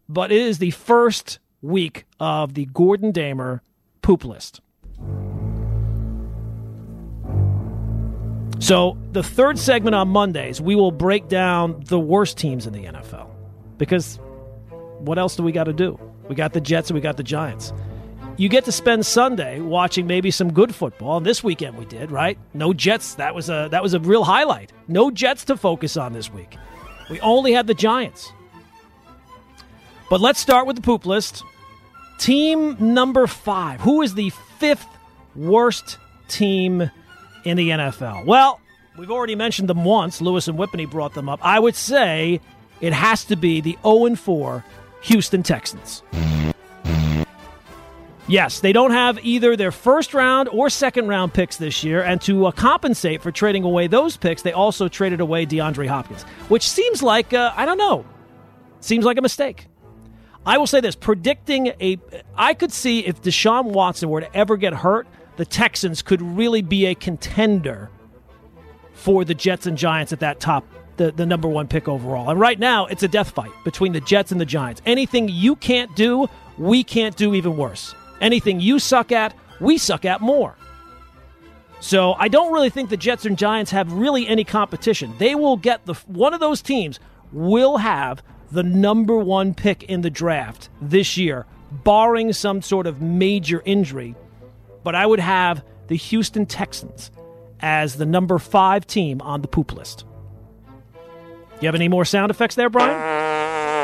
but 0.09 0.31
it 0.31 0.41
is 0.41 0.57
the 0.57 0.71
first 0.71 1.37
week 1.61 2.05
of 2.19 2.55
the 2.55 2.65
Gordon 2.65 3.11
Damer 3.11 3.61
poop 4.01 4.25
list. 4.25 4.61
So, 8.61 8.95
the 9.11 9.23
third 9.23 9.57
segment 9.57 9.95
on 9.95 10.09
Mondays, 10.09 10.61
we 10.61 10.75
will 10.75 10.91
break 10.91 11.27
down 11.27 11.81
the 11.87 11.99
worst 11.99 12.37
teams 12.37 12.67
in 12.67 12.73
the 12.73 12.83
NFL. 12.85 13.27
Because 13.79 14.19
what 14.99 15.17
else 15.17 15.35
do 15.35 15.41
we 15.41 15.51
got 15.51 15.63
to 15.63 15.73
do? 15.73 15.99
We 16.29 16.35
got 16.35 16.53
the 16.53 16.61
Jets 16.61 16.91
and 16.91 16.95
we 16.95 17.01
got 17.01 17.17
the 17.17 17.23
Giants. 17.23 17.73
You 18.37 18.49
get 18.49 18.65
to 18.65 18.71
spend 18.71 19.03
Sunday 19.03 19.59
watching 19.61 20.05
maybe 20.05 20.29
some 20.29 20.53
good 20.53 20.75
football. 20.75 21.17
And 21.17 21.25
this 21.25 21.43
weekend 21.43 21.75
we 21.75 21.85
did, 21.85 22.11
right? 22.11 22.37
No 22.53 22.71
Jets. 22.71 23.15
That 23.15 23.33
was 23.33 23.49
a 23.49 23.67
that 23.71 23.81
was 23.81 23.95
a 23.95 23.99
real 23.99 24.23
highlight. 24.23 24.71
No 24.87 25.09
Jets 25.09 25.43
to 25.45 25.57
focus 25.57 25.97
on 25.97 26.13
this 26.13 26.31
week. 26.31 26.55
We 27.09 27.19
only 27.21 27.53
had 27.53 27.65
the 27.65 27.73
Giants. 27.73 28.31
But 30.07 30.21
let's 30.21 30.39
start 30.39 30.67
with 30.67 30.75
the 30.75 30.83
poop 30.83 31.07
list. 31.07 31.43
Team 32.19 32.77
number 32.79 33.25
5. 33.25 33.81
Who 33.81 34.03
is 34.03 34.13
the 34.13 34.29
fifth 34.59 34.87
worst 35.35 35.97
team 36.27 36.91
in 37.43 37.57
the 37.57 37.69
NFL? 37.69 38.25
Well, 38.25 38.59
we've 38.97 39.11
already 39.11 39.35
mentioned 39.35 39.69
them 39.69 39.83
once. 39.83 40.21
Lewis 40.21 40.47
and 40.47 40.57
Whippany 40.57 40.89
brought 40.89 41.13
them 41.13 41.29
up. 41.29 41.39
I 41.43 41.59
would 41.59 41.75
say 41.75 42.39
it 42.81 42.93
has 42.93 43.25
to 43.25 43.35
be 43.35 43.61
the 43.61 43.77
0 43.83 44.15
4 44.15 44.63
Houston 45.03 45.43
Texans. 45.43 46.03
Yes, 48.27 48.61
they 48.61 48.71
don't 48.71 48.91
have 48.91 49.19
either 49.25 49.57
their 49.57 49.71
first 49.71 50.13
round 50.13 50.47
or 50.49 50.69
second 50.69 51.07
round 51.07 51.33
picks 51.33 51.57
this 51.57 51.83
year, 51.83 52.01
and 52.01 52.21
to 52.21 52.45
uh, 52.45 52.51
compensate 52.51 53.21
for 53.21 53.29
trading 53.29 53.63
away 53.63 53.87
those 53.87 54.15
picks, 54.15 54.43
they 54.43 54.53
also 54.53 54.87
traded 54.87 55.19
away 55.19 55.45
DeAndre 55.45 55.87
Hopkins, 55.87 56.23
which 56.47 56.69
seems 56.69 57.03
like, 57.03 57.33
uh, 57.33 57.51
I 57.57 57.65
don't 57.65 57.77
know, 57.77 58.05
seems 58.79 59.03
like 59.03 59.17
a 59.17 59.21
mistake. 59.21 59.67
I 60.45 60.57
will 60.57 60.67
say 60.67 60.79
this 60.79 60.95
predicting 60.95 61.67
a, 61.81 61.97
I 62.35 62.53
could 62.53 62.71
see 62.71 63.05
if 63.05 63.21
Deshaun 63.21 63.65
Watson 63.65 64.09
were 64.09 64.21
to 64.21 64.35
ever 64.35 64.55
get 64.55 64.73
hurt, 64.73 65.07
the 65.37 65.45
Texans 65.45 66.01
could 66.01 66.21
really 66.21 66.61
be 66.61 66.85
a 66.85 66.95
contender 66.95 67.89
for 68.93 69.25
the 69.25 69.33
Jets 69.33 69.65
and 69.65 69.77
Giants 69.77 70.13
at 70.13 70.19
that 70.19 70.39
top, 70.39 70.65
the, 70.97 71.11
the 71.11 71.25
number 71.25 71.47
one 71.47 71.67
pick 71.67 71.87
overall. 71.87 72.29
And 72.29 72.39
right 72.39 72.59
now, 72.59 72.85
it's 72.85 73.03
a 73.03 73.07
death 73.07 73.31
fight 73.31 73.51
between 73.63 73.93
the 73.93 74.01
Jets 74.01 74.31
and 74.31 74.39
the 74.39 74.45
Giants. 74.45 74.81
Anything 74.85 75.29
you 75.29 75.55
can't 75.55 75.95
do, 75.95 76.27
we 76.57 76.83
can't 76.83 77.15
do 77.15 77.33
even 77.33 77.57
worse. 77.57 77.95
Anything 78.19 78.59
you 78.59 78.77
suck 78.77 79.11
at, 79.11 79.33
we 79.59 79.77
suck 79.77 80.05
at 80.05 80.21
more. 80.21 80.55
So 81.79 82.13
I 82.13 82.27
don't 82.27 82.53
really 82.53 82.69
think 82.69 82.91
the 82.91 82.97
Jets 82.97 83.25
and 83.25 83.37
Giants 83.37 83.71
have 83.71 83.91
really 83.91 84.27
any 84.27 84.43
competition. 84.43 85.15
They 85.17 85.33
will 85.33 85.57
get 85.57 85.85
the 85.85 85.95
one 86.05 86.33
of 86.33 86.39
those 86.39 86.61
teams 86.61 86.99
will 87.31 87.77
have 87.77 88.21
the 88.51 88.61
number 88.61 89.17
one 89.17 89.55
pick 89.55 89.83
in 89.83 90.01
the 90.01 90.09
draft 90.09 90.69
this 90.79 91.17
year, 91.17 91.47
barring 91.71 92.33
some 92.33 92.61
sort 92.61 92.85
of 92.85 93.01
major 93.01 93.63
injury 93.65 94.15
but 94.83 94.95
I 94.95 95.05
would 95.05 95.19
have 95.19 95.63
the 95.87 95.95
Houston 95.95 96.45
Texans 96.45 97.11
as 97.59 97.95
the 97.95 98.05
number 98.05 98.39
five 98.39 98.87
team 98.87 99.21
on 99.21 99.41
the 99.41 99.47
poop 99.47 99.73
list. 99.73 100.05
You 101.59 101.67
have 101.67 101.75
any 101.75 101.87
more 101.87 102.05
sound 102.05 102.31
effects 102.31 102.55
there, 102.55 102.69
Brian? 102.69 102.97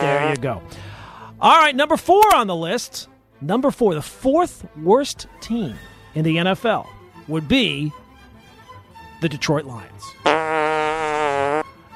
There 0.01 0.31
you 0.31 0.37
go. 0.37 0.61
All 1.39 1.57
right, 1.57 1.75
number 1.75 1.97
four 1.97 2.35
on 2.35 2.47
the 2.47 2.55
list. 2.55 3.07
Number 3.41 3.69
four, 3.69 3.93
the 3.93 4.01
fourth 4.01 4.65
worst 4.81 5.27
team 5.41 5.75
in 6.15 6.23
the 6.23 6.37
NFL 6.37 6.87
would 7.27 7.47
be 7.47 7.91
the 9.21 9.29
Detroit 9.29 9.65
Lions. 9.65 9.96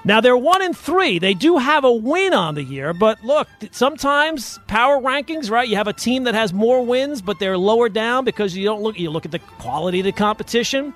Now 0.03 0.19
they're 0.19 0.37
one 0.37 0.63
and 0.63 0.75
three. 0.75 1.19
They 1.19 1.35
do 1.35 1.57
have 1.57 1.83
a 1.83 1.91
win 1.91 2.33
on 2.33 2.55
the 2.55 2.63
year, 2.63 2.91
but 2.91 3.23
look, 3.23 3.47
sometimes 3.71 4.59
power 4.65 4.99
rankings, 4.99 5.51
right? 5.51 5.67
You 5.67 5.75
have 5.75 5.87
a 5.87 5.93
team 5.93 6.23
that 6.23 6.33
has 6.33 6.53
more 6.53 6.83
wins, 6.83 7.21
but 7.21 7.37
they're 7.37 7.57
lower 7.57 7.87
down 7.87 8.25
because 8.25 8.57
you 8.57 8.65
don't 8.65 8.81
look. 8.81 8.99
You 8.99 9.11
look 9.11 9.25
at 9.25 9.31
the 9.31 9.39
quality 9.39 9.99
of 9.99 10.05
the 10.05 10.11
competition, 10.11 10.93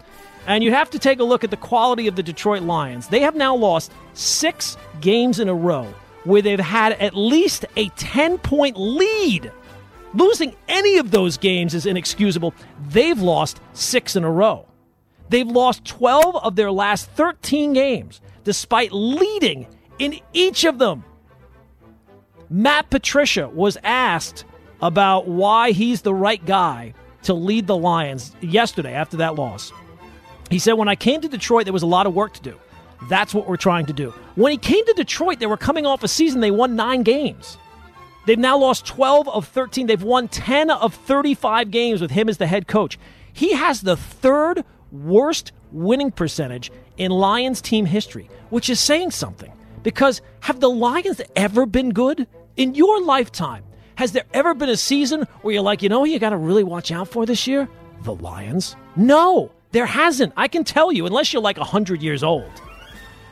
and 0.48 0.63
you 0.63 0.72
have 0.72 0.89
to 0.89 1.00
take 1.00 1.20
a 1.20 1.24
look 1.24 1.44
at 1.44 1.52
the 1.52 1.58
quality 1.58 2.08
of 2.08 2.15
the 2.15 2.24
Detroit 2.24 2.63
Lions. 2.63 3.08
They 3.08 3.20
have 3.20 3.36
now 3.36 3.56
lost 3.56 3.91
six 4.13 4.76
games 5.02 5.39
in 5.39 5.50
a 5.50 5.56
row 5.56 5.94
where 6.24 6.41
they've 6.41 6.60
had 6.60 6.94
at 6.94 7.15
least 7.15 7.65
a 7.76 7.89
ten-point 7.89 8.76
lead. 8.76 9.52
Losing 10.15 10.56
any 10.68 10.98
of 10.98 11.12
those 11.12 11.38
games 11.38 11.76
is 11.76 11.86
inexcusable. 11.86 12.56
They've 12.89 13.20
lost 13.20 13.60
six 13.74 14.15
in 14.15 14.24
a 14.24 14.32
row. 14.32 14.65
They've 15.30 15.48
lost 15.48 15.86
12 15.86 16.38
of 16.38 16.56
their 16.56 16.72
last 16.72 17.10
13 17.12 17.74
games 17.74 18.22
despite 18.46 18.94
leading 18.94 19.68
in 20.00 20.18
each 20.32 20.64
of 20.64 20.80
them. 20.80 21.04
Matt 22.50 22.90
Patricia 22.90 23.50
was 23.50 23.78
asked 23.84 24.46
about 24.82 25.28
why 25.28 25.72
he's 25.72 26.02
the 26.02 26.14
right 26.14 26.44
guy 26.46 26.94
to 27.24 27.34
lead 27.34 27.68
the 27.68 27.76
Lions 27.76 28.36
yesterday 28.40 28.94
after 28.94 29.18
that 29.18 29.36
loss. 29.36 29.74
He 30.50 30.60
said, 30.60 30.74
When 30.74 30.88
I 30.88 30.96
came 30.96 31.22
to 31.22 31.28
Detroit, 31.28 31.66
there 31.66 31.74
was 31.74 31.84
a 31.84 31.88
lot 31.88 32.08
of 32.08 32.14
work 32.14 32.34
to 32.36 32.42
do. 32.42 32.60
That's 33.10 33.34
what 33.34 33.48
we're 33.48 33.58
trying 33.58 33.88
to 33.88 33.94
do. 33.94 34.12
When 34.36 34.52
he 34.52 34.58
came 34.58 34.86
to 34.86 34.94
Detroit, 34.94 35.40
they 35.40 35.48
were 35.48 35.58
coming 35.58 35.86
off 35.86 36.04
a 36.04 36.08
season, 36.08 36.40
they 36.40 36.52
won 36.52 36.76
nine 36.76 37.04
games. 37.04 37.58
They've 38.26 38.40
now 38.40 38.58
lost 38.58 38.86
12 38.88 39.28
of 39.28 39.48
13. 39.48 39.88
They've 39.88 40.02
won 40.02 40.28
10 40.28 40.72
of 40.72 40.94
35 40.94 41.70
games 41.70 42.02
with 42.02 42.12
him 42.12 42.28
as 42.28 42.38
the 42.38 42.48
head 42.48 42.68
coach. 42.68 42.98
He 43.32 43.54
has 43.54 43.82
the 43.82 43.96
third 43.96 44.64
worst 44.91 45.52
winning 45.72 46.12
percentage 46.12 46.72
in 46.98 47.12
Lions 47.12 47.62
team 47.62 47.86
history, 47.86 48.30
which 48.50 48.70
is 48.70 48.80
saying 48.80 49.12
something. 49.12 49.52
Because 49.84 50.22
have 50.41 50.60
the 50.60 50.70
Lions 50.70 51.22
ever 51.36 51.66
been 51.66 51.91
good? 51.91 52.28
In 52.58 52.74
your 52.74 53.02
lifetime, 53.02 53.64
has 53.96 54.14
there 54.14 54.26
ever 54.34 54.54
been 54.54 54.70
a 54.70 54.78
season 54.78 55.24
where 55.41 55.54
you're 55.54 55.64
like, 55.64 55.82
you 55.82 55.89
know 55.89 56.04
you 56.06 56.20
got 56.20 56.30
to 56.32 56.38
really 56.38 56.64
watch 56.64 56.91
out 56.91 57.08
for 57.08 57.26
this 57.26 57.48
year? 57.48 57.68
The 58.04 58.16
Lions? 58.16 58.76
No, 58.96 59.52
there 59.72 59.86
hasn't. 59.86 60.34
I 60.38 60.48
can 60.48 60.64
tell 60.64 60.91
you, 60.91 61.06
unless 61.06 61.34
you're 61.34 61.41
like 61.41 61.58
100 61.58 62.02
years 62.02 62.24
old 62.24 62.50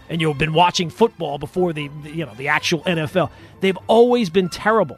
and 0.10 0.22
you've 0.22 0.38
been 0.38 0.54
watching 0.54 0.90
football 0.90 1.38
before 1.38 1.74
the, 1.74 1.90
you 2.04 2.26
know, 2.26 2.34
the 2.36 2.50
actual 2.50 2.82
NFL. 2.82 3.32
They've 3.62 3.78
always 3.88 4.30
been 4.30 4.50
terrible. 4.50 4.98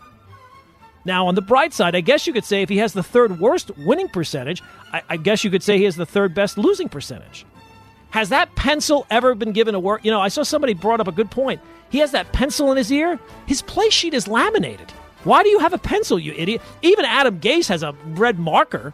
Now, 1.06 1.28
on 1.28 1.36
the 1.36 1.42
bright 1.42 1.72
side, 1.72 1.96
I 1.96 2.02
guess 2.02 2.26
you 2.26 2.34
could 2.34 2.46
say 2.46 2.64
if 2.64 2.70
he 2.70 2.78
has 2.78 2.94
the 2.94 3.04
third 3.04 3.40
worst 3.40 3.72
winning 3.78 4.10
percentage, 4.10 4.64
I, 4.92 5.04
I 5.10 5.18
guess 5.18 5.44
you 5.44 5.52
could 5.52 5.62
say 5.62 5.78
he 5.78 5.84
has 5.84 5.96
the 5.96 6.06
third 6.06 6.34
best 6.34 6.58
losing 6.58 6.90
percentage. 6.90 7.46
Has 8.16 8.30
that 8.30 8.56
pencil 8.56 9.06
ever 9.10 9.36
been 9.36 9.52
given 9.52 9.76
a 9.76 9.80
work? 9.80 10.06
You 10.06 10.10
know, 10.10 10.22
I 10.22 10.30
saw 10.30 10.44
somebody 10.44 10.74
brought 10.74 11.02
up 11.02 11.08
a 11.10 11.12
good 11.12 11.30
point. 11.30 11.60
He 11.90 11.98
has 11.98 12.12
that 12.12 12.32
pencil 12.32 12.72
in 12.72 12.78
his 12.78 12.90
ear. 12.90 13.20
His 13.46 13.62
play 13.62 13.90
sheet 13.90 14.14
is 14.14 14.26
laminated. 14.26 14.90
Why 15.26 15.44
do 15.44 15.50
you 15.50 15.60
have 15.60 15.74
a 15.74 15.78
pencil, 15.78 16.18
you 16.18 16.32
idiot? 16.32 16.62
Even 16.82 17.04
Adam 17.04 17.42
Gase 17.42 17.68
has 17.68 17.84
a 17.84 17.94
red 18.12 18.40
marker. 18.40 18.94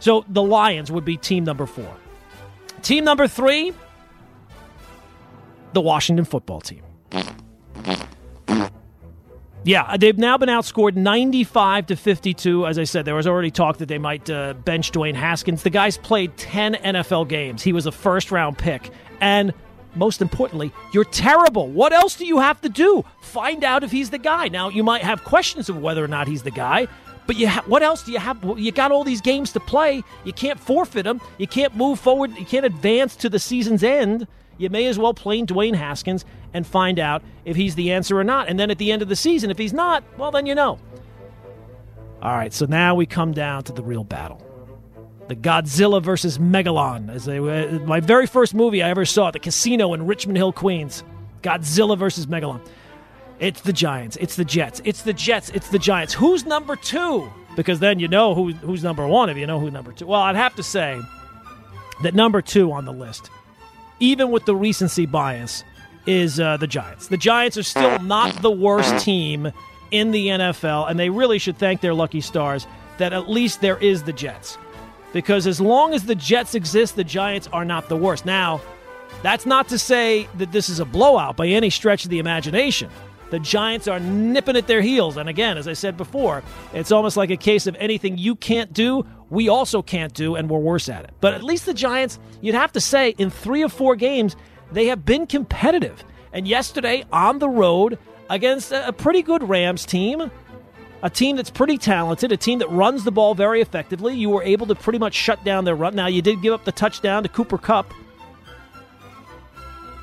So 0.00 0.24
the 0.26 0.42
Lions 0.42 0.90
would 0.90 1.04
be 1.04 1.18
team 1.18 1.44
number 1.44 1.66
four. 1.66 1.94
Team 2.80 3.04
number 3.04 3.28
three, 3.28 3.74
the 5.74 5.82
Washington 5.82 6.24
football 6.24 6.62
team. 6.62 6.82
Yeah, 9.64 9.96
they've 9.96 10.18
now 10.18 10.36
been 10.38 10.48
outscored 10.48 10.96
95 10.96 11.86
to 11.86 11.96
52. 11.96 12.66
As 12.66 12.78
I 12.78 12.84
said, 12.84 13.04
there 13.04 13.14
was 13.14 13.28
already 13.28 13.52
talk 13.52 13.78
that 13.78 13.86
they 13.86 13.98
might 13.98 14.28
uh, 14.28 14.54
bench 14.54 14.90
Dwayne 14.90 15.14
Haskins. 15.14 15.62
The 15.62 15.70
guy's 15.70 15.96
played 15.96 16.36
10 16.36 16.74
NFL 16.74 17.28
games. 17.28 17.62
He 17.62 17.72
was 17.72 17.86
a 17.86 17.92
first 17.92 18.32
round 18.32 18.58
pick. 18.58 18.90
And 19.20 19.52
most 19.94 20.20
importantly, 20.20 20.72
you're 20.92 21.04
terrible. 21.04 21.68
What 21.68 21.92
else 21.92 22.16
do 22.16 22.26
you 22.26 22.38
have 22.40 22.60
to 22.62 22.68
do? 22.68 23.04
Find 23.20 23.62
out 23.62 23.84
if 23.84 23.92
he's 23.92 24.10
the 24.10 24.18
guy. 24.18 24.48
Now, 24.48 24.68
you 24.68 24.82
might 24.82 25.02
have 25.02 25.22
questions 25.22 25.68
of 25.68 25.78
whether 25.78 26.02
or 26.02 26.08
not 26.08 26.26
he's 26.26 26.42
the 26.42 26.50
guy, 26.50 26.88
but 27.28 27.36
you 27.36 27.46
ha- 27.46 27.62
what 27.66 27.84
else 27.84 28.02
do 28.02 28.10
you 28.10 28.18
have? 28.18 28.42
You 28.58 28.72
got 28.72 28.90
all 28.90 29.04
these 29.04 29.20
games 29.20 29.52
to 29.52 29.60
play. 29.60 30.02
You 30.24 30.32
can't 30.32 30.58
forfeit 30.58 31.04
them. 31.04 31.20
You 31.38 31.46
can't 31.46 31.76
move 31.76 32.00
forward. 32.00 32.36
You 32.36 32.46
can't 32.46 32.66
advance 32.66 33.14
to 33.16 33.28
the 33.28 33.38
season's 33.38 33.84
end. 33.84 34.26
You 34.58 34.70
may 34.70 34.86
as 34.86 34.98
well 34.98 35.14
play 35.14 35.42
Dwayne 35.42 35.74
Haskins 35.74 36.24
and 36.54 36.66
find 36.66 36.98
out 36.98 37.22
if 37.44 37.56
he's 37.56 37.74
the 37.74 37.92
answer 37.92 38.18
or 38.18 38.24
not. 38.24 38.48
And 38.48 38.58
then 38.58 38.70
at 38.70 38.78
the 38.78 38.92
end 38.92 39.02
of 39.02 39.08
the 39.08 39.16
season, 39.16 39.50
if 39.50 39.58
he's 39.58 39.72
not, 39.72 40.04
well, 40.18 40.30
then 40.30 40.46
you 40.46 40.54
know. 40.54 40.78
All 42.20 42.34
right, 42.34 42.52
so 42.52 42.66
now 42.66 42.94
we 42.94 43.06
come 43.06 43.32
down 43.32 43.64
to 43.64 43.72
the 43.72 43.82
real 43.82 44.04
battle. 44.04 44.40
The 45.28 45.36
Godzilla 45.36 46.02
versus 46.02 46.38
Megalon. 46.38 47.10
As 47.12 47.26
a, 47.26 47.42
uh, 47.42 47.78
my 47.80 48.00
very 48.00 48.26
first 48.26 48.54
movie 48.54 48.82
I 48.82 48.90
ever 48.90 49.04
saw 49.04 49.28
at 49.28 49.32
the 49.32 49.38
casino 49.38 49.94
in 49.94 50.06
Richmond 50.06 50.36
Hill, 50.36 50.52
Queens. 50.52 51.02
Godzilla 51.42 51.98
versus 51.98 52.26
Megalon. 52.26 52.60
It's 53.40 53.60
the 53.62 53.72
Giants. 53.72 54.16
It's 54.20 54.36
the 54.36 54.44
Jets. 54.44 54.80
It's 54.84 55.02
the 55.02 55.12
Jets. 55.12 55.50
It's 55.50 55.68
the 55.70 55.78
Giants. 55.78 56.14
Who's 56.14 56.44
number 56.44 56.76
two? 56.76 57.28
Because 57.56 57.80
then 57.80 57.98
you 57.98 58.06
know 58.06 58.34
who, 58.34 58.52
who's 58.52 58.84
number 58.84 59.06
one 59.06 59.28
if 59.30 59.36
you 59.36 59.46
know 59.46 59.58
who 59.58 59.70
number 59.70 59.92
two. 59.92 60.06
Well, 60.06 60.20
I'd 60.20 60.36
have 60.36 60.54
to 60.56 60.62
say 60.62 61.00
that 62.02 62.14
number 62.14 62.40
two 62.40 62.70
on 62.72 62.84
the 62.84 62.92
list, 62.92 63.30
even 64.02 64.30
with 64.30 64.44
the 64.44 64.54
recency 64.54 65.06
bias, 65.06 65.64
is 66.06 66.40
uh, 66.40 66.56
the 66.56 66.66
Giants. 66.66 67.06
The 67.06 67.16
Giants 67.16 67.56
are 67.56 67.62
still 67.62 67.98
not 68.00 68.42
the 68.42 68.50
worst 68.50 69.04
team 69.04 69.52
in 69.92 70.10
the 70.10 70.28
NFL, 70.28 70.90
and 70.90 70.98
they 70.98 71.10
really 71.10 71.38
should 71.38 71.56
thank 71.56 71.80
their 71.80 71.94
lucky 71.94 72.20
stars 72.20 72.66
that 72.98 73.12
at 73.12 73.30
least 73.30 73.60
there 73.60 73.78
is 73.78 74.02
the 74.02 74.12
Jets. 74.12 74.58
Because 75.12 75.46
as 75.46 75.60
long 75.60 75.94
as 75.94 76.04
the 76.04 76.14
Jets 76.14 76.54
exist, 76.54 76.96
the 76.96 77.04
Giants 77.04 77.48
are 77.52 77.64
not 77.64 77.88
the 77.88 77.96
worst. 77.96 78.26
Now, 78.26 78.60
that's 79.22 79.46
not 79.46 79.68
to 79.68 79.78
say 79.78 80.28
that 80.38 80.50
this 80.50 80.68
is 80.68 80.80
a 80.80 80.84
blowout 80.84 81.36
by 81.36 81.46
any 81.46 81.70
stretch 81.70 82.04
of 82.04 82.10
the 82.10 82.18
imagination. 82.18 82.90
The 83.32 83.40
Giants 83.40 83.88
are 83.88 83.98
nipping 83.98 84.58
at 84.58 84.66
their 84.66 84.82
heels. 84.82 85.16
And 85.16 85.26
again, 85.26 85.56
as 85.56 85.66
I 85.66 85.72
said 85.72 85.96
before, 85.96 86.42
it's 86.74 86.92
almost 86.92 87.16
like 87.16 87.30
a 87.30 87.36
case 87.38 87.66
of 87.66 87.74
anything 87.80 88.18
you 88.18 88.36
can't 88.36 88.74
do, 88.74 89.06
we 89.30 89.48
also 89.48 89.80
can't 89.80 90.12
do, 90.12 90.34
and 90.34 90.50
we're 90.50 90.58
worse 90.58 90.90
at 90.90 91.04
it. 91.04 91.12
But 91.22 91.32
at 91.32 91.42
least 91.42 91.64
the 91.64 91.72
Giants, 91.72 92.18
you'd 92.42 92.54
have 92.54 92.72
to 92.72 92.80
say, 92.80 93.14
in 93.16 93.30
three 93.30 93.64
or 93.64 93.70
four 93.70 93.96
games, 93.96 94.36
they 94.70 94.88
have 94.88 95.06
been 95.06 95.26
competitive. 95.26 96.04
And 96.34 96.46
yesterday, 96.46 97.06
on 97.10 97.38
the 97.38 97.48
road, 97.48 97.98
against 98.28 98.70
a 98.70 98.92
pretty 98.92 99.22
good 99.22 99.42
Rams 99.48 99.86
team, 99.86 100.30
a 101.02 101.08
team 101.08 101.36
that's 101.36 101.48
pretty 101.48 101.78
talented, 101.78 102.32
a 102.32 102.36
team 102.36 102.58
that 102.58 102.68
runs 102.68 103.04
the 103.04 103.12
ball 103.12 103.34
very 103.34 103.62
effectively, 103.62 104.14
you 104.14 104.28
were 104.28 104.42
able 104.42 104.66
to 104.66 104.74
pretty 104.74 104.98
much 104.98 105.14
shut 105.14 105.42
down 105.42 105.64
their 105.64 105.74
run. 105.74 105.94
Now, 105.94 106.06
you 106.06 106.20
did 106.20 106.42
give 106.42 106.52
up 106.52 106.66
the 106.66 106.72
touchdown 106.72 107.22
to 107.22 107.30
Cooper 107.30 107.56
Kupp 107.56 107.94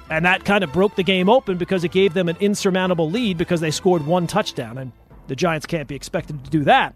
and 0.10 0.26
that 0.26 0.44
kind 0.44 0.64
of 0.64 0.74
broke 0.74 0.96
the 0.96 1.04
game 1.04 1.30
open 1.30 1.58
because 1.58 1.84
it 1.84 1.92
gave 1.92 2.14
them 2.14 2.30
an 2.30 2.38
insurmountable 2.40 3.10
lead 3.10 3.38
because 3.38 3.62
they 3.62 3.72
scored 3.72 4.06
one 4.06 4.28
touchdown. 4.28 4.78
And 4.78 4.92
the 5.28 5.36
Giants 5.36 5.66
can't 5.66 5.88
be 5.88 5.96
expected 5.96 6.44
to 6.44 6.50
do 6.50 6.64
that. 6.64 6.96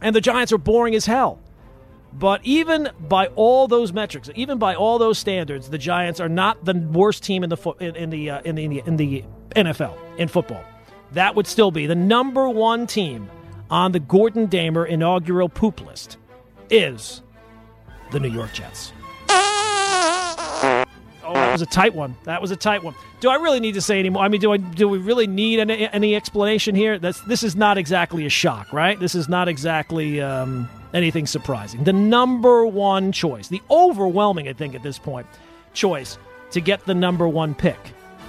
And 0.00 0.16
the 0.16 0.20
Giants 0.20 0.52
are 0.52 0.58
boring 0.58 0.94
as 0.94 1.06
hell. 1.06 1.40
But 2.12 2.40
even 2.44 2.90
by 3.00 3.28
all 3.28 3.68
those 3.68 3.92
metrics, 3.92 4.28
even 4.34 4.58
by 4.58 4.74
all 4.74 4.98
those 4.98 5.18
standards, 5.18 5.70
the 5.70 5.78
Giants 5.78 6.20
are 6.20 6.28
not 6.28 6.64
the 6.64 6.74
worst 6.74 7.22
team 7.22 7.42
in 7.42 7.50
the 7.50 7.56
fo- 7.56 7.76
in, 7.80 7.96
in, 7.96 8.10
the, 8.10 8.30
uh, 8.30 8.42
in 8.42 8.54
the 8.54 8.82
in 8.84 8.96
the 8.96 9.24
NFL 9.50 9.96
in 10.18 10.28
football. 10.28 10.62
That 11.12 11.34
would 11.34 11.46
still 11.46 11.70
be 11.70 11.86
the 11.86 11.94
number 11.94 12.48
one 12.48 12.86
team 12.86 13.30
on 13.70 13.92
the 13.92 14.00
Gordon 14.00 14.46
Damer 14.46 14.84
inaugural 14.84 15.48
poop 15.48 15.80
list 15.86 16.18
is 16.68 17.22
the 18.10 18.20
New 18.20 18.30
York 18.30 18.52
Jets. 18.52 18.92
Was 21.52 21.62
a 21.62 21.66
tight 21.66 21.94
one. 21.94 22.16
That 22.24 22.40
was 22.40 22.50
a 22.50 22.56
tight 22.56 22.82
one. 22.82 22.94
Do 23.20 23.28
I 23.28 23.36
really 23.36 23.60
need 23.60 23.74
to 23.74 23.82
say 23.82 23.98
any 23.98 24.08
more? 24.08 24.24
I 24.24 24.28
mean, 24.28 24.40
do 24.40 24.52
I 24.52 24.56
do 24.56 24.88
we 24.88 24.98
really 24.98 25.26
need 25.26 25.60
any, 25.60 25.86
any 25.88 26.16
explanation 26.16 26.74
here? 26.74 26.98
That's 26.98 27.20
this 27.22 27.42
is 27.42 27.54
not 27.54 27.76
exactly 27.76 28.24
a 28.24 28.30
shock, 28.30 28.72
right? 28.72 28.98
This 28.98 29.14
is 29.14 29.28
not 29.28 29.48
exactly 29.48 30.20
um, 30.20 30.68
anything 30.94 31.26
surprising. 31.26 31.84
The 31.84 31.92
number 31.92 32.64
one 32.64 33.12
choice, 33.12 33.48
the 33.48 33.60
overwhelming, 33.70 34.48
I 34.48 34.54
think, 34.54 34.74
at 34.74 34.82
this 34.82 34.98
point, 34.98 35.26
choice 35.74 36.18
to 36.52 36.60
get 36.60 36.84
the 36.86 36.94
number 36.94 37.28
one 37.28 37.54
pick 37.54 37.78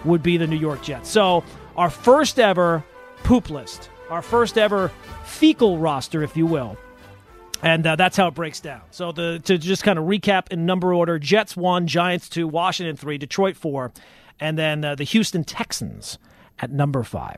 would 0.04 0.22
be 0.22 0.38
the 0.38 0.48
New 0.48 0.58
York 0.60 0.84
Jets. 0.84 1.10
So 1.10 1.44
our 1.78 1.90
first 1.90 2.40
ever 2.40 2.84
poop 3.24 3.50
list, 3.50 3.90
our 4.10 4.22
first 4.22 4.58
ever 4.58 4.92
fecal 5.24 5.78
roster, 5.78 6.24
if 6.24 6.36
you 6.36 6.46
will, 6.46 6.78
and 7.64 7.88
uh, 7.88 7.96
that's 7.96 8.18
how 8.18 8.28
it 8.28 8.34
breaks 8.34 8.60
down. 8.60 8.82
So 8.92 9.12
the 9.12 9.40
to 9.46 9.58
just 9.58 9.84
kind 9.84 9.98
of 9.98 10.06
recap 10.06 10.52
in 10.52 10.66
number 10.66 10.94
order: 10.94 11.18
Jets 11.18 11.56
one, 11.56 11.88
Giants 11.88 12.30
two, 12.30 12.48
Washington 12.48 12.96
three, 12.96 13.18
Detroit 13.18 13.56
four, 13.56 13.92
and 14.40 14.58
then 14.58 14.84
uh, 14.84 14.96
the 14.96 15.04
Houston 15.06 15.44
Texans 15.44 16.18
at 16.60 16.72
number 16.72 17.04
five. 17.04 17.38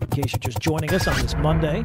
In 0.00 0.08
case 0.08 0.32
you're 0.32 0.40
just 0.40 0.60
joining 0.60 0.92
us 0.94 1.06
on 1.06 1.20
this 1.20 1.34
Monday 1.36 1.84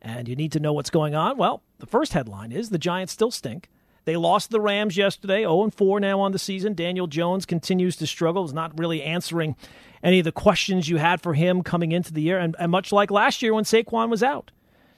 and 0.00 0.28
you 0.28 0.36
need 0.36 0.52
to 0.52 0.60
know 0.60 0.72
what's 0.72 0.90
going 0.90 1.14
on, 1.14 1.36
well, 1.38 1.62
the 1.78 1.86
first 1.86 2.12
headline 2.12 2.52
is 2.52 2.70
the 2.70 2.78
Giants 2.78 3.12
still 3.12 3.30
stink. 3.30 3.68
They 4.04 4.16
lost 4.16 4.50
the 4.50 4.60
Rams 4.60 4.96
yesterday, 4.96 5.42
0 5.42 5.70
4 5.70 6.00
now 6.00 6.20
on 6.20 6.32
the 6.32 6.38
season. 6.38 6.74
Daniel 6.74 7.06
Jones 7.06 7.46
continues 7.46 7.96
to 7.96 8.06
struggle, 8.06 8.44
is 8.44 8.52
not 8.52 8.76
really 8.78 9.00
answering 9.02 9.54
any 10.02 10.18
of 10.18 10.24
the 10.24 10.32
questions 10.32 10.88
you 10.88 10.96
had 10.96 11.20
for 11.20 11.34
him 11.34 11.62
coming 11.62 11.92
into 11.92 12.12
the 12.12 12.22
year, 12.22 12.38
and, 12.38 12.56
and 12.58 12.72
much 12.72 12.90
like 12.90 13.12
last 13.12 13.42
year 13.42 13.54
when 13.54 13.62
Saquon 13.62 14.10
was 14.10 14.22
out. 14.22 14.50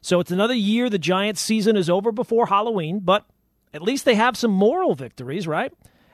So 0.05 0.21
it's 0.21 0.31
another 0.31 0.53
year 0.53 0.91
the 0.91 0.99
Giants 0.99 1.41
season 1.41 1.79
is 1.79 1.89
over 1.89 2.13
before 2.13 2.45
Halloween, 2.49 3.01
but 3.01 3.25
at 3.73 3.81
least 3.81 4.05
they 4.05 4.17
have 4.17 4.37
some 4.37 4.51
moral 4.51 4.95
victories, 4.95 5.47
right? 5.47 5.73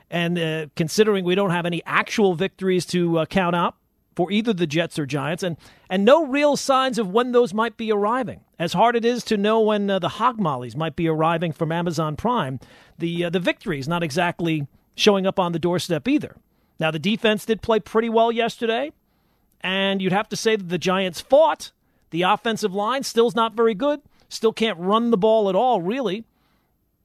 And 0.09 0.39
uh, 0.39 0.67
considering 0.77 1.25
we 1.25 1.35
don't 1.35 1.49
have 1.49 1.65
any 1.65 1.83
actual 1.85 2.33
victories 2.33 2.85
to 2.87 3.19
uh, 3.19 3.25
count 3.25 3.53
out 3.53 3.75
for 4.15 4.31
either 4.31 4.53
the 4.53 4.65
Jets 4.65 4.97
or 4.97 5.05
Giants, 5.05 5.43
and 5.43 5.57
and 5.89 6.05
no 6.05 6.25
real 6.25 6.55
signs 6.55 6.99
of 6.99 7.09
when 7.09 7.33
those 7.33 7.53
might 7.53 7.75
be 7.75 7.91
arriving. 7.91 8.39
As 8.57 8.71
hard 8.71 8.95
it 8.95 9.03
is 9.03 9.25
to 9.25 9.35
know 9.35 9.59
when 9.59 9.89
uh, 9.89 9.99
the 9.99 10.07
hog 10.07 10.39
mollies 10.39 10.77
might 10.77 10.95
be 10.95 11.09
arriving 11.09 11.51
from 11.51 11.73
Amazon 11.73 12.15
Prime, 12.15 12.61
the 12.97 13.25
uh, 13.25 13.29
the 13.29 13.41
victory 13.41 13.77
is 13.77 13.89
not 13.89 14.03
exactly 14.03 14.67
showing 14.95 15.27
up 15.27 15.37
on 15.37 15.51
the 15.51 15.59
doorstep 15.59 16.07
either. 16.07 16.37
Now 16.79 16.91
the 16.91 16.99
defense 16.99 17.43
did 17.43 17.61
play 17.61 17.81
pretty 17.81 18.09
well 18.09 18.31
yesterday, 18.31 18.93
and 19.59 20.01
you'd 20.01 20.13
have 20.13 20.29
to 20.29 20.37
say 20.37 20.55
that 20.55 20.69
the 20.69 20.77
Giants 20.77 21.19
fought 21.19 21.73
the 22.11 22.21
offensive 22.21 22.73
line 22.73 23.03
still's 23.03 23.35
not 23.35 23.53
very 23.53 23.73
good. 23.73 24.01
Still 24.29 24.53
can't 24.53 24.79
run 24.79 25.11
the 25.11 25.17
ball 25.17 25.49
at 25.49 25.55
all, 25.55 25.81
really. 25.81 26.25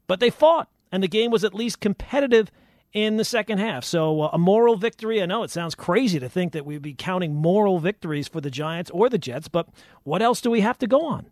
But 0.06 0.20
they 0.20 0.30
fought, 0.30 0.68
and 0.92 1.02
the 1.02 1.08
game 1.08 1.30
was 1.30 1.42
at 1.42 1.54
least 1.54 1.80
competitive 1.80 2.50
in 2.92 3.16
the 3.16 3.24
second 3.24 3.58
half. 3.58 3.84
So 3.84 4.22
uh, 4.22 4.30
a 4.32 4.38
moral 4.38 4.76
victory. 4.76 5.20
I 5.20 5.26
know 5.26 5.42
it 5.42 5.50
sounds 5.50 5.74
crazy 5.74 6.18
to 6.20 6.28
think 6.28 6.52
that 6.52 6.64
we'd 6.64 6.82
be 6.82 6.94
counting 6.94 7.34
moral 7.34 7.78
victories 7.78 8.28
for 8.28 8.40
the 8.40 8.50
Giants 8.50 8.90
or 8.90 9.08
the 9.08 9.18
Jets, 9.18 9.48
but 9.48 9.68
what 10.04 10.22
else 10.22 10.40
do 10.40 10.50
we 10.50 10.60
have 10.60 10.78
to 10.78 10.86
go 10.86 11.04
on? 11.04 11.30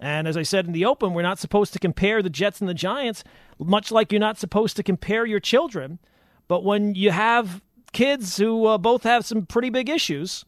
And 0.00 0.28
as 0.28 0.36
I 0.36 0.42
said 0.42 0.66
in 0.66 0.72
the 0.72 0.84
open, 0.84 1.12
we're 1.12 1.22
not 1.22 1.38
supposed 1.38 1.72
to 1.72 1.78
compare 1.78 2.22
the 2.22 2.30
Jets 2.30 2.60
and 2.60 2.68
the 2.68 2.74
Giants, 2.74 3.24
much 3.58 3.90
like 3.90 4.12
you're 4.12 4.20
not 4.20 4.38
supposed 4.38 4.76
to 4.76 4.82
compare 4.82 5.26
your 5.26 5.40
children. 5.40 5.98
But 6.46 6.64
when 6.64 6.94
you 6.94 7.10
have 7.10 7.62
kids 7.92 8.36
who 8.36 8.66
uh, 8.66 8.78
both 8.78 9.02
have 9.02 9.26
some 9.26 9.44
pretty 9.44 9.70
big 9.70 9.88
issues, 9.88 10.44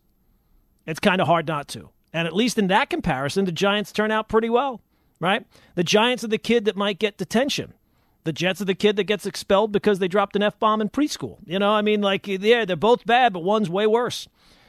it's 0.86 1.00
kind 1.00 1.20
of 1.20 1.26
hard 1.26 1.46
not 1.46 1.68
to. 1.68 1.90
And 2.12 2.26
at 2.26 2.34
least 2.34 2.58
in 2.58 2.66
that 2.68 2.90
comparison, 2.90 3.44
the 3.44 3.52
Giants 3.52 3.92
turn 3.92 4.10
out 4.10 4.28
pretty 4.28 4.50
well, 4.50 4.80
right? 5.20 5.46
The 5.74 5.84
Giants 5.84 6.24
are 6.24 6.28
the 6.28 6.38
kid 6.38 6.64
that 6.64 6.76
might 6.76 6.98
get 6.98 7.18
detention. 7.18 7.74
The 8.24 8.32
Jets 8.32 8.60
are 8.60 8.66
the 8.66 8.74
kid 8.74 8.96
that 8.96 9.04
gets 9.04 9.24
expelled 9.24 9.72
because 9.72 9.98
they 9.98 10.08
dropped 10.08 10.36
an 10.36 10.42
F 10.42 10.58
bomb 10.58 10.80
in 10.80 10.90
preschool. 10.90 11.38
You 11.46 11.58
know, 11.58 11.70
I 11.70 11.82
mean, 11.82 12.02
like, 12.02 12.26
yeah, 12.26 12.64
they're 12.64 12.76
both 12.76 13.06
bad, 13.06 13.32
but 13.32 13.42
one's 13.42 13.70
way 13.70 13.86
worse. 13.86 14.28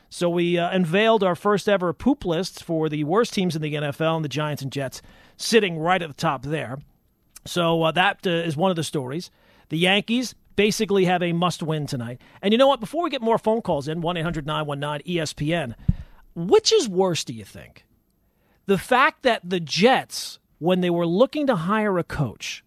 So 0.10 0.30
we 0.30 0.58
uh, 0.58 0.70
unveiled 0.70 1.24
our 1.24 1.36
first 1.36 1.68
ever 1.68 1.94
poop 1.94 2.26
list 2.26 2.64
for 2.64 2.90
the 2.90 3.04
worst 3.04 3.34
teams 3.34 3.56
in 3.56 3.62
the 3.62 3.74
NFL, 3.74 4.18
and 4.18 4.26
the 4.26 4.30
Giants 4.30 4.62
and 4.62 4.72
Jets 4.72 5.02
sitting 5.38 5.80
right 5.80 6.02
at 6.02 6.08
the 6.08 6.14
top 6.14 6.44
there. 6.44 6.80
So 7.46 7.84
uh, 7.84 7.92
that 7.92 8.26
uh, 8.26 8.30
is 8.30 8.56
one 8.56 8.70
of 8.72 8.76
the 8.76 8.84
stories. 8.84 9.32
The 9.70 9.78
Yankees 9.78 10.36
basically 10.56 11.06
have 11.06 11.24
a 11.24 11.34
must 11.34 11.64
win 11.64 11.88
tonight. 11.88 12.22
And 12.42 12.52
you 12.52 12.58
know 12.58 12.68
what? 12.68 12.80
Before 12.80 13.04
we 13.04 13.10
get 13.10 13.22
more 13.22 13.38
phone 13.38 13.62
calls 13.62 13.88
in, 13.88 14.02
1 14.02 14.18
800 14.18 14.46
919 14.46 15.18
ESPN, 15.18 15.76
which 16.36 16.72
is 16.72 16.88
worse, 16.88 17.24
do 17.24 17.34
you 17.34 17.46
think? 17.46 17.86
The 18.66 18.78
fact 18.78 19.24
that 19.24 19.42
the 19.44 19.60
Jets, 19.60 20.40
when 20.60 20.82
they 20.82 20.90
were 20.90 21.08
looking 21.08 21.48
to 21.48 21.56
hire 21.56 21.98
a 21.98 22.04
coach, 22.04 22.64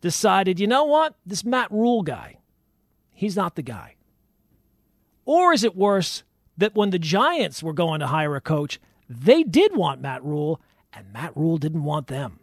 decided, 0.00 0.60
you 0.60 0.66
know 0.66 0.84
what, 0.84 1.14
this 1.26 1.44
Matt 1.44 1.70
Rhule 1.70 2.02
guy, 2.02 2.38
he's 3.12 3.36
not 3.36 3.56
the 3.56 3.62
guy. 3.62 3.96
Or 5.24 5.52
is 5.52 5.64
it 5.64 5.76
worse 5.76 6.22
that 6.56 6.74
when 6.74 6.90
the 6.90 6.98
Giants 6.98 7.62
were 7.62 7.72
going 7.72 8.00
to 8.00 8.06
hire 8.06 8.36
a 8.36 8.40
coach, 8.40 8.80
they 9.08 9.42
did 9.42 9.76
want 9.76 10.00
Matt 10.00 10.24
Rhule 10.24 10.60
and 10.92 11.12
Matt 11.12 11.36
Rhule 11.36 11.58
didn't 11.58 11.84
want 11.84 12.06
them? 12.06 12.40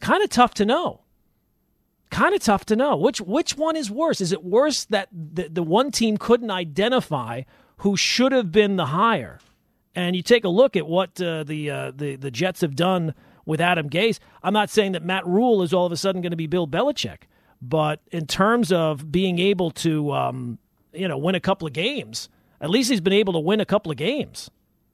Kind 0.00 0.22
of 0.22 0.30
tough 0.30 0.54
to 0.54 0.64
know. 0.64 1.00
Kind 2.10 2.34
of 2.34 2.40
tough 2.40 2.64
to 2.66 2.76
know. 2.76 2.96
Which 2.96 3.20
which 3.20 3.56
one 3.56 3.74
is 3.74 3.90
worse? 3.90 4.20
Is 4.20 4.32
it 4.32 4.44
worse 4.44 4.84
that 4.86 5.08
the, 5.12 5.48
the 5.48 5.62
one 5.62 5.90
team 5.90 6.16
couldn't 6.16 6.50
identify 6.50 7.42
who 7.78 7.96
should 7.96 8.32
have 8.32 8.52
been 8.52 8.76
the 8.76 8.86
hire? 8.86 9.40
And 9.94 10.16
you 10.16 10.22
take 10.22 10.44
a 10.44 10.48
look 10.48 10.76
at 10.76 10.86
what 10.86 11.20
uh, 11.20 11.44
the, 11.44 11.70
uh, 11.70 11.92
the 11.94 12.16
the 12.16 12.30
Jets 12.30 12.62
have 12.62 12.74
done 12.74 13.14
with 13.46 13.60
Adam 13.60 13.88
Gase. 13.88 14.18
I'm 14.42 14.52
not 14.52 14.70
saying 14.70 14.92
that 14.92 15.04
Matt 15.04 15.26
Rhule 15.26 15.62
is 15.62 15.72
all 15.72 15.86
of 15.86 15.92
a 15.92 15.96
sudden 15.96 16.20
going 16.20 16.32
to 16.32 16.36
be 16.36 16.46
Bill 16.46 16.66
Belichick, 16.66 17.22
but 17.62 18.00
in 18.10 18.26
terms 18.26 18.72
of 18.72 19.12
being 19.12 19.38
able 19.38 19.70
to 19.70 20.12
um, 20.12 20.58
you 20.92 21.06
know 21.06 21.18
win 21.18 21.34
a 21.34 21.40
couple 21.40 21.66
of 21.66 21.72
games, 21.72 22.28
at 22.60 22.70
least 22.70 22.90
he's 22.90 23.00
been 23.00 23.12
able 23.12 23.32
to 23.34 23.38
win 23.38 23.60
a 23.60 23.66
couple 23.66 23.92
of 23.92 23.98
games. 23.98 24.50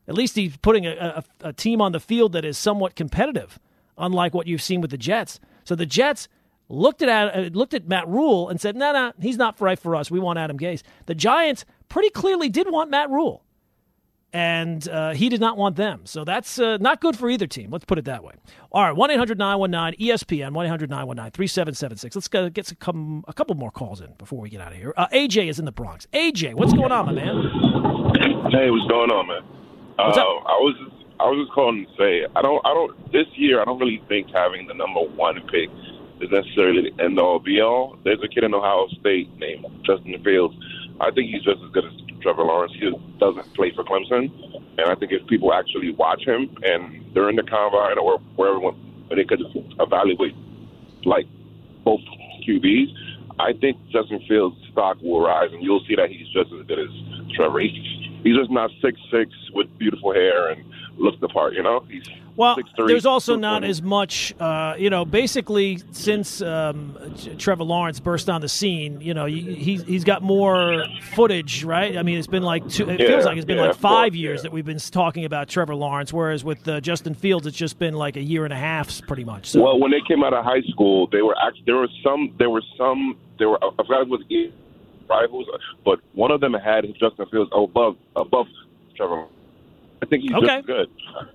At 0.09 0.15
least 0.15 0.35
he's 0.35 0.57
putting 0.57 0.87
a, 0.87 1.23
a, 1.43 1.49
a 1.49 1.53
team 1.53 1.81
on 1.81 1.93
the 1.93 2.01
field 2.01 2.33
that 2.33 2.45
is 2.45 2.59
somewhat 2.59 2.97
competitive, 2.97 3.59
unlike 3.97 4.35
what 4.35 4.47
you've 4.47 4.63
seen 4.63 4.81
with 4.81 4.91
the 4.91 4.99
Jets. 4.99 5.39
So 5.65 5.77
the 5.77 5.87
Jets 5.87 6.29
looked 6.69 7.03
at 7.03 7.37
uh, 7.37 7.41
looked 7.53 7.75
at 7.75 7.87
Matt 7.87 8.09
Rhule 8.09 8.49
and 8.49 8.61
said, 8.61 8.77
"No, 8.77 8.87
nah, 8.87 8.93
no, 8.93 9.07
nah, 9.07 9.13
he's 9.21 9.37
not 9.37 9.61
right 9.61 9.79
for 9.79 9.95
us. 9.95 10.11
We 10.11 10.19
want 10.19 10.39
Adam 10.39 10.59
Gase." 10.59 10.83
The 11.07 11.15
Giants 11.15 11.65
pretty 11.91 12.09
clearly 12.09 12.49
did 12.49 12.71
want 12.71 12.91
Matt 12.91 13.11
Rhule, 13.11 13.45
and 14.33 14.89
uh, 14.89 15.13
he 15.13 15.29
did 15.29 15.41
not 15.41 15.59
want 15.59 15.77
them. 15.77 16.07
So 16.07 16.25
that's 16.25 16.59
uh, 16.59 16.79
not 16.81 17.03
good 17.03 17.19
for 17.19 17.29
either 17.29 17.47
team. 17.47 17.71
Let's 17.71 17.85
put 17.85 17.99
it 17.99 18.07
that 18.07 18.25
way. 18.25 18.33
All 18.73 18.83
right, 18.83 18.97
one 18.97 19.11
919 19.11 20.01
ESPN 20.01 20.53
one 20.53 20.67
919 20.67 21.31
3776 21.33 22.17
Let's 22.17 22.29
go, 22.29 22.49
get 22.49 22.67
some, 22.67 23.25
a 23.29 23.35
couple 23.35 23.55
more 23.57 23.71
calls 23.71 24.01
in 24.01 24.15
before 24.17 24.41
we 24.41 24.49
get 24.49 24.63
out 24.63 24.73
of 24.73 24.79
here. 24.79 24.95
Uh, 24.97 25.09
AJ 25.13 25.51
is 25.51 25.59
in 25.59 25.67
the 25.67 25.73
Bronx. 25.73 26.07
AJ, 26.15 26.55
what's 26.55 26.73
going 26.73 26.93
on, 26.93 27.07
my 27.07 27.13
man? 27.13 27.37
Hey, 28.51 28.71
what's 28.71 28.89
going 28.89 29.11
on, 29.11 29.29
man? 29.29 29.43
What's 29.97 30.17
up? 30.17 30.27
Uh, 30.27 30.49
I 30.49 30.57
was 30.65 30.77
I 31.21 31.25
was 31.29 31.45
just 31.45 31.53
calling 31.53 31.85
to 31.85 31.93
say 32.01 32.25
I 32.35 32.41
don't 32.41 32.65
I 32.65 32.73
don't 32.73 33.13
this 33.13 33.27
year 33.35 33.61
I 33.61 33.65
don't 33.65 33.79
really 33.79 34.03
think 34.09 34.29
having 34.33 34.67
the 34.67 34.75
number 34.75 35.01
one 35.01 35.37
pick 35.53 35.69
is 36.21 36.31
necessarily 36.31 36.91
the 36.91 37.05
end 37.05 37.19
all 37.19 37.39
be 37.39 37.61
all. 37.61 37.99
There's 38.05 38.23
a 38.23 38.29
kid 38.29 38.45
in 38.45 38.55
Ohio 38.55 38.89
State 39.01 39.29
named 39.39 39.67
Justin 39.85 40.17
Fields. 40.25 40.55
I 41.01 41.11
think 41.11 41.31
he's 41.31 41.43
just 41.43 41.63
as 41.65 41.71
good 41.73 41.85
as 41.87 41.93
Trevor 42.23 42.45
Lawrence. 42.45 42.73
He 42.79 42.91
doesn't 43.19 43.55
play 43.55 43.73
for 43.75 43.85
Clemson, 43.85 44.29
and 44.79 44.87
I 44.87 44.95
think 44.95 45.13
if 45.13 45.27
people 45.27 45.53
actually 45.53 45.93
watch 45.93 46.23
him 46.27 46.55
and 46.63 47.13
during 47.15 47.37
the 47.37 47.43
combine 47.43 47.99
or 47.99 48.19
wherever 48.37 48.61
they 49.09 49.25
could 49.25 49.41
evaluate 49.81 50.35
like 51.05 51.27
both 51.85 52.01
QBs, 52.47 52.93
I 53.41 53.53
think 53.59 53.79
Justin 53.91 54.21
Fields' 54.29 54.57
stock 54.73 54.99
will 55.01 55.23
rise, 55.23 55.49
and 55.53 55.63
you'll 55.63 55.83
see 55.89 55.97
that 55.97 56.11
he's 56.11 56.29
just 56.29 56.53
as 56.53 56.67
good 56.67 56.79
as 56.79 56.93
Trevor. 57.35 57.61
He's, 57.61 57.73
he's 58.23 58.37
just 58.37 58.51
not 58.51 58.71
six 58.83 58.99
six 59.11 59.31
with 59.55 59.67
beautiful 59.79 60.13
hair 60.13 60.49
and 60.51 60.65
looks 60.99 61.19
the 61.21 61.29
part. 61.29 61.55
You 61.55 61.63
know, 61.63 61.81
he's 61.91 62.03
Well, 62.37 62.57
6'3", 62.57 62.87
there's 62.89 63.07
also 63.07 63.35
not 63.37 63.65
as 63.65 63.81
much, 63.83 64.35
uh, 64.39 64.75
you 64.79 64.91
know, 64.91 65.05
basically 65.07 65.79
since 65.93 66.43
um, 66.43 66.97
Trevor 67.39 67.65
Lawrence 67.65 68.01
burst 68.01 68.29
on 68.29 68.41
the 68.43 68.49
scene, 68.49 69.01
you 69.01 69.15
know, 69.15 69.25
he- 69.27 69.55
he's, 69.55 69.83
he's 69.85 70.05
got 70.05 70.23
more 70.23 70.85
footage, 71.15 71.65
right? 71.65 71.97
I 71.97 72.03
mean, 72.03 72.19
it's 72.19 72.27
been 72.27 72.43
like 72.43 72.69
two, 72.69 72.89
it 72.91 73.01
Yeah, 73.01 73.07
feels 73.09 73.25
like 73.25 73.37
it's 73.39 73.47
been 73.47 73.57
yeah, 73.57 73.69
like 73.69 73.77
five 73.77 74.13
course, 74.13 74.19
years 74.19 74.39
yeah. 74.39 74.43
that 74.45 74.53
we've 74.53 74.65
been 74.67 74.79
talking 74.79 75.25
about 75.25 75.49
Trevor 75.49 75.75
Lawrence, 75.75 76.13
whereas 76.13 76.45
with 76.45 76.67
uh, 76.69 76.81
Justin 76.81 77.15
Fields, 77.15 77.47
it's 77.47 77.57
just 77.57 77.79
been 77.79 77.95
like 77.95 78.17
a 78.17 78.23
year 78.23 78.45
and 78.45 78.53
a 78.53 78.57
half, 78.59 79.01
pretty 79.07 79.25
much. 79.25 79.47
So, 79.51 79.63
Well, 79.63 79.79
when 79.79 79.91
they 79.91 80.01
came 80.07 80.23
out 80.23 80.35
of 80.35 80.45
high 80.45 80.63
school, 80.71 81.07
they 81.11 81.23
were 81.23 81.37
actually 81.43 81.63
there 81.67 81.77
were 81.77 81.89
some 82.05 82.35
there 82.39 82.51
were 82.51 82.63
some 82.77 83.17
there 83.39 83.49
were 83.49 83.59
I 83.65 83.71
forgot 83.77 84.03
it 84.03 84.09
was 84.09 84.23
either 84.29 84.53
rivals, 85.11 85.47
but 85.85 85.99
one 86.15 86.31
of 86.31 86.41
them 86.41 86.55
had 86.55 86.85
Justin 86.99 87.27
Fields 87.31 87.51
above 87.53 87.97
above 88.17 88.47
Trevor. 88.97 89.27
I 90.03 90.07
think 90.07 90.23
he's 90.23 90.33
Okay. 90.33 90.57
just 90.59 90.67
good. 90.67 90.89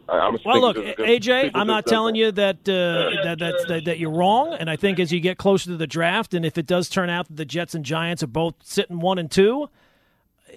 I, 0.10 0.14
I'm 0.14 0.38
Well, 0.44 0.60
look. 0.62 0.78
AJ, 0.78 1.52
I'm 1.54 1.68
not 1.68 1.86
telling 1.86 2.16
you 2.16 2.32
that, 2.32 2.68
uh, 2.68 3.24
that, 3.24 3.38
that, 3.40 3.66
that 3.68 3.86
that 3.86 4.00
you're 4.00 4.10
wrong, 4.10 4.56
and 4.60 4.70
I 4.72 4.76
think 4.76 5.00
as 5.00 5.12
you 5.12 5.20
get 5.20 5.38
closer 5.38 5.66
to 5.70 5.78
the 5.78 5.86
draft, 5.86 6.34
and 6.34 6.44
if 6.44 6.58
it 6.58 6.66
does 6.66 6.90
turn 6.90 7.10
out 7.10 7.28
that 7.28 7.36
the 7.38 7.46
Jets 7.46 7.76
and 7.76 7.86
Giants 7.86 8.24
are 8.24 8.28
both 8.28 8.56
sitting 8.64 9.00
one 9.00 9.20
and 9.20 9.30
two, 9.30 9.70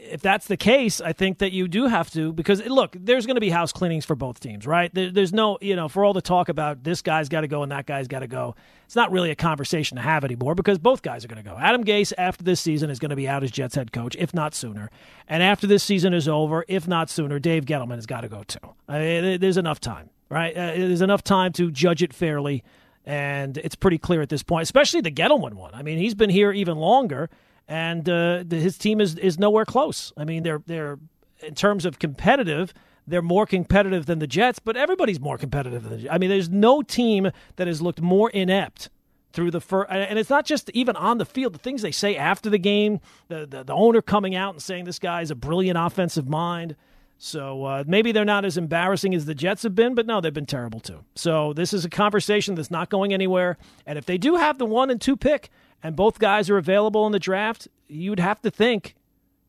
if 0.01 0.21
that's 0.21 0.47
the 0.47 0.57
case, 0.57 1.01
I 1.01 1.13
think 1.13 1.39
that 1.39 1.53
you 1.53 1.69
do 1.69 1.87
have 1.87 2.11
to 2.13 2.33
because 2.33 2.65
look, 2.67 2.97
there's 2.99 3.27
going 3.27 3.37
to 3.37 3.41
be 3.41 3.51
house 3.51 3.73
cleanings 3.73 4.05
for 4.05 4.15
both 4.15 4.41
teams, 4.41 4.67
right? 4.67 4.93
There, 4.95 5.11
there's 5.11 5.33
no, 5.33 5.59
you 5.61 5.77
know, 5.77 5.89
for 5.89 6.05
all 6.05 6.13
the 6.13 6.23
talk 6.23 6.49
about 6.49 6.85
this 6.85 7.03
guy's 7.03 7.29
got 7.29 7.43
to 7.43 7.49
go 7.49 7.63
and 7.63 7.73
that 7.73 7.87
guy's 7.87 8.09
got 8.09 8.21
to 8.21 8.27
go, 8.27 8.55
it's 8.87 8.97
not 8.97 9.11
really 9.11 9.31
a 9.31 9.35
conversation 9.35 9.97
to 9.97 10.03
have 10.03 10.25
anymore 10.25 10.55
because 10.55 10.79
both 10.79 11.03
guys 11.03 11.25
are 11.25 11.29
going 11.29 11.43
to 11.43 11.49
go. 11.49 11.57
Adam 11.59 11.85
Gase 11.85 12.13
after 12.17 12.45
this 12.45 12.61
season 12.61 12.91
is 12.91 12.99
going 12.99 13.11
to 13.11 13.17
be 13.17 13.29
out 13.29 13.43
as 13.43 13.51
Jets 13.51 13.75
head 13.75 13.93
coach, 13.93 14.17
if 14.19 14.33
not 14.33 14.55
sooner, 14.55 14.91
and 15.27 15.43
after 15.43 15.67
this 15.67 15.83
season 15.83 16.15
is 16.15 16.29
over, 16.29 16.65
if 16.69 16.89
not 16.89 17.11
sooner, 17.11 17.39
Dave 17.39 17.65
Gettleman 17.65 17.97
has 17.97 18.07
got 18.07 18.23
to 18.23 18.29
go 18.29 18.43
too. 18.45 18.75
I 18.89 18.99
mean, 18.99 19.41
there's 19.41 19.57
enough 19.59 19.81
time, 19.81 20.11
right? 20.31 20.57
Uh, 20.57 20.73
there's 20.73 21.03
enough 21.03 21.23
time 21.23 21.53
to 21.55 21.71
judge 21.71 22.03
it 22.03 22.13
fairly. 22.13 22.63
And 23.05 23.57
it's 23.57 23.75
pretty 23.75 23.97
clear 23.97 24.21
at 24.21 24.29
this 24.29 24.43
point, 24.43 24.65
especially 24.65 25.01
the 25.01 25.11
Gettleman 25.11 25.55
one. 25.55 25.73
I 25.73 25.83
mean, 25.83 25.97
he's 25.97 26.15
been 26.15 26.29
here 26.29 26.53
even 26.53 26.77
longer, 26.77 27.31
and 27.69 28.09
uh, 28.09 28.43
the, 28.47 28.57
his 28.57 28.79
team 28.79 29.01
is 29.01 29.17
is 29.17 29.39
nowhere 29.39 29.65
close. 29.65 30.13
I 30.17 30.25
mean, 30.25 30.43
they're 30.43 30.63
they're 30.67 30.99
in 31.41 31.55
terms 31.55 31.85
of 31.85 31.99
competitive, 31.99 32.75
they're 33.07 33.23
more 33.23 33.47
competitive 33.47 34.07
than 34.07 34.19
the 34.19 34.27
Jets, 34.27 34.59
but 34.59 34.77
everybody's 34.77 35.21
more 35.21 35.39
competitive 35.39 35.83
than 35.85 35.93
the 35.93 35.99
Jets. 35.99 36.15
I 36.15 36.19
mean, 36.19 36.31
there's 36.31 36.49
no 36.49 36.83
team 36.83 37.31
that 37.57 37.67
has 37.67 37.81
looked 37.81 38.01
more 38.01 38.31
inept 38.31 38.91
through 39.33 39.51
the 39.51 39.61
first, 39.61 39.91
and 39.91 40.19
it's 40.19 40.31
not 40.31 40.47
just 40.47 40.71
even 40.71 40.97
on 40.97 41.19
the 41.19 41.27
field. 41.27 41.53
The 41.53 41.59
things 41.59 41.83
they 41.83 41.93
say 41.93 42.17
after 42.17 42.51
the 42.51 42.59
game, 42.59 43.01
the 43.29 43.47
the, 43.47 43.65
the 43.65 43.75
owner 43.75 44.03
coming 44.03 44.35
out 44.35 44.55
and 44.55 44.63
saying 44.63 44.85
this 44.85 44.99
guy 44.99 45.21
is 45.21 45.31
a 45.31 45.37
brilliant 45.37 45.79
offensive 45.79 46.29
mind. 46.29 46.75
So 47.21 47.65
uh, 47.65 47.85
maybe 47.85 48.13
they're 48.13 48.25
not 48.25 48.45
as 48.45 48.57
embarrassing 48.57 49.13
as 49.13 49.27
the 49.27 49.35
Jets 49.35 49.65
have 49.65 49.75
been, 49.75 49.97
but 49.97 50.07
no, 50.07 50.21
they've 50.21 50.33
been 50.33 50.47
terrible 50.47 50.79
too. 50.79 51.05
So 51.17 51.53
this 51.53 51.73
is 51.73 51.85
a 51.85 51.91
conversation 51.91 52.55
that's 52.55 52.71
not 52.71 52.91
going 52.91 53.13
anywhere. 53.13 53.59
And 53.87 53.99
if 53.99 54.07
they 54.07 54.19
do 54.19 54.37
have 54.37 54.59
the 54.59 54.67
one 54.67 54.89
and 54.89 55.01
two 55.01 55.17
pick, 55.17 55.51
and 55.83 55.97
both 55.97 56.19
guys 56.19 56.51
are 56.51 56.59
available 56.59 57.07
in 57.07 57.13
the 57.13 57.19
draft, 57.19 57.69
you'd 57.89 58.21
have 58.21 58.41
to 58.43 58.51
think 58.51 58.95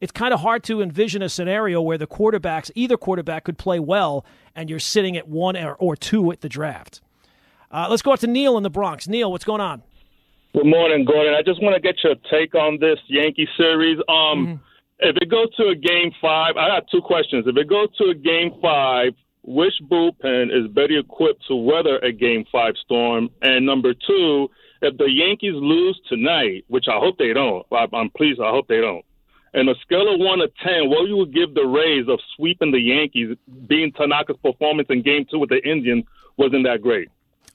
it's 0.01 0.11
kind 0.11 0.33
of 0.33 0.39
hard 0.41 0.63
to 0.63 0.81
envision 0.81 1.21
a 1.21 1.29
scenario 1.29 1.81
where 1.81 1.97
the 1.97 2.07
quarterbacks, 2.07 2.71
either 2.75 2.97
quarterback, 2.97 3.43
could 3.43 3.57
play 3.57 3.79
well, 3.79 4.25
and 4.55 4.69
you're 4.69 4.79
sitting 4.79 5.17
at 5.17 5.27
one 5.27 5.57
or, 5.57 5.73
or 5.75 5.95
two 5.95 6.31
at 6.31 6.41
the 6.41 6.49
draft. 6.49 7.01
Uh, 7.71 7.87
let's 7.89 8.01
go 8.01 8.13
out 8.13 8.19
to 8.21 8.27
Neil 8.27 8.57
in 8.57 8.63
the 8.63 8.69
Bronx. 8.69 9.07
Neil, 9.07 9.31
what's 9.31 9.45
going 9.45 9.61
on? 9.61 9.83
Good 10.55 10.65
morning, 10.65 11.05
Gordon. 11.05 11.33
I 11.35 11.43
just 11.43 11.61
want 11.61 11.75
to 11.75 11.81
get 11.81 11.95
your 12.03 12.15
take 12.31 12.55
on 12.55 12.79
this 12.79 12.97
Yankee 13.07 13.47
series. 13.57 13.99
Um, 14.07 14.61
If 15.01 15.15
it 15.21 15.29
goes 15.29 15.53
to 15.55 15.67
a 15.69 15.75
game 15.75 16.11
five, 16.21 16.57
I 16.57 16.67
got 16.67 16.83
two 16.91 17.01
questions. 17.01 17.45
If 17.47 17.55
it 17.55 17.69
goes 17.69 17.87
to 17.97 18.09
a 18.09 18.13
game 18.13 18.51
five, 18.61 19.13
which 19.49 19.73
bullpen 19.89 20.55
is 20.55 20.67
better 20.71 20.99
equipped 20.99 21.43
to 21.47 21.55
weather 21.55 21.97
a 21.99 22.11
game 22.11 22.45
five 22.51 22.75
storm? 22.85 23.29
And 23.41 23.65
number 23.65 23.93
two, 23.95 24.49
if 24.83 24.95
the 24.97 25.09
Yankees 25.09 25.55
lose 25.55 25.99
tonight, 26.07 26.65
which 26.67 26.85
I 26.87 26.99
hope 26.99 27.17
they 27.17 27.33
don't, 27.33 27.65
I- 27.71 27.87
I'm 27.91 28.11
pleased, 28.11 28.39
I 28.39 28.51
hope 28.51 28.67
they 28.67 28.79
don't. 28.79 29.03
And 29.55 29.67
a 29.67 29.73
scale 29.81 30.13
of 30.13 30.19
one 30.19 30.39
to 30.39 30.49
ten, 30.63 30.89
what 30.89 31.01
would 31.01 31.09
you 31.09 31.17
would 31.17 31.33
give 31.33 31.55
the 31.55 31.65
Rays 31.65 32.07
of 32.07 32.19
sweeping 32.35 32.71
the 32.71 32.79
Yankees, 32.79 33.35
being 33.67 33.91
Tanaka's 33.91 34.37
performance 34.43 34.87
in 34.91 35.01
Game 35.01 35.25
Two 35.29 35.39
with 35.39 35.49
the 35.49 35.61
Indians 35.67 36.03
wasn't 36.37 36.65
that 36.65 36.83
great? 36.83 37.09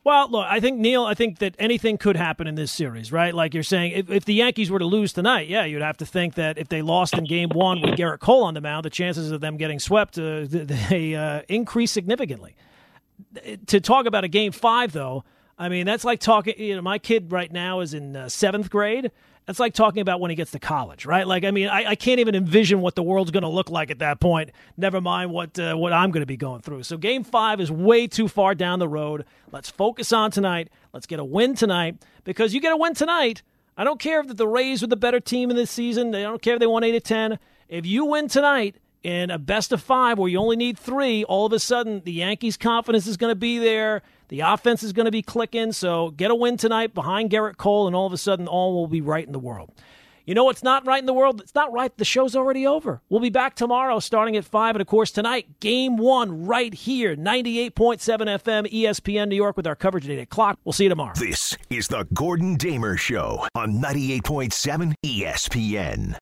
Well, 0.04 0.30
look, 0.30 0.46
I 0.46 0.60
think 0.60 0.78
Neil. 0.78 1.04
I 1.06 1.14
think 1.14 1.38
that 1.38 1.54
anything 1.58 1.96
could 1.96 2.16
happen 2.16 2.46
in 2.46 2.56
this 2.56 2.70
series, 2.70 3.10
right? 3.10 3.34
Like 3.34 3.54
you're 3.54 3.62
saying, 3.62 3.92
if, 3.92 4.10
if 4.10 4.24
the 4.26 4.34
Yankees 4.34 4.70
were 4.70 4.78
to 4.78 4.84
lose 4.84 5.14
tonight, 5.14 5.48
yeah, 5.48 5.64
you'd 5.64 5.80
have 5.80 5.96
to 5.96 6.06
think 6.06 6.34
that 6.34 6.58
if 6.58 6.68
they 6.68 6.82
lost 6.82 7.14
in 7.14 7.24
Game 7.24 7.48
One 7.48 7.80
with 7.80 7.96
Gerrit 7.98 8.18
Cole 8.18 8.44
on 8.44 8.52
the 8.52 8.60
mound, 8.60 8.84
the 8.84 8.90
chances 8.90 9.30
of 9.30 9.40
them 9.40 9.56
getting 9.56 9.78
swept 9.78 10.18
uh, 10.18 10.44
they 10.46 11.14
uh, 11.14 11.40
increase 11.48 11.90
significantly. 11.90 12.54
To 13.66 13.80
talk 13.80 14.04
about 14.04 14.24
a 14.24 14.28
Game 14.28 14.52
Five, 14.52 14.92
though, 14.92 15.24
I 15.58 15.70
mean 15.70 15.86
that's 15.86 16.04
like 16.04 16.20
talking. 16.20 16.54
You 16.58 16.76
know, 16.76 16.82
my 16.82 16.98
kid 16.98 17.32
right 17.32 17.50
now 17.50 17.80
is 17.80 17.94
in 17.94 18.14
uh, 18.14 18.28
seventh 18.28 18.68
grade. 18.68 19.10
That's 19.46 19.60
like 19.60 19.74
talking 19.74 20.00
about 20.00 20.20
when 20.20 20.30
he 20.30 20.36
gets 20.36 20.52
to 20.52 20.58
college, 20.58 21.04
right? 21.04 21.26
Like, 21.26 21.44
I 21.44 21.50
mean, 21.50 21.68
I, 21.68 21.90
I 21.90 21.94
can't 21.96 22.18
even 22.18 22.34
envision 22.34 22.80
what 22.80 22.94
the 22.94 23.02
world's 23.02 23.30
going 23.30 23.42
to 23.42 23.48
look 23.48 23.68
like 23.68 23.90
at 23.90 23.98
that 23.98 24.18
point. 24.18 24.50
Never 24.76 25.02
mind 25.02 25.32
what 25.32 25.58
uh, 25.58 25.74
what 25.74 25.92
I'm 25.92 26.10
going 26.10 26.22
to 26.22 26.26
be 26.26 26.38
going 26.38 26.62
through. 26.62 26.84
So, 26.84 26.96
Game 26.96 27.24
Five 27.24 27.60
is 27.60 27.70
way 27.70 28.06
too 28.06 28.26
far 28.26 28.54
down 28.54 28.78
the 28.78 28.88
road. 28.88 29.26
Let's 29.52 29.68
focus 29.68 30.12
on 30.12 30.30
tonight. 30.30 30.70
Let's 30.92 31.06
get 31.06 31.18
a 31.18 31.24
win 31.24 31.54
tonight 31.54 31.96
because 32.24 32.54
you 32.54 32.60
get 32.60 32.72
a 32.72 32.76
win 32.76 32.94
tonight. 32.94 33.42
I 33.76 33.84
don't 33.84 34.00
care 34.00 34.20
if 34.20 34.34
the 34.34 34.48
Rays 34.48 34.82
are 34.82 34.86
the 34.86 34.96
better 34.96 35.20
team 35.20 35.50
in 35.50 35.56
this 35.56 35.70
season. 35.70 36.14
I 36.14 36.22
don't 36.22 36.40
care 36.40 36.54
if 36.54 36.60
they 36.60 36.66
won 36.66 36.84
eight 36.84 36.94
or 36.94 37.00
ten. 37.00 37.38
If 37.68 37.84
you 37.84 38.04
win 38.06 38.28
tonight 38.28 38.76
in 39.02 39.30
a 39.30 39.38
best 39.38 39.72
of 39.72 39.82
five 39.82 40.18
where 40.18 40.28
you 40.28 40.38
only 40.38 40.56
need 40.56 40.78
three, 40.78 41.24
all 41.24 41.44
of 41.44 41.52
a 41.52 41.58
sudden 41.58 42.00
the 42.04 42.12
Yankees' 42.12 42.56
confidence 42.56 43.06
is 43.06 43.18
going 43.18 43.30
to 43.30 43.36
be 43.36 43.58
there. 43.58 44.02
The 44.28 44.40
offense 44.40 44.82
is 44.82 44.92
going 44.92 45.06
to 45.06 45.12
be 45.12 45.22
clicking. 45.22 45.72
So 45.72 46.10
get 46.10 46.30
a 46.30 46.34
win 46.34 46.56
tonight 46.56 46.94
behind 46.94 47.30
Gerrit 47.30 47.56
Cole, 47.56 47.86
and 47.86 47.94
all 47.94 48.06
of 48.06 48.12
a 48.12 48.18
sudden 48.18 48.48
all 48.48 48.74
will 48.74 48.86
be 48.86 49.00
right 49.00 49.26
in 49.26 49.32
the 49.32 49.38
world. 49.38 49.72
You 50.26 50.34
know 50.34 50.44
what's 50.44 50.62
not 50.62 50.86
right 50.86 51.00
in 51.00 51.06
the 51.06 51.12
world? 51.12 51.42
It's 51.42 51.54
not 51.54 51.70
right. 51.70 51.94
The 51.94 52.04
show's 52.04 52.34
already 52.34 52.66
over. 52.66 53.02
We'll 53.10 53.20
be 53.20 53.28
back 53.28 53.56
tomorrow 53.56 53.98
starting 54.00 54.36
at 54.36 54.46
5. 54.46 54.76
And 54.76 54.80
of 54.80 54.86
course, 54.86 55.10
tonight, 55.10 55.60
game 55.60 55.98
one 55.98 56.46
right 56.46 56.72
here, 56.72 57.14
98.7 57.14 57.72
FM, 58.00 58.72
ESPN 58.72 59.28
New 59.28 59.36
York, 59.36 59.56
with 59.56 59.66
our 59.66 59.76
coverage 59.76 60.06
at 60.06 60.12
8 60.12 60.20
o'clock. 60.20 60.58
We'll 60.64 60.72
see 60.72 60.84
you 60.84 60.88
tomorrow. 60.88 61.12
This 61.14 61.56
is 61.68 61.88
the 61.88 62.06
Gordon 62.14 62.56
Damer 62.56 62.96
Show 62.96 63.46
on 63.54 63.82
98.7 63.82 64.94
ESPN. 65.04 66.16